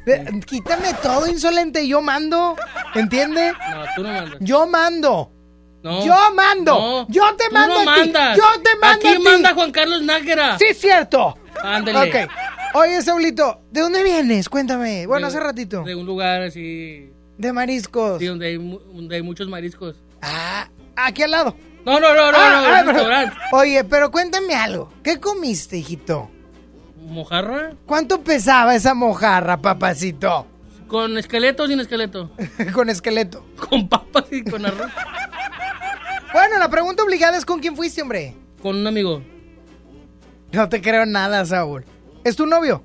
[0.05, 2.57] ver, Quítame todo, insolente, yo mando,
[2.97, 3.53] ¿entiende?
[3.53, 4.39] No, tú no mandas.
[4.41, 5.33] Yo mando.
[5.83, 6.05] No.
[6.05, 6.73] Yo mando.
[6.75, 7.07] No.
[7.09, 8.01] Yo te Tú mando no a ti.
[8.01, 8.37] mandas.
[8.37, 9.23] Yo te mando Aquí a ti.
[9.23, 10.59] manda Juan Carlos Nájera.
[10.59, 11.39] Sí, cierto.
[11.63, 12.25] Ándale.
[12.25, 12.31] Ok.
[12.75, 14.49] Oye, Saulito, ¿de dónde vienes?
[14.49, 15.07] Cuéntame.
[15.07, 15.83] Bueno, De- hace ratito.
[15.83, 17.13] De un lugar así.
[17.39, 18.19] De mariscos.
[18.19, 19.97] Sí, donde hay, mu- donde hay muchos mariscos.
[20.23, 21.57] Ah, aquí al lado.
[21.87, 23.59] No, no, no, no, Ah, no, ah, pero-.
[23.59, 24.93] Oye, pero cuéntame algo.
[25.03, 26.31] ¿Qué comiste, hijito?
[26.99, 27.73] ¿Mojarra?
[27.87, 30.47] ¿Cuánto pesaba esa mojarra, papacito?
[30.87, 32.31] ¿Con esqueleto o sin esqueleto?
[32.75, 33.45] con esqueleto.
[33.69, 34.91] Con papas y con arroz.
[36.33, 38.35] Bueno, la pregunta obligada es ¿con quién fuiste, hombre?
[38.63, 39.23] Con un amigo.
[40.53, 41.85] No te creo nada, Saúl.
[42.25, 42.83] ¿Es tu novio?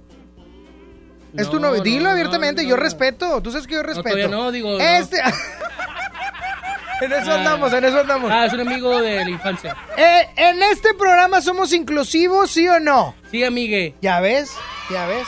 [1.35, 1.77] ¿Es tu No, novio?
[1.80, 3.41] no, Dilo no, abiertamente, no, yo respeto.
[3.41, 4.30] Tú sabes que yo respeto.
[4.30, 4.80] no, digo.
[4.80, 5.17] Este...
[7.01, 7.35] en eso Ah.
[7.35, 8.31] andamos, en eso andamos.
[8.31, 9.76] Ah, es un amigo de la infancia.
[9.97, 13.15] Eh, en este programa somos inclusivos, ¿sí o no?
[13.31, 13.95] Sí, amigue.
[14.01, 14.51] ¿Ya ves?
[14.89, 15.27] ¿Ya ves?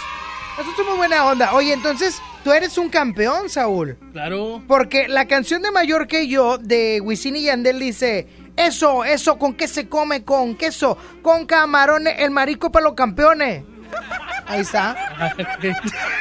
[0.59, 1.53] Eso es muy buena onda.
[1.53, 3.97] Oye, entonces, tú eres un campeón, Saúl.
[4.11, 4.61] Claro.
[4.67, 8.27] Porque la canción de Mayor que yo, de Wisin y Yandel, dice...
[8.57, 10.23] Eso, eso, ¿con qué se come?
[10.23, 13.63] Con queso, con camarones, el marico para los campeones.
[14.47, 14.95] Ahí está.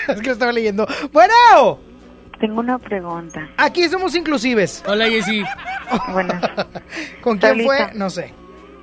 [0.09, 0.86] es que lo estaba leyendo.
[1.12, 1.78] Bueno,
[2.38, 3.48] Tengo una pregunta.
[3.56, 4.84] aquí somos inclusives.
[4.86, 5.43] Hola, Jessy.
[6.12, 6.43] Buenas.
[7.22, 7.93] ¿Con quién fue?
[7.94, 8.34] No sé.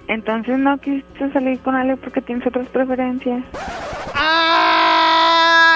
[0.08, 3.44] Entonces no quisiste salir con Ale porque tienes otras preferencias.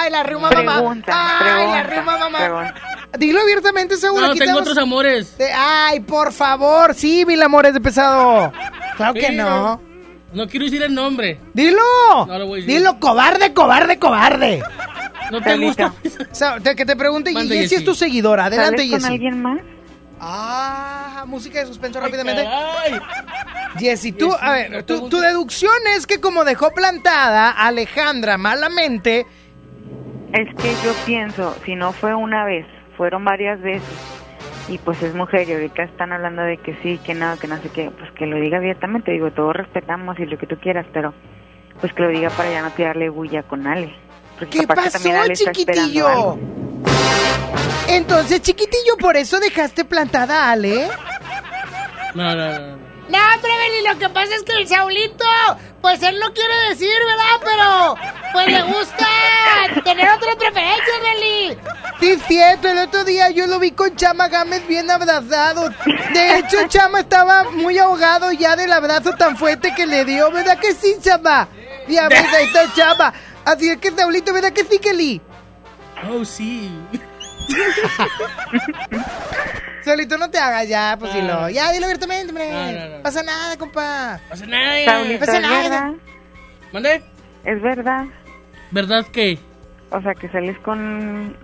[0.08, 0.74] ¡Ay, la rima mamá!
[0.74, 2.38] Pregunta, ¡Ay, la rima mamá!
[2.38, 2.74] pregunta.
[3.18, 4.20] Dilo abiertamente, Saúl.
[4.20, 5.36] No, aquí tengo estamos- otros amores.
[5.54, 8.52] Ay, por favor, sí, mil amores de pesado.
[8.96, 9.80] Claro que no.
[10.32, 11.40] No quiero decir el nombre.
[11.54, 11.80] Dilo.
[12.26, 12.78] No lo voy a decir.
[12.78, 14.62] Dilo, cobarde, cobarde, cobarde.
[15.30, 15.92] No te gusta.
[16.76, 18.46] Que te pregunte, Manda, y Jessie es tu seguidora.
[18.46, 19.60] Adelante, ¿Sales con alguien más?
[20.20, 22.46] Ah, música de suspenso rápidamente.
[22.46, 22.98] Ay.
[23.78, 27.68] Jessie, tú, Jessie, a ver, no tu, tu deducción es que como dejó plantada a
[27.68, 29.26] Alejandra malamente,
[30.32, 33.88] Es que yo pienso, si no fue una vez, fueron varias veces.
[34.68, 37.56] Y pues es mujer y ahorita están hablando de que sí, que no, que no
[37.62, 37.90] sé qué.
[37.90, 39.12] Pues que lo diga abiertamente.
[39.12, 41.14] Digo, todos respetamos y lo que tú quieras, pero
[41.80, 43.94] pues que lo diga para ya no tirarle bulla con Ale.
[44.38, 46.38] Porque ¿qué pasó, también Ale chiquitillo?
[47.88, 50.88] Entonces, chiquitillo, por eso dejaste plantada a Ale.
[52.14, 52.76] No, no, no.
[52.76, 52.87] no.
[53.08, 55.24] No, hombre, Beli, lo que pasa es que el Saulito,
[55.80, 57.40] pues él no quiere decir, ¿verdad?
[57.42, 57.96] Pero,
[58.32, 59.06] pues le gusta
[59.82, 61.58] tener otras preferencias, Beli.
[62.00, 65.70] Sí, es cierto, el otro día yo lo vi con Chama Gámez bien abrazado.
[66.12, 70.58] De hecho, Chama estaba muy ahogado ya del abrazo tan fuerte que le dio, ¿verdad
[70.58, 71.48] que sí, Chama?
[71.88, 73.14] Ya ves, ahí está Chama.
[73.44, 75.22] Así es que, Saulito, ¿verdad que sí, Kelly?
[76.10, 76.70] Oh, sí.
[79.84, 81.16] Saulito, no te hagas ya, pues Ah.
[81.16, 81.48] dilo.
[81.50, 82.50] Ya, dilo abiertamente, hombre.
[82.50, 83.02] No, no, no.
[83.02, 84.20] Pasa nada, compa.
[84.28, 84.84] Pasa nada.
[84.84, 85.62] Saulito, pasa ¿es nada.
[85.62, 85.92] verdad?
[86.72, 87.02] ¿Mande?
[87.44, 88.04] ¿Es verdad?
[88.70, 89.38] ¿Verdad que?
[89.90, 91.34] O sea, que sales con...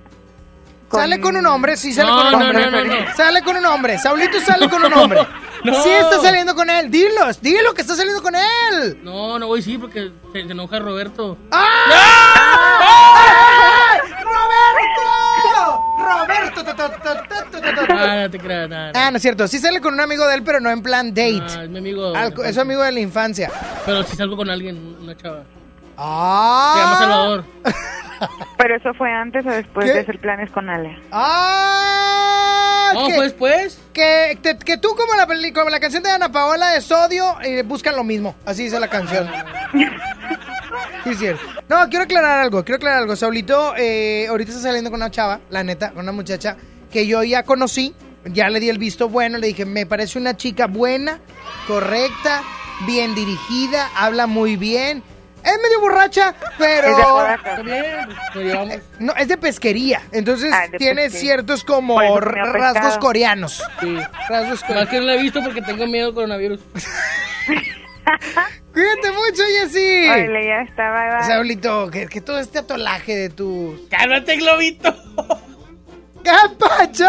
[0.89, 2.71] con- Sale con un hombre, sí sale No, con un no, hombre.
[2.71, 3.15] no, no, no.
[3.17, 3.99] Sale con un hombre.
[3.99, 5.21] Saulito sale con un hombre.
[5.65, 5.83] No.
[5.83, 6.91] Sí está saliendo con él.
[6.91, 8.99] Dilo, dilo que está saliendo con él.
[9.03, 11.39] No, no voy decir porque se, se enoja Roberto.
[11.51, 11.65] ¡Ah!
[16.05, 16.65] ¡Roberto!
[17.91, 18.93] Ah, no te creas, nada.
[18.95, 19.47] Ah, no es cierto.
[19.49, 21.43] Sí sale con un amigo de él, pero no en plan date.
[21.57, 22.15] Ah, es mi amigo.
[22.15, 23.51] Al- es su amigo de la infancia.
[23.87, 25.43] Pero si salgo con alguien, una chava.
[25.97, 26.73] Ah.
[26.75, 27.45] Se llama Salvador.
[28.59, 29.93] ¿Pero eso fue antes o después ¿Qué?
[29.93, 30.97] de hacer planes con Ale?
[31.11, 32.93] ¡Ah!
[32.95, 33.81] No, que, fue después.
[33.93, 37.37] que, te- que tú, como la, peli- como la canción de Ana Paola de Sodio,
[37.43, 38.35] eh, buscan lo mismo.
[38.47, 39.29] Así dice la canción.
[41.05, 41.43] Sí, es cierto.
[41.69, 43.17] No, quiero aclarar algo, quiero aclarar algo.
[43.17, 46.57] Saulito, eh, ahorita está saliendo con una chava, la neta, con una muchacha
[46.93, 47.95] que yo ya conocí.
[48.27, 51.21] Ya le di el visto bueno, le dije, me parece una chica buena,
[51.67, 52.43] correcta,
[52.87, 55.03] bien dirigida, habla muy bien.
[55.45, 56.97] Es medio borracha, pero...
[57.63, 58.77] Bien, pues, lo llevamos.
[58.99, 60.01] No, es de pesquería.
[60.11, 61.21] Entonces Ah, de tiene pesquería.
[61.21, 63.01] ciertos como rasgos pescado.
[63.01, 63.63] coreanos.
[63.79, 63.95] Sí.
[64.31, 64.89] Rasgos Más coreanos.
[64.89, 66.61] que no la he visto porque tengo miedo al coronavirus.
[68.73, 70.07] Cuídate mucho, Jessy.
[70.07, 71.19] Ya estaba...
[71.19, 71.27] bye.
[71.27, 73.87] Saulito, que, que todo este atolaje de tu...
[73.91, 74.95] ¡Cálmate, Globito!
[76.25, 77.05] ¡Capacho!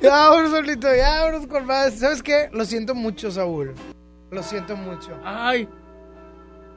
[0.00, 1.94] Ya, vámonos, Saulito, ya, vámonos con más.
[1.94, 2.48] ¿Sabes qué?
[2.52, 3.74] Lo siento mucho, Saúl.
[4.30, 5.20] Lo siento mucho.
[5.24, 5.68] Ay.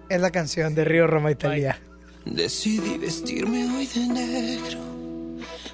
[0.10, 1.80] Es la canción de Río Roma Italia.
[2.26, 4.80] Decidí vestirme hoy de negro,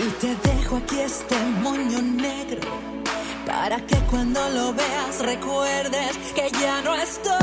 [0.00, 2.60] Y te dejo aquí este moño negro
[3.44, 7.34] para que cuando lo veas recuerdes que ya no estoy.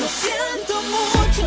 [0.00, 1.46] Lo siento mucho,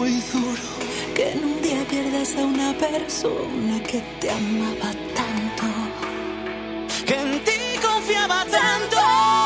[0.00, 0.62] Muy duro
[1.14, 5.66] que en un día pierdas a una persona que te amaba tanto.
[7.04, 9.39] Que en ti confiaba tanto.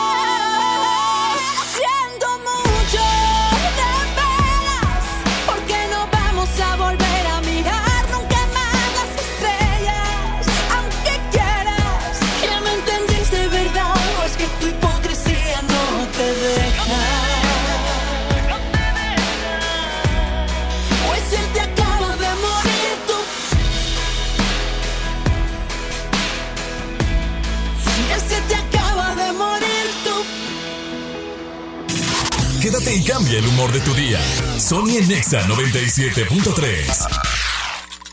[32.65, 34.19] Quédate y cambia el humor de tu día.
[34.59, 37.44] Sony en Nexa 97.3.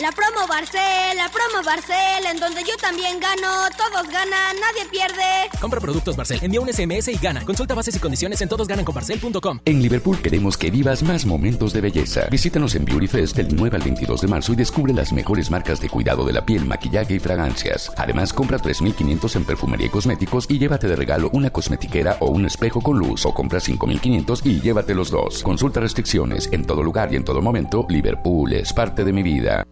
[0.02, 5.52] La promo Barcel, la promo Barcel, en donde yo también gano, todos ganan, nadie pierde.
[5.60, 7.45] Compra productos Barcel, envía un SMS y gana.
[7.45, 9.60] Consulta bases y condiciones en todosgananconbarcel.com.
[9.64, 12.22] En Liverpool queremos que vivas más momentos de belleza.
[12.32, 15.80] Visítanos en Beauty Fest del 9 al 22 de marzo y descubre las mejores marcas
[15.80, 17.91] de cuidado de la piel, maquillaje y fragancias.
[17.95, 22.48] Además, compra 3.500 en perfumería y cosméticos y llévate de regalo una cosmetiquera o un
[22.48, 25.44] espejo con luz o compra 5.500 y llévate los dos.
[25.44, 27.86] Consulta restricciones en todo lugar y en todo momento.
[27.88, 29.64] Liverpool es parte de mi vida.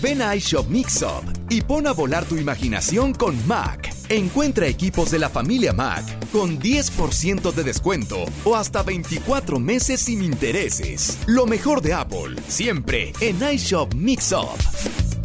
[0.00, 3.94] Ven a iShop Mix Up y pon a volar tu imaginación con Mac.
[4.08, 10.22] Encuentra equipos de la familia Mac con 10% de descuento o hasta 24 meses sin
[10.22, 11.18] intereses.
[11.26, 15.15] Lo mejor de Apple, siempre en iShop Mix Up.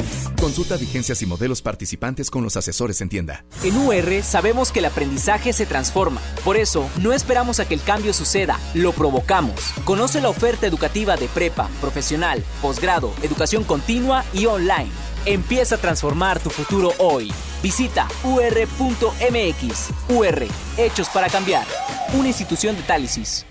[0.41, 3.45] Consulta vigencias y modelos participantes con los asesores en tienda.
[3.63, 6.19] En UR sabemos que el aprendizaje se transforma.
[6.43, 9.53] Por eso, no esperamos a que el cambio suceda, lo provocamos.
[9.85, 14.89] Conoce la oferta educativa de prepa, profesional, posgrado, educación continua y online.
[15.27, 17.31] Empieza a transformar tu futuro hoy.
[17.61, 19.89] Visita ur.mx.
[20.09, 20.47] UR,
[20.77, 21.67] hechos para cambiar.
[22.15, 23.45] Una institución de Tálisis.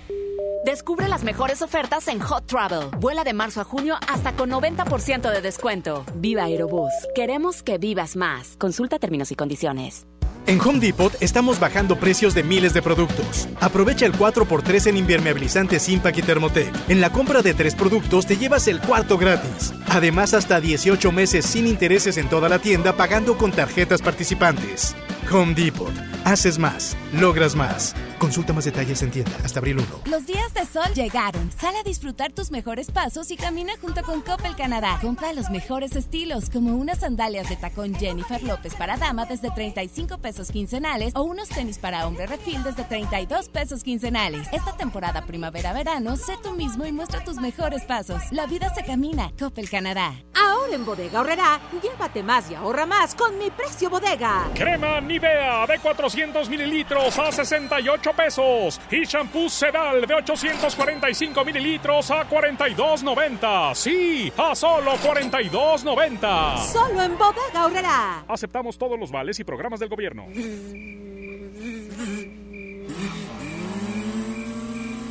[0.65, 2.91] Descubre las mejores ofertas en Hot Travel.
[3.01, 6.05] Vuela de marzo a junio hasta con 90% de descuento.
[6.17, 6.93] Viva Aerobús.
[7.15, 8.57] Queremos que vivas más.
[8.59, 10.07] Consulta términos y condiciones.
[10.47, 13.49] En Home Depot estamos bajando precios de miles de productos.
[13.61, 16.75] Aprovecha el 4x3 en impermeabilizantes Impact y Thermotec.
[16.89, 19.73] En la compra de tres productos te llevas el cuarto gratis.
[19.89, 24.95] Además, hasta 18 meses sin intereses en toda la tienda pagando con tarjetas participantes.
[25.31, 25.93] Home Depot.
[26.25, 27.95] Haces más, logras más.
[28.19, 29.87] Consulta más detalles en tienda hasta abril 1.
[30.11, 31.51] Los días de sol llegaron.
[31.53, 34.99] Sale a disfrutar tus mejores pasos y camina junto con Coppel Canadá.
[35.01, 40.19] Compra los mejores estilos, como unas sandalias de tacón Jennifer López para dama desde 35
[40.19, 44.49] pesos quincenales o unos tenis para hombre refil desde 32 pesos quincenales.
[44.53, 48.23] Esta temporada primavera-verano, sé tú mismo y muestra tus mejores pasos.
[48.33, 49.33] La vida se camina.
[49.39, 50.13] Coppel Canadá.
[50.35, 54.49] Ahora en Bodega Horrera, llévate más y ahorra más con mi precio bodega.
[54.55, 58.81] Crema Nivea de 400 mililitros a 68 pesos.
[58.91, 63.75] Y shampoo Sedal de 845 mililitros a 42.90.
[63.75, 66.59] Sí, a solo 42.90.
[66.73, 68.25] Solo en Bodega Horrera.
[68.29, 70.27] Aceptamos todos los vales y programas del gobierno.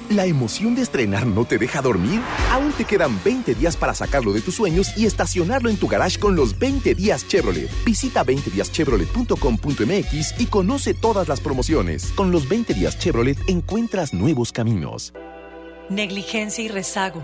[0.10, 2.20] ¿La emoción de estrenar no te deja dormir?
[2.52, 6.18] Aún te quedan 20 días para sacarlo de tus sueños y estacionarlo en tu garage
[6.18, 7.70] con los 20 días Chevrolet.
[7.86, 12.06] Visita 20díaschevrolet.com.mx y conoce todas las promociones.
[12.16, 15.14] Con los 20 días Chevrolet encuentras nuevos caminos.
[15.90, 17.22] Negligencia y rezago.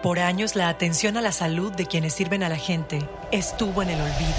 [0.00, 3.00] Por años la atención a la salud de quienes sirven a la gente
[3.32, 4.36] estuvo en el olvido.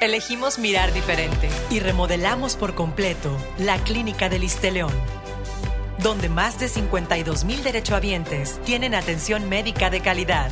[0.00, 4.92] Elegimos mirar diferente y remodelamos por completo la Clínica del León
[6.02, 10.50] donde más de 52 mil derechohabientes tienen atención médica de calidad.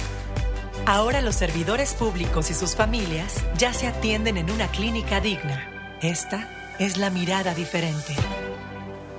[0.87, 5.70] Ahora los servidores públicos y sus familias ya se atienden en una clínica digna.
[6.03, 6.49] Esta
[6.79, 8.15] es la mirada diferente.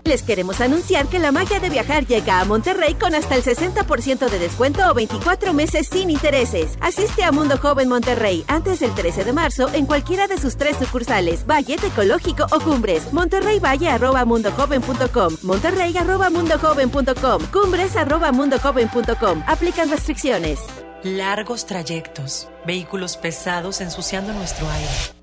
[0.06, 4.30] Les queremos anunciar que la magia de viajar llega a Monterrey con hasta el 60%
[4.30, 6.78] de descuento o 24 meses sin intereses.
[6.82, 10.76] Asiste a Mundo Joven Monterrey antes del 13 de marzo en cualquiera de sus tres
[10.78, 13.14] sucursales, Valle, Ecológico o Cumbres.
[13.14, 19.44] Monterrey Valle arroba mundojoven.com, Monterrey arroba mundojoven.com, Cumbres arroba mundojoven.com.
[19.48, 20.60] Aplican restricciones.
[21.04, 25.23] Largos trayectos, vehículos pesados ensuciando nuestro aire.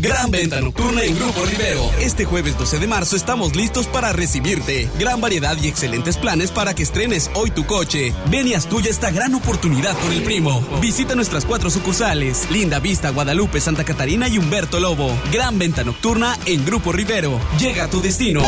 [0.00, 1.90] Gran venta nocturna en Grupo Rivero.
[1.98, 4.88] Este jueves 12 de marzo estamos listos para recibirte.
[4.96, 8.14] Gran variedad y excelentes planes para que estrenes hoy tu coche.
[8.30, 10.64] Ven y haz tuya esta gran oportunidad con el primo.
[10.80, 15.10] Visita nuestras cuatro sucursales: Linda Vista, Guadalupe, Santa Catarina y Humberto Lobo.
[15.32, 17.40] Gran venta nocturna en Grupo Rivero.
[17.58, 18.42] Llega a tu destino.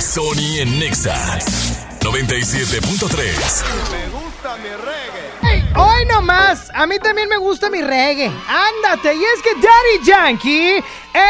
[0.00, 1.38] Sony en Nexa
[2.00, 4.34] 97.3.
[4.44, 5.03] Ey,
[5.76, 8.30] Hoy nomás, a mí también me gusta mi reggae.
[8.48, 10.84] Ándate, y es que Daddy Yankee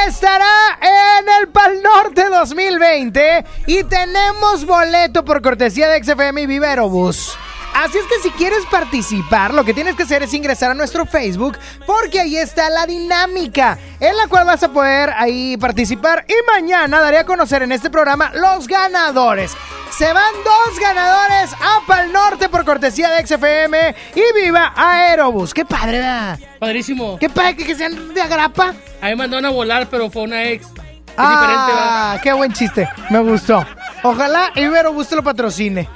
[0.07, 6.89] estará en el Pal Norte 2020 y tenemos boleto por cortesía de XFM y Vivero
[6.89, 7.37] Bus.
[7.75, 11.07] Así es que si quieres participar, lo que tienes que hacer es ingresar a nuestro
[11.07, 16.35] Facebook porque ahí está la dinámica en la cual vas a poder ahí participar y
[16.53, 19.57] mañana daré a conocer en este programa los ganadores.
[19.91, 25.53] Se van dos ganadores a Pal Norte por cortesía de XFM y viva Aerobus.
[25.53, 26.39] Qué padre, ¿verdad?
[26.61, 27.19] Padrísimo.
[27.19, 28.75] Qué padre que, que sean de agrapa.
[29.01, 30.67] A mí me mandaron a volar, pero fue una ex.
[31.17, 32.89] Ah, qué buen chiste.
[33.11, 33.65] Me gustó.
[34.03, 35.89] Ojalá Aerobus te lo patrocine.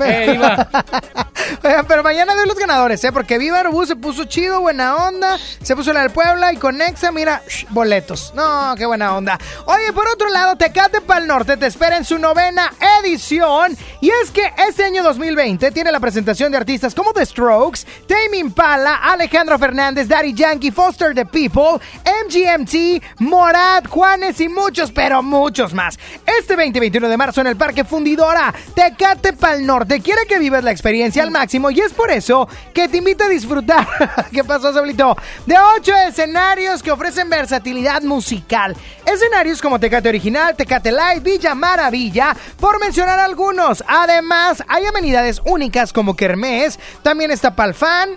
[0.00, 0.38] Eh.
[1.60, 3.12] Pero mañana doy los ganadores, ¿eh?
[3.12, 5.38] Porque Viva Aerobús se puso chido, buena onda.
[5.62, 8.32] Se puso la del Puebla y con Nexa, mira, boletos.
[8.34, 9.38] No, qué buena onda.
[9.66, 12.72] Oye, por otro lado, Tecate Pal Norte te espera en su novena
[13.02, 13.76] edición.
[14.00, 18.38] Y es que este año 2020 tiene la presentación de artistas como The Strokes, Tame
[18.38, 21.84] Impala, Alejandro Fernández, Daddy Yankee, Foster the People,
[22.26, 25.98] MGMT, Morat, Juanes y muchos, pero muchos más.
[26.38, 30.70] Este 20-21 de marzo en el Parque Fundidora, Tecate Pal Norte quiere que vivas la
[30.70, 33.86] experiencia al máximo y es por eso que te invito a disfrutar.
[34.32, 35.16] ¿Qué pasó, Sablito?
[35.44, 38.76] De ocho escenarios que ofrecen versatilidad musical.
[39.04, 43.82] Escenarios como Tecate Original, Tecate Live, Villa Maravilla, por mencionar algunos.
[43.88, 48.10] Además, hay amenidades únicas como Kermés, también está Palfan,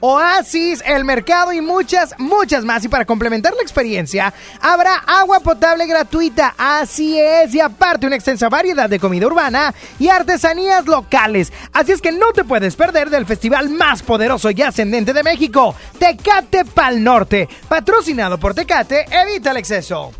[0.00, 2.84] Oasis, el mercado y muchas, muchas más.
[2.84, 6.54] Y para complementar la experiencia, habrá agua potable gratuita.
[6.56, 7.54] Así es.
[7.54, 11.52] Y aparte, una extensa variedad de comida urbana y artesanías locales.
[11.72, 15.74] Así es que no te puedes perder del festival más poderoso y ascendente de México,
[15.98, 17.48] Tecate Pal Norte.
[17.68, 20.12] Patrocinado por Tecate, evita el exceso.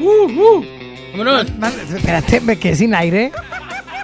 [0.00, 0.73] Uh, uh.
[1.16, 1.46] Vámonos.
[1.94, 3.32] Espérate, me quedé sin aire.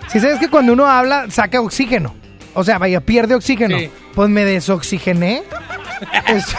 [0.08, 2.14] Si sabes que cuando uno habla, saca oxígeno.
[2.54, 3.78] O sea, vaya, pierde oxígeno.
[3.78, 3.90] Sí.
[4.14, 5.42] Pues me desoxigené.
[6.26, 6.54] Es-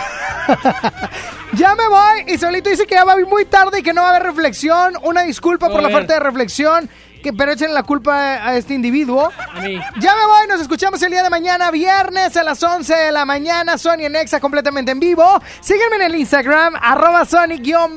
[1.53, 2.33] ya me voy.
[2.33, 4.93] Y solito dice que ya va muy tarde y que no va a haber reflexión.
[5.03, 6.89] Una disculpa No por la falta de reflexión.
[7.21, 9.31] Que, pero echen la culpa a este individuo.
[9.53, 9.79] A mí.
[9.99, 13.25] Ya me voy, nos escuchamos el día de mañana, viernes a las 11 de la
[13.25, 15.41] mañana, Sony en Exa completamente en vivo.
[15.61, 17.95] Sígueme en el Instagram, arroba Sony-on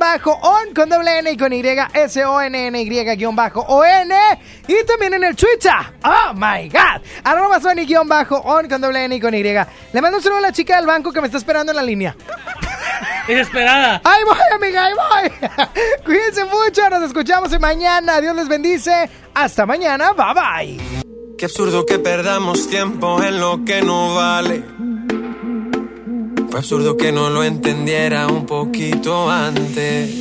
[0.74, 1.62] con doble N y con Y,
[1.94, 2.14] S-O-N-N-Y-O-N.
[4.66, 5.72] Y también en el Twitter,
[6.04, 9.42] oh my god, arroba Sony-on con doble N y con Y.
[9.42, 11.82] Le mando un saludo a la chica del banco que me está esperando en la
[11.82, 12.16] línea.
[13.26, 14.02] Desesperada.
[14.04, 15.48] Ahí voy, amiga, ahí voy.
[16.04, 18.20] Cuídense mucho, nos escuchamos mañana.
[18.20, 19.08] Dios les bendice.
[19.34, 21.04] Hasta mañana, bye bye.
[21.38, 24.62] Qué absurdo que perdamos tiempo en lo que no vale.
[26.50, 30.16] Fue absurdo que no lo entendiera un poquito antes.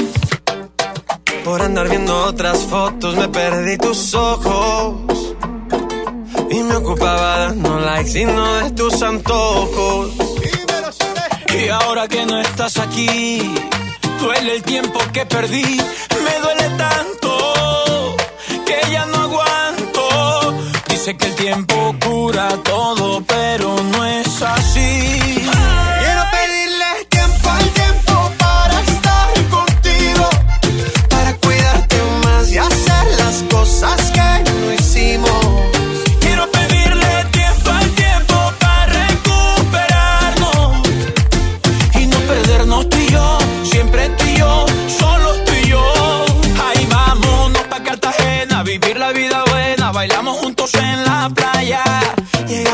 [1.44, 5.36] Por andar viendo otras fotos me perdí tus ojos.
[6.50, 10.23] Y me ocupaba dando likes y no de tus antojos.
[11.56, 13.40] Y ahora que no estás aquí,
[14.20, 15.78] duele el tiempo que perdí.
[16.26, 18.16] Me duele tanto
[18.66, 20.54] que ya no aguanto.
[20.90, 23.22] Dice que el tiempo cura todo,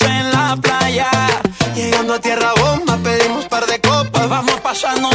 [0.00, 1.10] en la playa.
[1.74, 4.28] Llegando a tierra bomba pedimos par de copas.
[4.28, 5.11] Vamos pasando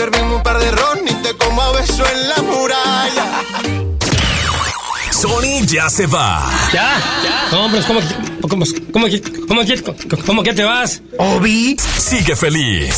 [0.00, 3.42] servimos un par de ron y te como a beso en la muralla.
[5.12, 6.50] Sony ya se va.
[6.72, 6.98] ¿Ya?
[7.52, 8.00] No, hombre, ¿cómo,
[8.40, 11.02] cómo, cómo, que- cómo, que- cómo que te vas?
[11.18, 12.94] Obi sigue feliz.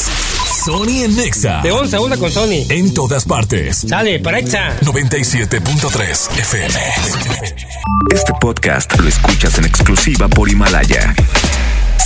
[0.65, 1.61] Sony en Nexa.
[1.62, 2.66] De 11 a 1 con Sony.
[2.69, 3.79] En todas partes.
[3.89, 4.79] Sale, para Exa.
[4.83, 6.74] 97.3 FM.
[8.15, 11.12] Este podcast lo escuchas en exclusiva por Himalaya.